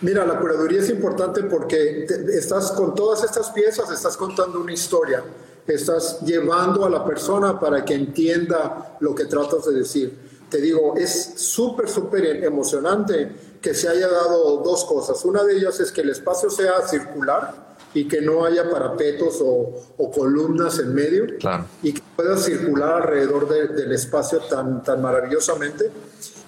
Mira, 0.00 0.24
la 0.24 0.38
curaduría 0.38 0.80
es 0.80 0.90
importante 0.90 1.42
porque 1.42 2.06
estás 2.32 2.70
con 2.72 2.94
todas 2.94 3.24
estas 3.24 3.50
piezas, 3.50 3.90
estás 3.90 4.16
contando 4.16 4.60
una 4.60 4.72
historia 4.72 5.24
estás 5.74 6.20
llevando 6.22 6.84
a 6.84 6.90
la 6.90 7.04
persona 7.04 7.58
para 7.58 7.84
que 7.84 7.94
entienda 7.94 8.96
lo 9.00 9.14
que 9.14 9.26
tratas 9.26 9.66
de 9.66 9.74
decir. 9.74 10.28
Te 10.50 10.60
digo, 10.60 10.94
es 10.96 11.34
súper, 11.36 11.88
súper 11.88 12.42
emocionante 12.44 13.30
que 13.60 13.74
se 13.74 13.88
haya 13.88 14.08
dado 14.08 14.58
dos 14.58 14.84
cosas. 14.84 15.24
Una 15.24 15.44
de 15.44 15.56
ellas 15.56 15.78
es 15.80 15.92
que 15.92 16.00
el 16.00 16.10
espacio 16.10 16.48
sea 16.48 16.86
circular 16.86 17.67
y 17.94 18.06
que 18.06 18.20
no 18.20 18.44
haya 18.44 18.70
parapetos 18.70 19.38
o, 19.42 20.10
columnas 20.10 20.78
en 20.78 20.94
medio 20.94 21.26
y 21.82 21.92
que 21.92 22.02
pueda 22.16 22.36
circular 22.36 23.02
alrededor 23.02 23.48
del 23.48 23.92
espacio 23.92 24.40
tan, 24.40 24.82
tan 24.82 25.00
maravillosamente. 25.02 25.90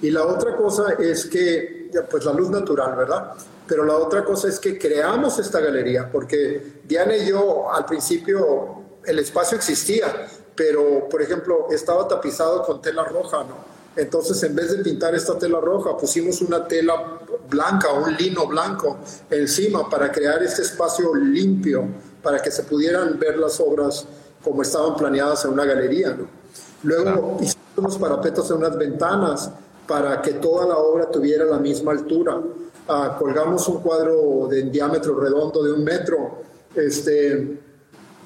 Y 0.02 0.10
la 0.10 0.24
otra 0.24 0.56
cosa 0.56 0.94
es 0.98 1.26
que, 1.26 1.90
pues 2.10 2.24
la 2.24 2.32
luz 2.32 2.50
natural, 2.50 2.96
¿verdad? 2.96 3.32
Pero 3.66 3.84
la 3.84 3.96
otra 3.96 4.24
cosa 4.24 4.48
es 4.48 4.58
que 4.58 4.78
creamos 4.78 5.38
esta 5.38 5.60
galería, 5.60 6.10
porque 6.10 6.80
Diana 6.84 7.16
y 7.16 7.28
yo 7.28 7.70
al 7.72 7.84
principio 7.84 8.82
el 9.04 9.18
espacio 9.18 9.56
existía, 9.56 10.26
pero 10.54 11.08
por 11.08 11.22
ejemplo 11.22 11.68
estaba 11.70 12.06
tapizado 12.08 12.62
con 12.62 12.82
tela 12.82 13.04
roja, 13.04 13.44
¿no? 13.44 13.69
Entonces 13.96 14.42
en 14.42 14.54
vez 14.54 14.70
de 14.76 14.82
pintar 14.82 15.14
esta 15.14 15.38
tela 15.38 15.60
roja 15.60 15.96
pusimos 15.96 16.40
una 16.42 16.66
tela 16.66 17.20
blanca, 17.48 17.92
un 17.92 18.14
lino 18.14 18.46
blanco 18.46 18.98
encima 19.28 19.88
para 19.90 20.12
crear 20.12 20.42
este 20.42 20.62
espacio 20.62 21.14
limpio, 21.14 21.84
para 22.22 22.40
que 22.40 22.50
se 22.50 22.62
pudieran 22.62 23.18
ver 23.18 23.38
las 23.38 23.58
obras 23.60 24.06
como 24.42 24.62
estaban 24.62 24.96
planeadas 24.96 25.44
en 25.44 25.52
una 25.52 25.64
galería, 25.64 26.10
¿no? 26.10 26.40
Luego 26.82 27.38
hicimos 27.40 27.98
parapetos 27.98 28.50
en 28.50 28.58
unas 28.58 28.78
ventanas 28.78 29.50
para 29.86 30.22
que 30.22 30.34
toda 30.34 30.66
la 30.66 30.78
obra 30.78 31.10
tuviera 31.10 31.44
la 31.44 31.58
misma 31.58 31.92
altura. 31.92 32.40
Ah, 32.88 33.16
colgamos 33.18 33.66
un 33.68 33.80
cuadro 33.80 34.48
de 34.48 34.62
diámetro 34.62 35.18
redondo 35.18 35.62
de 35.62 35.72
un 35.72 35.84
metro, 35.84 36.42
este, 36.74 37.60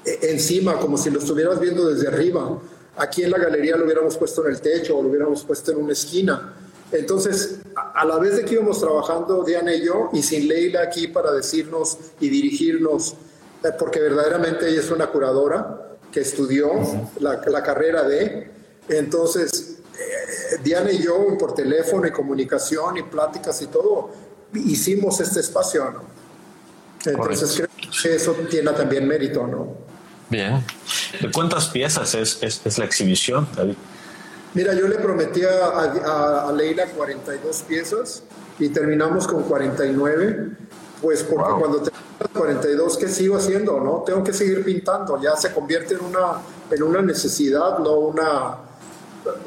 encima, 0.05 0.79
como 0.79 0.97
si 0.97 1.09
lo 1.09 1.19
estuvieras 1.19 1.59
viendo 1.59 1.87
desde 1.87 2.07
arriba. 2.07 2.57
Aquí 2.97 3.23
en 3.23 3.31
la 3.31 3.37
galería 3.37 3.75
lo 3.75 3.85
hubiéramos 3.85 4.17
puesto 4.17 4.45
en 4.45 4.53
el 4.53 4.61
techo 4.61 4.97
o 4.97 5.03
lo 5.03 5.09
hubiéramos 5.09 5.43
puesto 5.43 5.71
en 5.71 5.77
una 5.77 5.93
esquina. 5.93 6.53
Entonces, 6.91 7.59
a 7.75 8.05
la 8.05 8.17
vez 8.19 8.37
de 8.37 8.45
que 8.45 8.53
íbamos 8.53 8.79
trabajando 8.79 9.43
Diana 9.43 9.73
y 9.73 9.85
yo, 9.85 10.09
y 10.13 10.21
sin 10.21 10.47
Leila 10.47 10.81
aquí 10.81 11.07
para 11.07 11.31
decirnos 11.31 11.97
y 12.19 12.29
dirigirnos, 12.29 13.15
eh, 13.63 13.69
porque 13.77 13.99
verdaderamente 13.99 14.69
ella 14.69 14.79
es 14.79 14.91
una 14.91 15.07
curadora 15.07 15.97
que 16.11 16.21
estudió 16.21 16.71
la, 17.19 17.63
carrera 17.63 18.03
de, 18.03 18.49
entonces, 18.87 19.79
eh, 19.99 20.59
Diana 20.63 20.91
y 20.91 21.03
yo, 21.03 21.37
por 21.37 21.53
teléfono 21.53 22.07
y 22.07 22.11
comunicación 22.11 22.97
y 22.97 23.03
pláticas 23.03 23.61
y 23.61 23.67
todo, 23.67 24.11
hicimos 24.53 25.19
este 25.19 25.41
espacio, 25.41 25.91
¿no? 25.91 26.03
Entonces, 27.05 27.55
creo 27.55 27.69
que 28.01 28.15
eso 28.15 28.33
tiene 28.49 28.71
también 28.71 29.07
mérito, 29.07 29.45
¿no? 29.45 29.84
Bien. 30.29 30.63
¿De 31.21 31.31
cuántas 31.31 31.67
piezas 31.69 32.15
es, 32.15 32.39
es, 32.41 32.77
la 32.77 32.85
exhibición, 32.85 33.47
David? 33.55 33.75
Mira, 34.53 34.73
yo 34.73 34.87
le 34.87 34.95
prometí 34.95 35.43
a, 35.43 36.47
a, 36.47 36.51
Leila 36.51 36.85
42 36.87 37.61
piezas 37.63 38.23
y 38.57 38.69
terminamos 38.69 39.27
con 39.27 39.43
49, 39.43 40.49
pues 41.01 41.23
porque 41.23 41.51
cuando 41.59 41.81
terminas 41.81 42.29
42, 42.33 42.97
¿qué 42.97 43.07
sigo 43.09 43.35
haciendo? 43.35 43.79
no 43.81 44.03
Tengo 44.05 44.23
que 44.23 44.33
seguir 44.33 44.63
pintando, 44.63 45.21
ya 45.21 45.35
se 45.35 45.51
convierte 45.53 45.95
en 45.95 46.05
una, 46.05 46.41
en 46.71 46.83
una 46.83 47.01
necesidad, 47.01 47.79
no 47.79 47.93
una... 47.95 48.57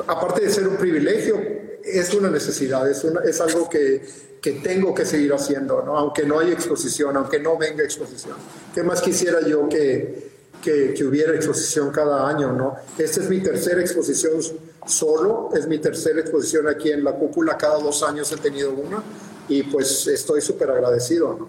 Aparte 0.06 0.42
de 0.42 0.50
ser 0.50 0.68
un 0.68 0.76
privilegio, 0.76 1.40
es 1.82 2.12
una 2.12 2.28
necesidad, 2.28 2.88
es, 2.90 3.02
una, 3.04 3.20
es 3.22 3.40
algo 3.40 3.68
que, 3.68 4.04
que 4.42 4.52
tengo 4.52 4.94
que 4.94 5.06
seguir 5.06 5.32
haciendo, 5.32 5.82
¿no? 5.82 5.96
aunque 5.96 6.24
no 6.24 6.38
haya 6.40 6.52
exposición, 6.52 7.16
aunque 7.16 7.38
no 7.38 7.56
venga 7.56 7.82
exposición. 7.82 8.36
¿Qué 8.74 8.82
más 8.82 9.00
quisiera 9.00 9.40
yo 9.46 9.68
que, 9.68 10.27
que, 10.62 11.04
hubiera 11.04 11.34
exposición 11.34 11.90
cada 11.90 12.28
año, 12.28 12.52
¿no? 12.52 12.76
Esta 12.96 13.20
es 13.20 13.28
mi 13.28 13.40
tercera 13.42 13.80
exposición 13.80 14.40
solo, 14.86 15.50
es 15.54 15.66
mi 15.66 15.78
tercera 15.78 16.20
exposición 16.20 16.68
aquí 16.68 16.90
en 16.90 17.04
la 17.04 17.12
cúpula, 17.12 17.56
cada 17.56 17.78
dos 17.78 18.02
años 18.02 18.30
he 18.32 18.36
tenido 18.36 18.72
una 18.72 19.02
y 19.48 19.62
pues 19.62 20.06
estoy 20.06 20.40
súper 20.40 20.70
agradecido, 20.70 21.36
¿no? 21.38 21.48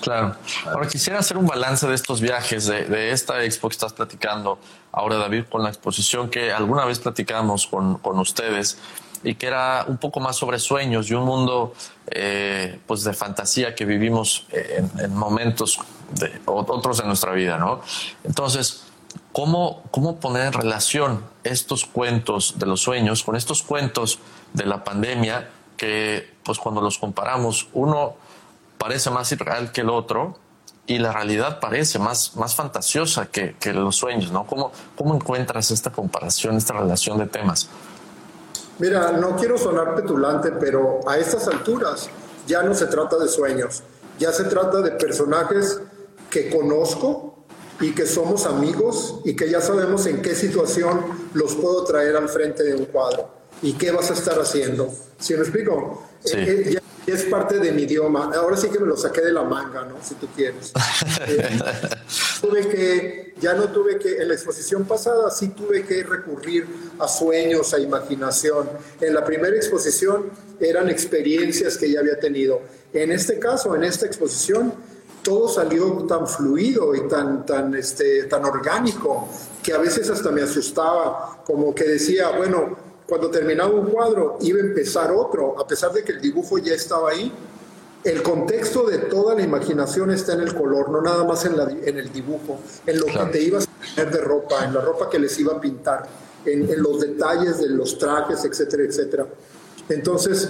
Claro. 0.00 0.34
Ahora 0.66 0.88
quisiera 0.88 1.18
hacer 1.18 1.36
un 1.36 1.46
balance 1.46 1.86
de 1.86 1.94
estos 1.94 2.22
viajes, 2.22 2.66
de, 2.66 2.86
de, 2.86 3.10
esta 3.10 3.44
expo 3.44 3.68
que 3.68 3.74
estás 3.74 3.92
platicando 3.92 4.58
ahora, 4.92 5.16
David, 5.16 5.44
con 5.50 5.62
la 5.62 5.68
exposición 5.68 6.30
que 6.30 6.52
alguna 6.52 6.86
vez 6.86 6.98
platicamos 6.98 7.66
con, 7.66 7.98
con 7.98 8.18
ustedes 8.18 8.78
y 9.22 9.34
que 9.34 9.46
era 9.46 9.84
un 9.86 9.98
poco 9.98 10.20
más 10.20 10.36
sobre 10.36 10.58
sueños 10.58 11.10
y 11.10 11.14
un 11.14 11.24
mundo 11.24 11.74
eh, 12.10 12.78
pues 12.86 13.04
de 13.04 13.12
fantasía 13.12 13.74
que 13.74 13.84
vivimos 13.84 14.46
en, 14.50 14.90
en 14.98 15.14
momentos 15.14 15.78
otros 16.46 16.98
de 16.98 17.04
nuestra 17.04 17.32
vida, 17.32 17.58
¿no? 17.58 17.80
Entonces, 18.24 18.84
¿cómo, 19.32 19.82
¿cómo 19.90 20.16
poner 20.20 20.46
en 20.46 20.52
relación 20.52 21.24
estos 21.44 21.84
cuentos 21.84 22.54
de 22.58 22.66
los 22.66 22.80
sueños 22.80 23.22
con 23.22 23.36
estos 23.36 23.62
cuentos 23.62 24.18
de 24.52 24.66
la 24.66 24.84
pandemia 24.84 25.48
que, 25.76 26.34
pues 26.44 26.58
cuando 26.58 26.80
los 26.80 26.98
comparamos, 26.98 27.68
uno 27.72 28.14
parece 28.76 29.10
más 29.10 29.30
irreal 29.32 29.72
que 29.72 29.80
el 29.80 29.90
otro 29.90 30.36
y 30.86 30.98
la 30.98 31.12
realidad 31.12 31.60
parece 31.60 31.98
más, 31.98 32.36
más 32.36 32.54
fantasiosa 32.54 33.26
que, 33.26 33.54
que 33.60 33.72
los 33.72 33.96
sueños, 33.96 34.32
¿no? 34.32 34.46
¿Cómo, 34.46 34.72
¿Cómo 34.96 35.14
encuentras 35.14 35.70
esta 35.70 35.90
comparación, 35.90 36.56
esta 36.56 36.74
relación 36.74 37.16
de 37.18 37.26
temas? 37.26 37.68
Mira, 38.78 39.12
no 39.12 39.36
quiero 39.36 39.56
sonar 39.56 39.94
petulante, 39.94 40.52
pero 40.52 41.00
a 41.06 41.16
estas 41.18 41.46
alturas 41.48 42.08
ya 42.46 42.62
no 42.62 42.74
se 42.74 42.86
trata 42.86 43.18
de 43.18 43.28
sueños, 43.28 43.82
ya 44.18 44.32
se 44.32 44.44
trata 44.44 44.80
de 44.80 44.92
personajes 44.92 45.80
que 46.30 46.48
conozco 46.48 47.44
y 47.80 47.92
que 47.92 48.06
somos 48.06 48.46
amigos 48.46 49.20
y 49.24 49.34
que 49.34 49.50
ya 49.50 49.60
sabemos 49.60 50.06
en 50.06 50.22
qué 50.22 50.34
situación 50.34 51.00
los 51.34 51.54
puedo 51.54 51.84
traer 51.84 52.16
al 52.16 52.28
frente 52.28 52.62
de 52.62 52.74
un 52.74 52.86
cuadro 52.86 53.30
y 53.62 53.72
qué 53.74 53.90
vas 53.90 54.10
a 54.10 54.14
estar 54.14 54.38
haciendo. 54.38 54.92
¿Sí 55.18 55.34
me 55.34 55.40
explico? 55.40 56.06
Eh, 56.24 56.74
eh, 56.74 56.80
es 57.06 57.22
parte 57.24 57.58
de 57.58 57.72
mi 57.72 57.82
idioma. 57.82 58.30
Ahora 58.34 58.56
sí 58.56 58.68
que 58.68 58.78
me 58.78 58.86
lo 58.86 58.96
saqué 58.96 59.20
de 59.20 59.32
la 59.32 59.42
manga, 59.42 59.84
¿no? 59.84 59.96
Si 60.02 60.14
tú 60.14 60.28
quieres. 60.34 60.72
Eh, 61.26 61.58
tuve 62.40 62.68
que, 62.68 63.34
ya 63.40 63.54
no 63.54 63.68
tuve 63.68 63.98
que, 63.98 64.16
en 64.16 64.28
la 64.28 64.34
exposición 64.34 64.84
pasada 64.84 65.30
sí 65.30 65.48
tuve 65.48 65.84
que 65.84 66.02
recurrir 66.02 66.66
a 66.98 67.06
sueños, 67.08 67.74
a 67.74 67.78
imaginación. 67.78 68.68
En 69.00 69.14
la 69.14 69.24
primera 69.24 69.54
exposición 69.54 70.30
eran 70.58 70.88
experiencias 70.88 71.76
que 71.76 71.90
ya 71.90 72.00
había 72.00 72.18
tenido. 72.18 72.62
En 72.92 73.12
este 73.12 73.38
caso, 73.38 73.74
en 73.76 73.84
esta 73.84 74.06
exposición, 74.06 74.72
todo 75.22 75.48
salió 75.48 76.04
tan 76.08 76.26
fluido 76.26 76.94
y 76.94 77.08
tan, 77.08 77.44
tan, 77.44 77.74
este, 77.74 78.24
tan 78.24 78.44
orgánico 78.44 79.28
que 79.62 79.72
a 79.72 79.78
veces 79.78 80.08
hasta 80.10 80.30
me 80.30 80.42
asustaba, 80.42 81.42
como 81.44 81.74
que 81.74 81.84
decía, 81.84 82.30
bueno, 82.36 82.76
cuando 83.06 83.30
terminaba 83.30 83.70
un 83.70 83.86
cuadro 83.86 84.38
iba 84.40 84.58
a 84.58 84.62
empezar 84.62 85.12
otro, 85.12 85.60
a 85.60 85.66
pesar 85.66 85.92
de 85.92 86.04
que 86.04 86.12
el 86.12 86.20
dibujo 86.20 86.58
ya 86.58 86.74
estaba 86.74 87.10
ahí. 87.10 87.32
El 88.02 88.22
contexto 88.22 88.88
de 88.88 88.96
toda 88.96 89.34
la 89.34 89.42
imaginación 89.42 90.10
está 90.10 90.32
en 90.32 90.40
el 90.40 90.54
color, 90.54 90.88
no 90.90 91.02
nada 91.02 91.22
más 91.24 91.44
en, 91.44 91.56
la, 91.56 91.64
en 91.70 91.98
el 91.98 92.10
dibujo, 92.10 92.58
en 92.86 92.98
lo 92.98 93.06
que 93.06 93.18
te 93.30 93.42
ibas 93.42 93.66
a 93.66 93.94
poner 93.94 94.12
de 94.12 94.20
ropa, 94.22 94.64
en 94.64 94.72
la 94.72 94.80
ropa 94.80 95.10
que 95.10 95.18
les 95.18 95.38
iba 95.38 95.52
a 95.52 95.60
pintar, 95.60 96.08
en, 96.46 96.70
en 96.70 96.82
los 96.82 97.00
detalles 97.00 97.58
de 97.58 97.68
los 97.68 97.98
trajes, 97.98 98.42
etcétera, 98.44 98.84
etcétera. 98.84 99.26
Entonces, 99.90 100.48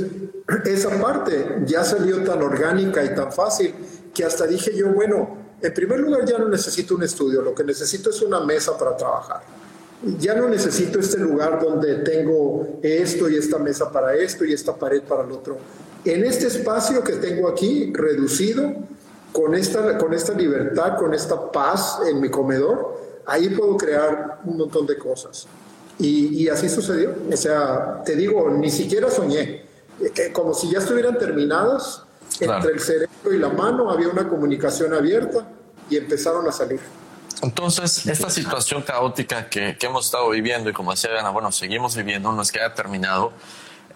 esa 0.66 0.90
parte 1.00 1.62
ya 1.64 1.82
salió 1.82 2.22
tan 2.22 2.42
orgánica 2.42 3.02
y 3.02 3.14
tan 3.14 3.32
fácil 3.32 3.74
que 4.14 4.24
hasta 4.24 4.46
dije 4.46 4.74
yo, 4.74 4.88
bueno, 4.88 5.36
en 5.60 5.74
primer 5.74 6.00
lugar 6.00 6.24
ya 6.24 6.38
no 6.38 6.48
necesito 6.48 6.94
un 6.94 7.02
estudio, 7.02 7.42
lo 7.42 7.54
que 7.54 7.64
necesito 7.64 8.10
es 8.10 8.22
una 8.22 8.40
mesa 8.40 8.76
para 8.78 8.96
trabajar. 8.96 9.42
Ya 10.18 10.34
no 10.34 10.48
necesito 10.48 10.98
este 10.98 11.18
lugar 11.18 11.60
donde 11.60 11.96
tengo 11.96 12.78
esto 12.82 13.28
y 13.28 13.36
esta 13.36 13.58
mesa 13.58 13.92
para 13.92 14.14
esto 14.14 14.44
y 14.46 14.52
esta 14.52 14.74
pared 14.74 15.02
para 15.02 15.24
el 15.24 15.32
otro. 15.32 15.58
En 16.04 16.24
este 16.24 16.46
espacio 16.46 17.04
que 17.04 17.14
tengo 17.14 17.48
aquí, 17.48 17.92
reducido, 17.94 18.72
con 19.32 19.54
esta, 19.54 19.98
con 19.98 20.14
esta 20.14 20.32
libertad, 20.32 20.96
con 20.98 21.14
esta 21.14 21.52
paz 21.52 21.98
en 22.08 22.20
mi 22.20 22.30
comedor, 22.30 22.98
ahí 23.26 23.50
puedo 23.50 23.76
crear 23.76 24.40
un 24.44 24.56
montón 24.56 24.86
de 24.86 24.96
cosas. 24.96 25.46
Y, 25.98 26.48
así 26.48 26.68
sucedió. 26.70 27.14
O 27.30 27.36
sea, 27.36 28.02
te 28.04 28.16
digo, 28.16 28.48
ni 28.50 28.70
siquiera 28.70 29.10
soñé. 29.10 29.66
Eh, 30.00 30.32
como 30.32 30.54
si 30.54 30.70
ya 30.70 30.78
estuvieran 30.78 31.18
terminadas, 31.18 32.04
entre 32.40 32.72
el 32.72 32.80
cerebro 32.80 33.32
y 33.32 33.38
la 33.38 33.48
mano 33.48 33.90
había 33.90 34.08
una 34.08 34.28
comunicación 34.28 34.94
abierta 34.94 35.46
y 35.88 35.96
empezaron 35.96 36.46
a 36.48 36.52
salir. 36.52 36.80
Entonces, 37.42 38.06
esta 38.06 38.28
situación 38.28 38.82
caótica 38.82 39.48
que, 39.48 39.76
hemos 39.80 40.06
estado 40.06 40.28
viviendo 40.30 40.68
y 40.68 40.72
como 40.72 40.90
decía 40.90 41.10
Ana, 41.18 41.30
bueno, 41.30 41.50
seguimos 41.52 41.96
viviendo, 41.96 42.32
no 42.32 42.42
es 42.42 42.52
que 42.52 42.60
haya 42.60 42.74
terminado, 42.74 43.32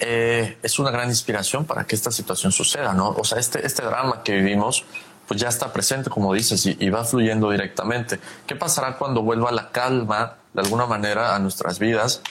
eh, 0.01 0.59
es 0.63 0.79
una 0.79 0.91
gran 0.91 1.09
inspiración 1.09 1.65
para 1.67 1.85
que 1.85 1.95
esta 1.95 2.11
situación 2.11 2.53
suceda, 2.53 2.95
¿no? 2.95 3.11
O 3.11 3.25
sea, 3.25 3.39
este, 3.39 3.65
este 3.67 3.83
drama 3.83 4.23
que 4.23 4.33
vivimos, 4.33 4.85
pues 5.29 5.41
ya 5.41 5.49
está 5.49 5.73
presente, 5.73 6.11
como 6.11 6.33
dices, 6.33 6.65
y, 6.67 6.91
va 6.91 7.05
fluyendo 7.05 7.51
directamente. 7.51 8.19
¿Qué 8.47 8.57
pasará 8.57 8.97
cuando 8.97 9.23
vuelva 9.23 9.53
la 9.53 9.71
calma, 9.71 10.37
de 10.53 10.63
alguna 10.63 10.87
manera, 10.87 11.35
a 11.35 11.39
nuestras 11.39 11.79
vidas? 11.79 12.23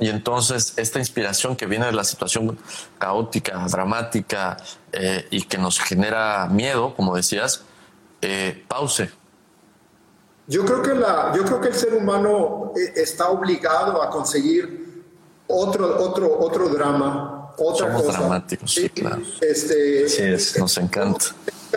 Y 0.00 0.10
entonces 0.10 0.74
esta 0.76 0.98
inspiración 1.00 1.56
que 1.56 1.66
viene 1.66 1.86
de 1.86 1.92
la 1.92 2.04
situación 2.04 2.58
caótica, 2.98 3.66
dramática 3.68 4.56
eh, 4.92 5.26
y 5.30 5.42
que 5.42 5.58
nos 5.58 5.78
genera 5.80 6.48
miedo, 6.48 6.94
como 6.94 7.16
decías, 7.16 7.62
eh, 8.20 8.64
pause, 8.68 9.10
yo 10.48 10.64
creo 10.64 10.80
que, 10.80 10.94
la, 10.94 11.32
yo 11.36 11.44
creo 11.44 11.60
que 11.60 11.68
el 11.68 11.74
ser 11.74 11.92
humano 11.92 12.72
eh, 12.74 12.94
está 12.96 13.28
obligado 13.28 14.02
a 14.02 14.08
conseguir 14.08 15.04
otro, 15.46 16.02
otro, 16.02 16.38
otro 16.40 16.70
drama, 16.70 17.52
otra 17.58 17.86
Somos 17.86 18.06
dramáticos, 18.06 18.72
sí, 18.72 18.88
claro. 18.88 19.20
Este, 19.42 20.08
sí, 20.08 20.22
es, 20.22 20.58
nos 20.58 20.78
encanta. 20.78 21.26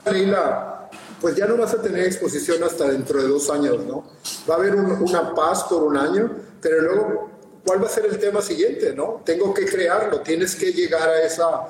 Leila, 0.09 0.89
pues 1.19 1.35
ya 1.35 1.47
no 1.47 1.57
vas 1.57 1.73
a 1.73 1.81
tener 1.81 2.05
exposición 2.05 2.63
hasta 2.63 2.87
dentro 2.87 3.21
de 3.21 3.27
dos 3.27 3.49
años, 3.49 3.85
¿no? 3.85 4.05
Va 4.49 4.55
a 4.55 4.57
haber 4.57 4.75
una 4.75 5.35
paz 5.35 5.65
por 5.65 5.83
un 5.83 5.97
año, 5.97 6.31
pero 6.61 6.81
luego, 6.81 7.29
¿cuál 7.65 7.81
va 7.81 7.87
a 7.87 7.89
ser 7.89 8.05
el 8.05 8.17
tema 8.19 8.41
siguiente, 8.41 8.93
no? 8.95 9.21
Tengo 9.25 9.53
que 9.53 9.65
crearlo, 9.65 10.21
tienes 10.21 10.55
que 10.55 10.71
llegar 10.71 11.07
a 11.09 11.21
esa, 11.23 11.67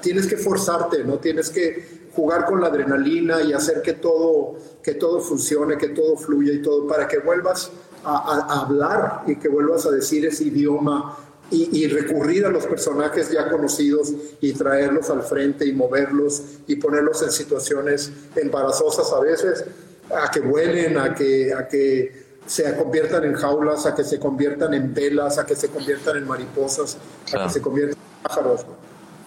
tienes 0.00 0.26
que 0.26 0.36
forzarte, 0.36 1.04
¿no? 1.04 1.18
Tienes 1.18 1.50
que 1.50 2.04
jugar 2.14 2.46
con 2.46 2.60
la 2.60 2.68
adrenalina 2.68 3.42
y 3.42 3.52
hacer 3.52 3.82
que 3.82 3.94
todo, 3.94 4.56
que 4.82 4.94
todo 4.94 5.20
funcione, 5.20 5.76
que 5.76 5.88
todo 5.88 6.16
fluya 6.16 6.52
y 6.52 6.62
todo, 6.62 6.86
para 6.86 7.08
que 7.08 7.18
vuelvas 7.18 7.70
a, 8.04 8.60
hablar 8.62 9.22
y 9.26 9.36
que 9.36 9.48
vuelvas 9.48 9.86
a 9.86 9.90
decir 9.90 10.26
ese 10.26 10.44
idioma 10.44 11.18
y, 11.50 11.86
recurrir 11.86 12.46
a 12.46 12.48
los 12.48 12.66
personajes 12.66 13.30
ya 13.30 13.48
conocidos 13.48 14.12
y 14.40 14.52
traerlos 14.54 15.08
al 15.10 15.22
frente 15.22 15.64
y 15.66 15.72
moverlos 15.72 16.42
y 16.66 16.76
ponerlos 16.76 17.22
en 17.22 17.30
situaciones 17.30 18.10
embarazosas 18.34 19.12
a 19.12 19.20
veces, 19.20 19.64
a 20.10 20.30
que 20.30 20.40
vuelen, 20.40 20.98
a 20.98 21.14
que, 21.14 21.54
a 21.54 21.68
que 21.68 22.23
se 22.46 22.76
conviertan 22.76 23.24
en 23.24 23.34
jaulas, 23.34 23.86
a 23.86 23.94
que 23.94 24.04
se 24.04 24.18
conviertan 24.18 24.74
en 24.74 24.92
velas, 24.92 25.38
a 25.38 25.46
que 25.46 25.56
se 25.56 25.68
conviertan 25.68 26.16
en 26.16 26.26
mariposas, 26.26 26.96
a 27.32 27.44
que 27.44 27.50
se 27.50 27.60
conviertan 27.60 27.96
en 27.98 28.22
pájaros. 28.22 28.66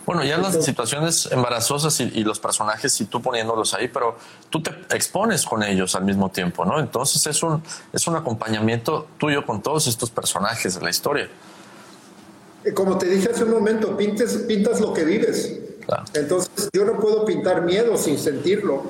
Bueno, 0.08 0.24
ya 0.24 0.38
las 0.38 0.64
situaciones 0.64 1.28
embarazosas 1.34 2.00
y, 2.00 2.24
los 2.24 2.40
personajes 2.40 3.02
y 3.02 3.06
tú 3.06 3.22
poniéndolos 3.22 3.74
ahí, 3.74 3.90
pero 3.90 4.16
tú 4.50 4.64
te 4.64 4.72
expones 4.96 5.46
con 5.46 5.64
ellos 5.64 5.96
al 5.96 6.06
mismo 6.06 6.30
tiempo, 6.30 6.64
¿no? 6.64 6.80
Entonces 6.80 7.28
es 7.28 7.44
un, 7.44 7.62
es 7.92 8.08
un 8.08 8.16
acompañamiento 8.16 9.08
tuyo 9.18 9.46
con 9.46 9.62
todos 9.62 9.86
estos 9.88 10.10
personajes 10.10 10.76
de 10.76 10.82
la 10.82 10.90
historia. 10.90 11.28
Eh, 12.64 12.74
como 12.74 12.98
te 12.98 13.08
dije 13.08 13.32
hace 13.32 13.44
un 13.44 13.52
momento, 13.52 13.98
pintes, 13.98 14.34
pintas 14.48 14.80
lo 14.80 14.94
que 14.94 15.04
vives. 15.04 15.60
Entonces 16.14 16.70
yo 16.72 16.86
no 16.86 17.00
puedo 17.00 17.26
pintar 17.26 17.64
miedo 17.64 17.98
sin 17.98 18.18
sentirlo. 18.18 18.84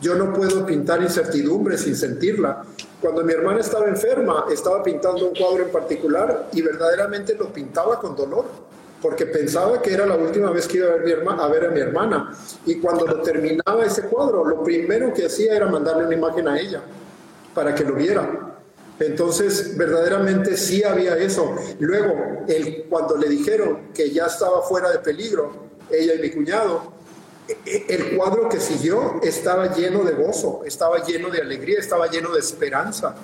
Yo 0.00 0.14
no 0.16 0.32
puedo 0.32 0.66
pintar 0.66 1.02
incertidumbre 1.02 1.78
sin 1.78 1.96
sentirla. 1.96 2.62
Cuando 3.00 3.22
mi 3.22 3.32
hermana 3.32 3.60
estaba 3.60 3.86
enferma, 3.86 4.46
estaba 4.50 4.82
pintando 4.82 5.28
un 5.28 5.34
cuadro 5.34 5.64
en 5.64 5.70
particular 5.70 6.48
y 6.52 6.62
verdaderamente 6.62 7.34
lo 7.34 7.52
pintaba 7.52 7.98
con 7.98 8.16
dolor 8.16 8.44
porque 9.04 9.26
pensaba 9.26 9.82
que 9.82 9.92
era 9.92 10.06
la 10.06 10.16
última 10.16 10.50
vez 10.50 10.66
que 10.66 10.78
iba 10.78 10.88
a 10.94 11.48
ver, 11.48 11.66
a 11.66 11.70
mi 11.70 11.78
hermana. 11.78 12.34
Y 12.64 12.76
cuando 12.76 13.06
lo 13.06 13.20
terminaba 13.20 13.84
ese 13.84 14.04
cuadro, 14.04 14.46
lo 14.46 14.62
primero 14.62 15.12
que 15.12 15.26
hacía 15.26 15.54
era 15.54 15.66
mandarle 15.66 16.06
una 16.06 16.14
imagen 16.14 16.48
a 16.48 16.58
ella 16.58 16.80
para 17.54 17.74
que 17.74 17.84
lo 17.84 17.92
viera. 17.96 18.56
Entonces, 18.98 19.76
verdaderamente 19.76 20.56
sí 20.56 20.82
había 20.82 21.18
eso. 21.18 21.54
Luego, 21.80 22.14
cuando 22.88 23.18
le 23.18 23.28
dijeron 23.28 23.90
que 23.92 24.10
ya 24.10 24.24
estaba 24.24 24.62
fuera 24.62 24.90
de 24.90 25.00
peligro, 25.00 25.52
ella 25.90 26.14
y 26.14 26.20
mi 26.20 26.30
cuñado, 26.30 26.94
el 27.66 28.16
cuadro 28.16 28.48
que 28.48 28.58
siguió 28.58 29.20
estaba 29.22 29.74
lleno 29.74 30.02
de 30.04 30.12
gozo, 30.12 30.62
estaba 30.64 31.04
lleno 31.04 31.30
de 31.30 31.40
alegría, 31.40 31.78
estaba 31.78 32.10
lleno 32.10 32.32
de 32.32 32.40
esperanza, 32.40 33.14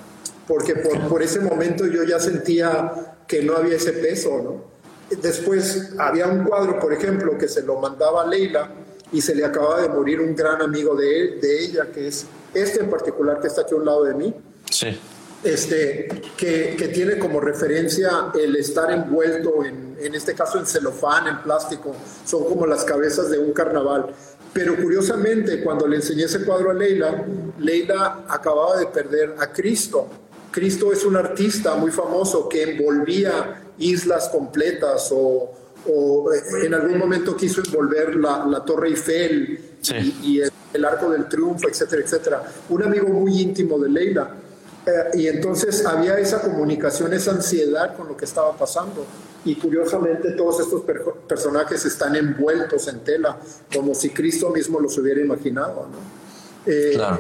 porque 0.46 0.76
por, 0.76 1.08
por 1.08 1.22
ese 1.22 1.40
momento 1.40 1.86
yo 1.86 2.04
ya 2.04 2.20
sentía 2.20 3.16
que 3.26 3.42
no 3.42 3.56
había 3.56 3.76
ese 3.76 3.92
peso, 3.92 4.40
¿no? 4.42 4.70
Después 5.16 5.92
había 5.98 6.26
un 6.26 6.44
cuadro, 6.44 6.78
por 6.78 6.92
ejemplo, 6.92 7.36
que 7.36 7.48
se 7.48 7.62
lo 7.62 7.80
mandaba 7.80 8.22
a 8.22 8.26
Leila 8.26 8.70
y 9.12 9.20
se 9.20 9.34
le 9.34 9.44
acaba 9.44 9.80
de 9.80 9.88
morir 9.88 10.20
un 10.20 10.36
gran 10.36 10.62
amigo 10.62 10.94
de, 10.94 11.38
de 11.40 11.64
ella, 11.64 11.90
que 11.92 12.08
es 12.08 12.26
este 12.54 12.80
en 12.80 12.90
particular 12.90 13.40
que 13.40 13.48
está 13.48 13.62
aquí 13.62 13.74
a 13.74 13.78
un 13.78 13.86
lado 13.86 14.04
de 14.04 14.14
mí. 14.14 14.34
Sí. 14.70 15.00
Este, 15.42 16.06
que, 16.36 16.74
que 16.76 16.88
tiene 16.88 17.18
como 17.18 17.40
referencia 17.40 18.30
el 18.38 18.56
estar 18.56 18.90
envuelto 18.90 19.64
en, 19.64 19.96
en 20.00 20.14
este 20.14 20.34
caso 20.34 20.58
en 20.58 20.66
celofán, 20.66 21.28
en 21.28 21.42
plástico, 21.42 21.94
son 22.24 22.44
como 22.44 22.66
las 22.66 22.84
cabezas 22.84 23.30
de 23.30 23.38
un 23.38 23.52
carnaval. 23.52 24.06
Pero 24.52 24.76
curiosamente, 24.76 25.62
cuando 25.62 25.86
le 25.86 25.96
enseñé 25.96 26.24
ese 26.24 26.44
cuadro 26.44 26.70
a 26.70 26.74
Leila, 26.74 27.24
Leila 27.58 28.24
acababa 28.28 28.78
de 28.78 28.86
perder 28.86 29.34
a 29.38 29.52
Cristo. 29.52 30.08
Cristo 30.50 30.92
es 30.92 31.04
un 31.04 31.16
artista 31.16 31.76
muy 31.76 31.92
famoso 31.92 32.48
que 32.48 32.62
envolvía 32.62 33.62
islas 33.78 34.28
completas 34.28 35.10
o, 35.12 35.52
eh, 35.86 36.66
en 36.66 36.74
algún 36.74 36.98
momento 36.98 37.36
quiso 37.36 37.62
envolver 37.64 38.16
la, 38.16 38.62
Torre 38.66 38.88
Eiffel 38.88 39.60
y, 40.22 40.40
el, 40.40 40.84
Arco 40.84 41.10
del 41.10 41.28
Triunfo, 41.28 41.68
etcétera, 41.68 42.02
etcétera. 42.02 42.52
Un 42.68 42.82
amigo 42.82 43.08
muy 43.08 43.40
íntimo 43.40 43.78
de 43.78 43.88
Leila. 43.88 44.34
Eh, 44.90 45.18
y 45.18 45.28
entonces 45.28 45.84
había 45.86 46.18
esa 46.18 46.40
comunicación, 46.40 47.12
esa 47.12 47.32
ansiedad 47.32 47.96
con 47.96 48.08
lo 48.08 48.16
que 48.16 48.24
estaba 48.24 48.56
pasando. 48.56 49.04
Y 49.44 49.54
curiosamente 49.56 50.32
todos 50.32 50.60
estos 50.60 50.82
personajes 51.26 51.84
están 51.84 52.16
envueltos 52.16 52.88
en 52.88 53.00
tela, 53.00 53.38
como 53.74 53.94
si 53.94 54.10
Cristo 54.10 54.50
mismo 54.50 54.80
los 54.80 54.98
hubiera 54.98 55.20
imaginado. 55.20 55.86
Eh, 56.66 56.92
claro. 56.94 57.18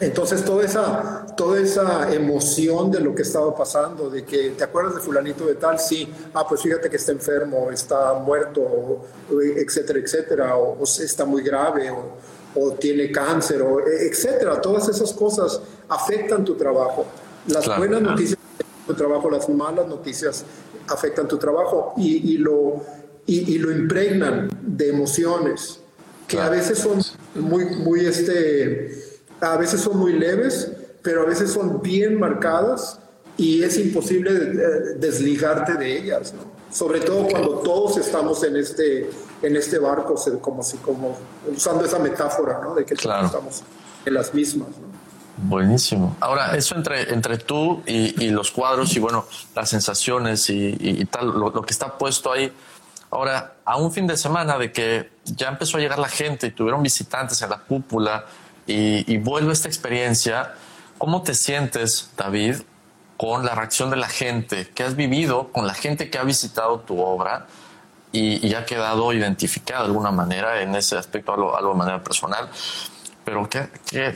Entonces 0.00 0.44
toda 0.44 0.64
esa, 0.64 1.26
toda 1.36 1.60
esa 1.60 2.12
emoción 2.14 2.90
de 2.90 3.00
lo 3.00 3.16
que 3.16 3.22
estaba 3.22 3.54
pasando, 3.56 4.08
de 4.08 4.24
que 4.24 4.50
te 4.50 4.62
acuerdas 4.62 4.94
de 4.94 5.00
fulanito 5.00 5.44
de 5.44 5.56
tal, 5.56 5.80
sí, 5.80 6.08
ah, 6.34 6.46
pues 6.48 6.62
fíjate 6.62 6.88
que 6.88 6.96
está 6.96 7.10
enfermo, 7.10 7.68
está 7.72 8.14
muerto, 8.14 9.04
etcétera, 9.28 9.98
etcétera, 9.98 10.56
o, 10.56 10.84
está 10.84 11.24
muy 11.24 11.42
grave, 11.42 11.90
o, 11.90 12.12
tiene 12.78 13.10
cáncer, 13.10 13.62
o, 13.62 13.80
etcétera. 13.80 14.60
Todas 14.60 14.88
esas 14.88 15.12
cosas 15.12 15.60
afectan 15.88 16.44
tu 16.44 16.54
trabajo. 16.54 17.06
Las 17.46 17.66
buenas 17.78 18.02
noticias 18.02 18.38
afectan 18.38 18.86
tu 18.86 18.94
trabajo, 18.94 19.30
las 19.30 19.48
malas 19.48 19.86
noticias 19.86 20.44
afectan 20.88 21.28
tu 21.28 21.38
trabajo 21.38 21.94
y, 21.96 22.38
lo, 22.38 22.82
y 23.26 23.58
lo 23.58 23.70
impregnan 23.72 24.48
de 24.62 24.90
emociones 24.90 25.80
que 26.28 26.38
a 26.38 26.50
veces 26.50 26.78
son 26.78 27.00
muy, 27.34 27.64
muy, 27.64 28.04
este, 28.04 28.94
a 29.40 29.56
veces 29.56 29.80
son 29.80 29.96
muy 29.96 30.12
leves, 30.12 30.70
pero 31.02 31.22
a 31.22 31.24
veces 31.24 31.50
son 31.50 31.80
bien 31.80 32.20
marcadas 32.20 33.00
y 33.38 33.62
es 33.62 33.78
imposible 33.78 34.30
eh, 34.30 34.94
desligarte 34.98 35.74
de 35.74 35.98
ellas, 35.98 36.34
sobre 36.70 37.00
todo 37.00 37.26
cuando 37.26 37.60
todos 37.60 37.96
estamos 37.96 38.44
en 38.44 38.56
este, 38.56 39.08
en 39.42 39.56
este 39.56 39.78
barco, 39.78 40.14
como 40.40 40.62
si, 40.62 40.76
como 40.78 41.16
usando 41.46 41.84
esa 41.84 41.98
metáfora, 41.98 42.60
¿no? 42.62 42.74
De 42.74 42.84
que 42.84 42.94
estamos 42.94 43.62
en 44.04 44.14
las 44.14 44.34
mismas, 44.34 44.68
Buenísimo. 45.40 46.16
Ahora, 46.18 46.56
eso 46.56 46.74
entre, 46.74 47.14
entre 47.14 47.38
tú 47.38 47.80
y, 47.86 48.30
los 48.30 48.50
cuadros 48.50 48.96
y 48.96 48.98
bueno, 48.98 49.24
las 49.54 49.70
sensaciones 49.70 50.50
y, 50.50 51.04
tal, 51.04 51.28
lo, 51.28 51.62
que 51.62 51.72
está 51.72 51.96
puesto 51.96 52.32
ahí. 52.32 52.52
Ahora, 53.10 53.54
a 53.64 53.76
un 53.76 53.92
fin 53.92 54.08
de 54.08 54.16
semana 54.16 54.58
de 54.58 54.72
que 54.72 55.10
ya 55.24 55.48
empezó 55.48 55.76
a 55.76 55.80
llegar 55.80 56.00
la 56.00 56.08
gente 56.08 56.48
y 56.48 56.50
tuvieron 56.50 56.82
visitantes 56.82 57.40
en 57.40 57.50
la 57.50 57.58
cúpula 57.58 58.26
y, 58.66 59.10
y 59.10 59.18
vuelve 59.18 59.52
esta 59.52 59.68
experiencia, 59.68 60.54
¿cómo 60.98 61.22
te 61.22 61.34
sientes, 61.34 62.10
David, 62.16 62.56
con 63.16 63.46
la 63.46 63.54
reacción 63.54 63.90
de 63.90 63.96
la 63.96 64.08
gente 64.08 64.68
que 64.74 64.82
has 64.82 64.96
vivido, 64.96 65.52
con 65.52 65.68
la 65.68 65.74
gente 65.74 66.10
que 66.10 66.18
ha 66.18 66.24
visitado 66.24 66.80
tu 66.80 67.00
obra 67.00 67.46
y, 68.12 68.54
ha 68.54 68.64
quedado 68.64 69.12
identificada 69.12 69.82
de 69.82 69.86
alguna 69.86 70.10
manera 70.10 70.62
en 70.62 70.74
ese 70.74 70.96
aspecto, 70.96 71.32
algo, 71.32 71.72
de 71.72 71.78
manera 71.78 72.02
personal? 72.02 72.48
Pero 73.24 73.48
¿qué, 73.48 73.68
qué, 73.90 74.14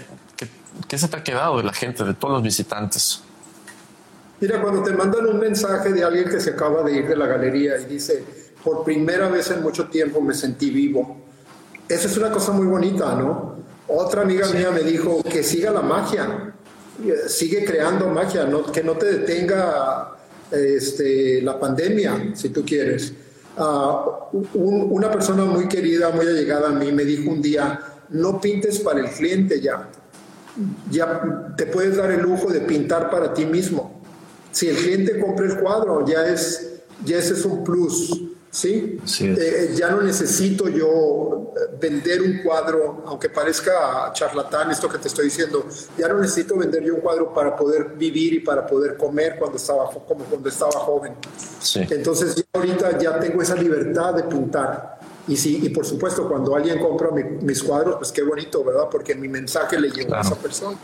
¿Qué 0.88 0.98
se 0.98 1.08
te 1.08 1.16
ha 1.16 1.22
quedado 1.22 1.58
de 1.58 1.64
la 1.64 1.72
gente, 1.72 2.04
de 2.04 2.14
todos 2.14 2.34
los 2.34 2.42
visitantes? 2.42 3.20
Mira, 4.40 4.60
cuando 4.60 4.82
te 4.82 4.92
mandan 4.92 5.26
un 5.26 5.38
mensaje 5.38 5.92
de 5.92 6.02
alguien 6.02 6.28
que 6.28 6.40
se 6.40 6.50
acaba 6.50 6.82
de 6.82 6.96
ir 6.96 7.08
de 7.08 7.16
la 7.16 7.26
galería 7.26 7.78
y 7.78 7.84
dice, 7.84 8.24
por 8.64 8.84
primera 8.84 9.28
vez 9.28 9.50
en 9.50 9.62
mucho 9.62 9.88
tiempo 9.88 10.20
me 10.20 10.34
sentí 10.34 10.70
vivo. 10.70 11.20
Eso 11.88 12.08
es 12.08 12.16
una 12.16 12.30
cosa 12.30 12.52
muy 12.52 12.66
bonita, 12.66 13.14
¿no? 13.14 13.56
Otra 13.88 14.22
amiga 14.22 14.48
mía 14.48 14.70
me 14.70 14.80
dijo 14.80 15.22
que 15.22 15.42
siga 15.42 15.70
la 15.70 15.82
magia, 15.82 16.54
sigue 17.26 17.64
creando 17.64 18.08
magia, 18.08 18.44
no, 18.44 18.64
que 18.64 18.82
no 18.82 18.94
te 18.96 19.18
detenga 19.18 20.16
este, 20.50 21.42
la 21.42 21.58
pandemia, 21.58 22.30
si 22.34 22.48
tú 22.48 22.64
quieres. 22.64 23.12
Ah, 23.56 24.30
una 24.54 25.10
persona 25.10 25.44
muy 25.44 25.68
querida, 25.68 26.10
muy 26.10 26.26
allegada 26.26 26.68
a 26.68 26.72
mí, 26.72 26.90
me 26.90 27.04
dijo 27.04 27.30
un 27.30 27.42
día, 27.42 27.80
no 28.10 28.40
pintes 28.40 28.78
para 28.80 29.00
el 29.00 29.10
cliente 29.10 29.60
ya, 29.60 29.90
ya 30.90 31.54
te 31.56 31.66
puedes 31.66 31.96
dar 31.96 32.10
el 32.10 32.22
lujo 32.22 32.50
de 32.50 32.60
pintar 32.60 33.10
para 33.10 33.34
ti 33.34 33.44
mismo. 33.44 34.00
Si 34.50 34.68
el 34.68 34.76
cliente 34.76 35.18
compra 35.18 35.46
el 35.46 35.58
cuadro, 35.58 36.06
ya 36.06 36.26
es, 36.26 36.80
ya 37.04 37.18
ese 37.18 37.34
es 37.34 37.44
un 37.44 37.62
plus, 37.64 38.22
¿sí? 38.52 39.00
Eh, 39.20 39.74
ya 39.74 39.90
no 39.90 40.02
necesito 40.02 40.68
yo 40.68 41.52
vender 41.80 42.20
un 42.20 42.42
cuadro, 42.42 43.02
aunque 43.06 43.30
parezca 43.30 44.12
charlatán 44.12 44.70
esto 44.70 44.88
que 44.88 44.98
te 44.98 45.08
estoy 45.08 45.24
diciendo, 45.24 45.66
ya 45.96 46.06
no 46.08 46.18
necesito 46.20 46.56
vender 46.56 46.84
yo 46.84 46.94
un 46.94 47.00
cuadro 47.00 47.32
para 47.32 47.56
poder 47.56 47.94
vivir 47.96 48.34
y 48.34 48.40
para 48.40 48.66
poder 48.66 48.96
comer 48.96 49.36
cuando 49.38 49.56
estaba, 49.56 49.90
como 49.90 50.24
cuando 50.26 50.48
estaba 50.48 50.72
joven. 50.72 51.14
Entonces, 51.90 52.44
ahorita 52.52 52.98
ya 52.98 53.18
tengo 53.18 53.40
esa 53.40 53.56
libertad 53.56 54.14
de 54.14 54.24
pintar. 54.24 55.00
Y 55.26 55.36
sí, 55.36 55.60
y 55.62 55.70
por 55.70 55.86
supuesto, 55.86 56.28
cuando 56.28 56.54
alguien 56.54 56.78
compra 56.78 57.10
mis 57.10 57.62
cuadros, 57.62 57.96
pues 57.96 58.12
qué 58.12 58.22
bonito, 58.22 58.62
¿verdad? 58.62 58.88
Porque 58.90 59.14
mi 59.14 59.28
mensaje 59.28 59.80
le 59.80 59.90
llegó 59.90 60.14
a 60.14 60.20
esa 60.20 60.34
persona. 60.34 60.76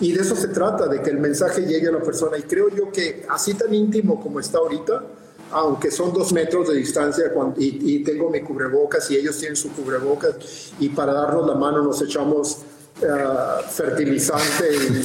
Y 0.00 0.12
de 0.12 0.22
eso 0.22 0.34
se 0.34 0.48
trata, 0.48 0.88
de 0.88 1.02
que 1.02 1.10
el 1.10 1.18
mensaje 1.18 1.62
llegue 1.62 1.88
a 1.88 1.92
la 1.92 2.00
persona. 2.00 2.36
Y 2.38 2.42
creo 2.42 2.68
yo 2.70 2.90
que 2.90 3.26
así 3.28 3.54
tan 3.54 3.72
íntimo 3.72 4.20
como 4.20 4.40
está 4.40 4.58
ahorita, 4.58 5.04
aunque 5.52 5.90
son 5.90 6.12
dos 6.12 6.32
metros 6.32 6.68
de 6.68 6.74
distancia 6.74 7.32
y, 7.56 8.04
tengo 8.04 8.30
mi 8.30 8.40
cubrebocas 8.40 9.10
y 9.10 9.16
ellos 9.16 9.36
tienen 9.38 9.56
su 9.56 9.72
cubrebocas 9.72 10.36
y 10.78 10.88
para 10.90 11.12
darnos 11.12 11.46
la 11.46 11.54
mano 11.54 11.82
nos 11.82 12.00
echamos 12.02 12.58
uh, 13.02 13.62
fertilizante 13.68 14.74
y, 14.74 15.04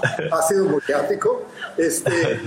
ácido 0.32 0.64
muriático, 0.66 1.42
este, 1.76 2.40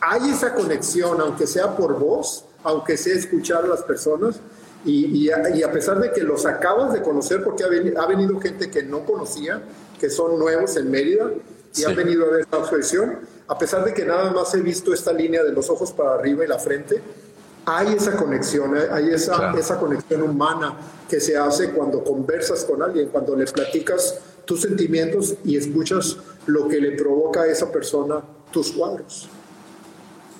hay 0.00 0.30
esa 0.30 0.54
conexión, 0.54 1.20
aunque 1.20 1.46
sea 1.46 1.76
por 1.76 1.98
voz, 1.98 2.44
aunque 2.64 2.96
sea 2.96 3.14
escuchar 3.14 3.64
a 3.64 3.68
las 3.68 3.82
personas. 3.82 4.40
Y, 4.84 5.28
a, 5.30 5.72
pesar 5.72 5.98
de 5.98 6.12
que 6.12 6.22
los 6.22 6.46
acabas 6.46 6.92
de 6.92 7.02
conocer, 7.02 7.42
porque 7.42 7.64
ha 7.64 8.06
venido, 8.06 8.40
gente 8.40 8.70
que 8.70 8.82
no 8.82 9.04
conocía, 9.04 9.60
que 10.00 10.08
son 10.08 10.38
nuevos 10.38 10.76
en 10.76 10.90
Mérida 10.90 11.30
y 11.74 11.84
han 11.84 11.94
venido 11.94 12.24
a 12.24 12.30
ver 12.30 12.46
la 12.50 12.58
exposición, 12.58 13.18
a 13.48 13.58
pesar 13.58 13.84
de 13.84 13.94
que 13.94 14.04
nada 14.04 14.30
más 14.30 14.54
he 14.54 14.60
visto 14.60 14.92
esta 14.92 15.12
línea 15.12 15.42
de 15.42 15.52
los 15.52 15.70
ojos 15.70 15.92
para 15.92 16.14
arriba 16.14 16.44
y 16.44 16.48
la 16.48 16.58
frente, 16.58 17.02
hay 17.64 17.94
esa 17.94 18.16
conexión, 18.16 18.76
¿eh? 18.76 18.88
hay 18.90 19.10
esa, 19.10 19.52
esa 19.58 19.78
conexión 19.78 20.22
humana 20.22 20.74
que 21.08 21.20
se 21.20 21.36
hace 21.36 21.70
cuando 21.72 22.04
conversas 22.04 22.64
con 22.64 22.82
alguien, 22.82 23.08
cuando 23.08 23.34
le 23.34 23.46
platicas 23.46 24.18
tus 24.44 24.62
sentimientos 24.62 25.34
y 25.44 25.56
escuchas 25.56 26.16
lo 26.46 26.68
que 26.68 26.80
le 26.80 26.92
provoca 26.92 27.42
a 27.42 27.46
esa 27.46 27.70
persona 27.70 28.22
tus 28.50 28.72
cuadros. 28.72 29.28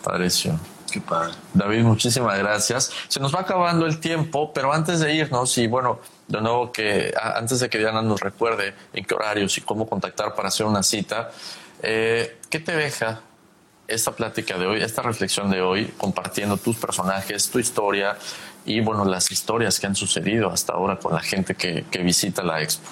Pareció. 0.02 0.58
Qué 0.90 1.02
padre. 1.02 1.34
David, 1.52 1.82
muchísimas 1.82 2.38
gracias. 2.38 2.90
Se 3.08 3.20
nos 3.20 3.34
va 3.34 3.40
acabando 3.40 3.84
el 3.84 4.00
tiempo, 4.00 4.52
pero 4.54 4.72
antes 4.72 5.00
de 5.00 5.12
irnos, 5.12 5.58
y 5.58 5.66
bueno, 5.66 6.00
de 6.26 6.40
nuevo 6.40 6.72
que 6.72 7.12
antes 7.20 7.60
de 7.60 7.68
que 7.68 7.76
Diana 7.78 8.00
nos 8.00 8.20
recuerde 8.20 8.74
en 8.94 9.04
qué 9.04 9.14
horarios 9.14 9.58
y 9.58 9.60
cómo 9.60 9.86
contactar 9.86 10.34
para 10.34 10.48
hacer 10.48 10.64
una 10.64 10.82
cita, 10.82 11.30
eh, 11.82 12.36
¿qué 12.50 12.58
te 12.58 12.72
deja 12.72 13.22
esta 13.86 14.12
plática 14.12 14.58
de 14.58 14.66
hoy, 14.66 14.82
esta 14.82 15.02
reflexión 15.02 15.50
de 15.50 15.62
hoy, 15.62 15.92
compartiendo 15.96 16.56
tus 16.58 16.76
personajes, 16.76 17.48
tu 17.48 17.58
historia 17.58 18.16
y 18.66 18.80
bueno, 18.80 19.04
las 19.04 19.30
historias 19.30 19.80
que 19.80 19.86
han 19.86 19.94
sucedido 19.94 20.50
hasta 20.50 20.74
ahora 20.74 20.98
con 20.98 21.14
la 21.14 21.20
gente 21.20 21.54
que, 21.54 21.84
visita 22.02 22.42
la 22.42 22.62
expo? 22.62 22.88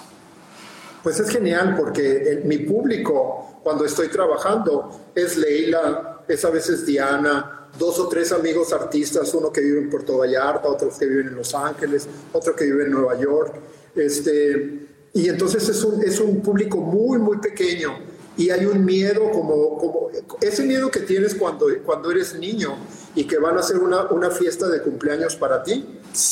Pues 1.03 1.21
es 1.21 1.29
genial 1.29 1.77
porque 1.77 2.41
mi 2.45 2.59
público 2.59 3.61
cuando 3.63 3.85
estoy 3.85 4.09
trabajando 4.09 5.11
es 5.15 5.37
Leila, 5.37 6.23
es 6.27 6.45
a 6.45 6.51
veces 6.51 6.87
Diana, 6.87 7.69
dos 7.79 7.99
o 7.99 8.09
tres 8.09 8.33
amigos 8.33 8.73
artistas, 8.73 9.33
uno 9.35 9.53
que 9.53 9.61
vive 9.61 9.81
en 9.81 9.91
Puerto 9.91 10.19
Vallarta, 10.19 10.69
otro 10.69 10.89
que 10.99 11.07
vive 11.07 11.23
en 11.23 11.35
Los 11.35 11.55
Ángeles, 11.55 12.09
otro 12.33 12.57
que 12.57 12.65
vive 12.65 12.85
en 12.85 12.93
Nueva 12.93 13.19
York. 13.21 13.55
Este, 13.95 14.87
y 15.13 15.29
entonces 15.29 15.69
es 15.69 15.85
un, 15.85 16.03
es 16.03 16.21
un 16.21 16.41
público 16.41 16.79
muy, 16.79 17.19
muy 17.19 17.39
pequeño 17.39 18.16
y 18.37 18.51
hay 18.51 18.67
un 18.67 18.85
miedo 18.85 19.31
como, 19.31 19.79
como 19.79 20.09
ese 20.41 20.65
miedo 20.65 20.91
que 20.91 21.01
tienes 21.01 21.35
cuando, 21.35 21.67
cuando 21.85 22.11
eres 22.11 22.35
niño 22.39 22.77
y 23.15 23.25
que 23.25 23.39
van 23.39 23.57
a 23.57 23.61
hacer 23.61 23.79
una, 23.79 24.03
una 24.11 24.31
fiesta 24.31 24.69
de 24.69 24.83
cumpleaños 24.83 25.37
para 25.37 25.63
ti. 25.63 25.87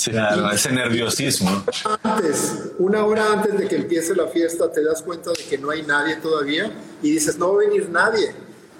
Claro, 0.04 0.50
ese 0.50 0.72
nerviosismo. 0.72 1.64
Antes, 2.02 2.72
una 2.78 3.04
hora 3.04 3.32
antes 3.32 3.58
de 3.58 3.68
que 3.68 3.76
empiece 3.76 4.14
la 4.14 4.28
fiesta, 4.28 4.70
te 4.70 4.82
das 4.82 5.02
cuenta 5.02 5.30
de 5.30 5.44
que 5.44 5.58
no 5.58 5.70
hay 5.70 5.82
nadie 5.82 6.16
todavía 6.16 6.70
y 7.02 7.10
dices, 7.10 7.38
no 7.38 7.54
va 7.54 7.62
a 7.62 7.66
venir 7.66 7.88
nadie 7.90 8.34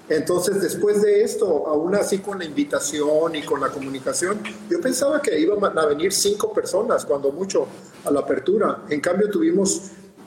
entonces, 0.07 0.61
después 0.61 1.01
de 1.01 1.23
esto, 1.23 1.67
aún 1.67 1.95
así 1.95 2.19
con 2.19 2.37
la 2.37 2.45
invitación 2.45 3.35
y 3.35 3.41
con 3.41 3.59
la 3.59 3.69
comunicación, 3.69 4.39
yo 4.69 4.79
pensaba 4.79 5.19
que 5.19 5.39
iban 5.39 5.77
a 5.77 5.85
venir 5.87 6.13
cinco 6.13 6.53
personas, 6.53 7.05
cuando 7.05 7.31
mucho, 7.31 7.67
a 8.03 8.11
la 8.11 8.19
apertura. 8.19 8.83
En 8.89 9.01
cambio, 9.01 9.29
tuvimos 9.31 9.81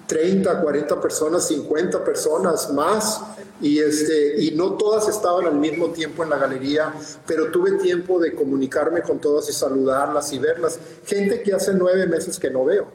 30, 0.09 0.63
40 0.63 1.01
personas, 1.01 1.47
50 1.47 2.03
personas 2.03 2.73
más, 2.73 3.21
y, 3.61 3.79
este, 3.79 4.43
y 4.43 4.53
no 4.53 4.73
todas 4.73 5.09
estaban 5.09 5.47
al 5.47 5.57
mismo 5.57 5.89
tiempo 5.91 6.23
en 6.23 6.31
la 6.31 6.39
galería, 6.39 6.95
pero 7.27 7.51
tuve 7.51 7.73
tiempo 7.73 8.19
de 8.19 8.35
comunicarme 8.35 9.03
con 9.03 9.21
todas 9.21 9.49
y 9.49 9.53
saludarlas 9.53 10.33
y 10.33 10.39
verlas. 10.39 10.79
Gente 11.05 11.43
que 11.43 11.53
hace 11.53 11.75
nueve 11.75 12.07
meses 12.07 12.39
que 12.39 12.51
no 12.51 12.65
veo. 12.65 12.91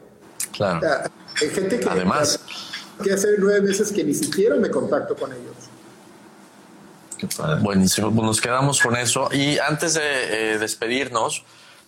Claro. 0.52 0.80
gente 1.36 1.80
que, 1.80 1.88
Además, 1.88 2.40
que 3.02 3.12
hace 3.12 3.28
nueve 3.38 3.60
meses 3.60 3.92
que 3.92 4.02
ni 4.04 4.14
siquiera 4.14 4.56
me 4.56 4.70
contacto 4.70 5.14
con 5.14 5.32
ellos. 5.32 5.54
Buenísimo, 7.62 8.12
pues 8.12 8.26
nos 8.26 8.40
quedamos 8.40 8.80
con 8.80 8.96
eso. 8.96 9.28
Y 9.32 9.58
antes 9.58 9.94
de 9.94 10.54
eh, 10.54 10.58
despedirnos, 10.58 11.44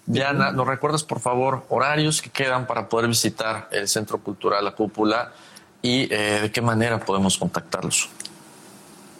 Diana, 0.06 0.52
¿nos 0.52 0.66
recuerdas 0.66 1.02
por 1.02 1.20
favor 1.20 1.64
horarios 1.68 2.22
que 2.22 2.30
quedan 2.30 2.66
para 2.66 2.88
poder 2.88 3.08
visitar 3.08 3.68
el 3.72 3.88
Centro 3.88 4.18
Cultural 4.18 4.64
La 4.64 4.72
Cúpula 4.72 5.32
y 5.82 6.12
eh, 6.12 6.40
de 6.42 6.52
qué 6.52 6.62
manera 6.62 7.00
podemos 7.00 7.36
contactarlos? 7.36 8.08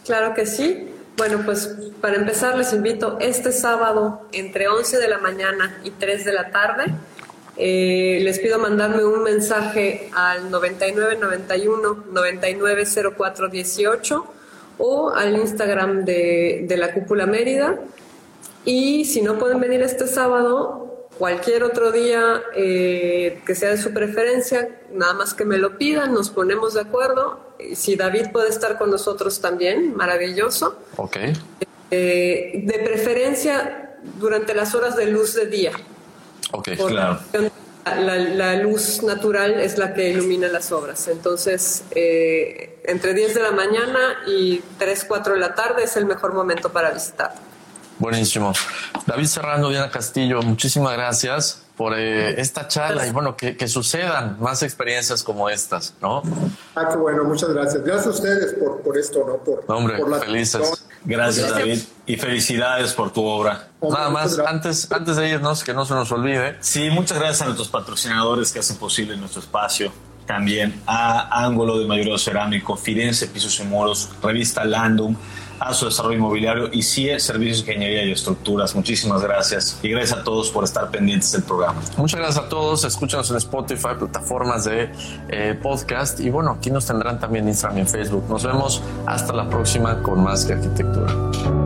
Claro 0.04 0.34
que 0.34 0.46
sí. 0.46 0.92
Bueno, 1.16 1.42
pues 1.44 1.74
para 2.00 2.16
empezar 2.16 2.56
les 2.56 2.72
invito 2.72 3.18
este 3.20 3.50
sábado 3.50 4.28
entre 4.32 4.68
11 4.68 4.98
de 4.98 5.08
la 5.08 5.18
mañana 5.18 5.80
y 5.82 5.90
3 5.90 6.24
de 6.24 6.32
la 6.32 6.50
tarde. 6.50 6.94
Eh, 7.56 8.20
les 8.22 8.38
pido 8.38 8.58
mandarme 8.58 9.02
un 9.04 9.22
mensaje 9.22 10.10
al 10.14 10.50
9991 10.50 12.04
990418 12.12 14.26
o 14.78 15.10
al 15.10 15.36
Instagram 15.36 16.04
de, 16.04 16.74
la 16.76 16.92
Cúpula 16.92 17.24
Mérida. 17.24 17.78
Y 18.66 19.04
si 19.04 19.22
no 19.22 19.38
pueden 19.38 19.60
venir 19.60 19.80
este 19.80 20.08
sábado, 20.08 21.08
cualquier 21.18 21.62
otro 21.62 21.92
día 21.92 22.42
eh, 22.54 23.40
que 23.46 23.54
sea 23.54 23.70
de 23.70 23.78
su 23.78 23.94
preferencia, 23.94 24.68
nada 24.92 25.14
más 25.14 25.34
que 25.34 25.44
me 25.44 25.56
lo 25.56 25.78
pidan, 25.78 26.12
nos 26.12 26.30
ponemos 26.30 26.74
de 26.74 26.80
acuerdo. 26.80 27.54
Si 27.74 27.94
David 27.94 28.32
puede 28.32 28.48
estar 28.48 28.76
con 28.76 28.90
nosotros 28.90 29.40
también, 29.40 29.94
maravilloso. 29.94 30.78
Ok. 30.96 31.16
Eh, 31.92 32.60
de 32.64 32.78
preferencia 32.80 33.96
durante 34.18 34.52
las 34.52 34.74
horas 34.74 34.96
de 34.96 35.06
luz 35.06 35.34
de 35.34 35.46
día. 35.46 35.70
Ok, 36.52 36.70
claro. 36.88 37.20
La, 37.84 38.56
luz 38.56 39.04
natural 39.04 39.60
es 39.60 39.78
la 39.78 39.94
que 39.94 40.10
ilumina 40.10 40.48
las 40.48 40.72
obras. 40.72 41.06
Entonces, 41.06 41.84
eh, 41.92 42.80
entre 42.84 43.14
10 43.14 43.32
de 43.32 43.42
la 43.42 43.52
mañana 43.52 44.24
y 44.26 44.60
3, 44.78 45.04
4 45.06 45.34
de 45.34 45.38
la 45.38 45.54
tarde 45.54 45.84
es 45.84 45.96
el 45.96 46.04
mejor 46.04 46.34
momento 46.34 46.72
para 46.72 46.90
visitar. 46.90 47.32
Buenísimo. 47.98 48.52
David 49.06 49.26
Serrano, 49.26 49.68
Diana 49.68 49.90
Castillo, 49.90 50.42
muchísimas 50.42 50.92
gracias 50.92 51.62
por 51.76 51.94
eh, 51.96 52.40
esta 52.40 52.68
charla 52.68 53.06
y 53.06 53.10
bueno, 53.10 53.36
que, 53.36 53.56
que, 53.56 53.68
sucedan 53.68 54.38
más 54.40 54.62
experiencias 54.62 55.22
como 55.22 55.50
estas, 55.50 55.94
¿no? 56.00 56.22
Ah, 56.74 56.88
qué 56.90 56.96
bueno, 56.96 57.24
muchas 57.24 57.50
gracias. 57.50 57.84
Gracias 57.84 58.06
a 58.06 58.10
ustedes 58.10 58.54
por, 58.54 58.80
por 58.80 58.96
esto, 58.96 59.24
¿no? 59.26 59.36
Por, 59.36 59.64
hombre, 59.68 59.98
por 59.98 60.08
la 60.08 60.18
felices. 60.20 60.86
Gracias, 61.04 61.50
David, 61.50 61.78
y 62.06 62.16
felicidades 62.16 62.92
por 62.92 63.12
tu 63.12 63.24
obra. 63.24 63.68
Nada 63.80 64.10
más, 64.10 64.38
antes, 64.40 64.90
antes 64.90 65.16
de 65.16 65.28
irnos, 65.28 65.62
que 65.62 65.72
no 65.72 65.84
se 65.84 65.94
nos 65.94 66.10
olvide. 66.10 66.56
Sí, 66.60 66.90
muchas 66.90 67.18
gracias 67.18 67.42
a 67.42 67.44
nuestros 67.44 67.68
patrocinadores 67.68 68.52
que 68.52 68.58
hacen 68.58 68.76
posible 68.76 69.16
nuestro 69.16 69.40
espacio. 69.40 69.92
También 70.26 70.82
a 70.86 71.44
Ángulo 71.44 71.78
de 71.78 71.86
Mayoreo 71.86 72.18
Cerámico, 72.18 72.76
Firenze 72.76 73.28
Pisos 73.28 73.60
y 73.60 73.64
Moros, 73.64 74.10
Revista 74.20 74.64
Landum, 74.64 75.14
a 75.58 75.72
su 75.74 75.86
desarrollo 75.86 76.16
inmobiliario 76.16 76.68
y 76.72 76.82
CIE 76.82 77.18
Servicios 77.18 77.64
de 77.64 77.72
Ingeniería 77.72 78.04
y 78.04 78.12
Estructuras. 78.12 78.74
Muchísimas 78.74 79.22
gracias 79.22 79.78
y 79.82 79.88
gracias 79.88 80.18
a 80.18 80.24
todos 80.24 80.50
por 80.50 80.64
estar 80.64 80.90
pendientes 80.90 81.32
del 81.32 81.42
programa. 81.42 81.80
Muchas 81.96 82.20
gracias 82.20 82.44
a 82.44 82.48
todos. 82.48 82.84
Escúchanos 82.84 83.30
en 83.30 83.36
Spotify, 83.36 83.88
plataformas 83.98 84.64
de 84.64 84.90
eh, 85.28 85.58
podcast 85.60 86.20
y 86.20 86.30
bueno, 86.30 86.52
aquí 86.52 86.70
nos 86.70 86.86
tendrán 86.86 87.18
también 87.18 87.48
Instagram 87.48 87.82
y 87.82 87.86
Facebook. 87.86 88.24
Nos 88.28 88.44
vemos 88.44 88.82
hasta 89.06 89.32
la 89.32 89.48
próxima 89.48 90.02
con 90.02 90.22
más 90.22 90.44
que 90.44 90.54
arquitectura. 90.54 91.65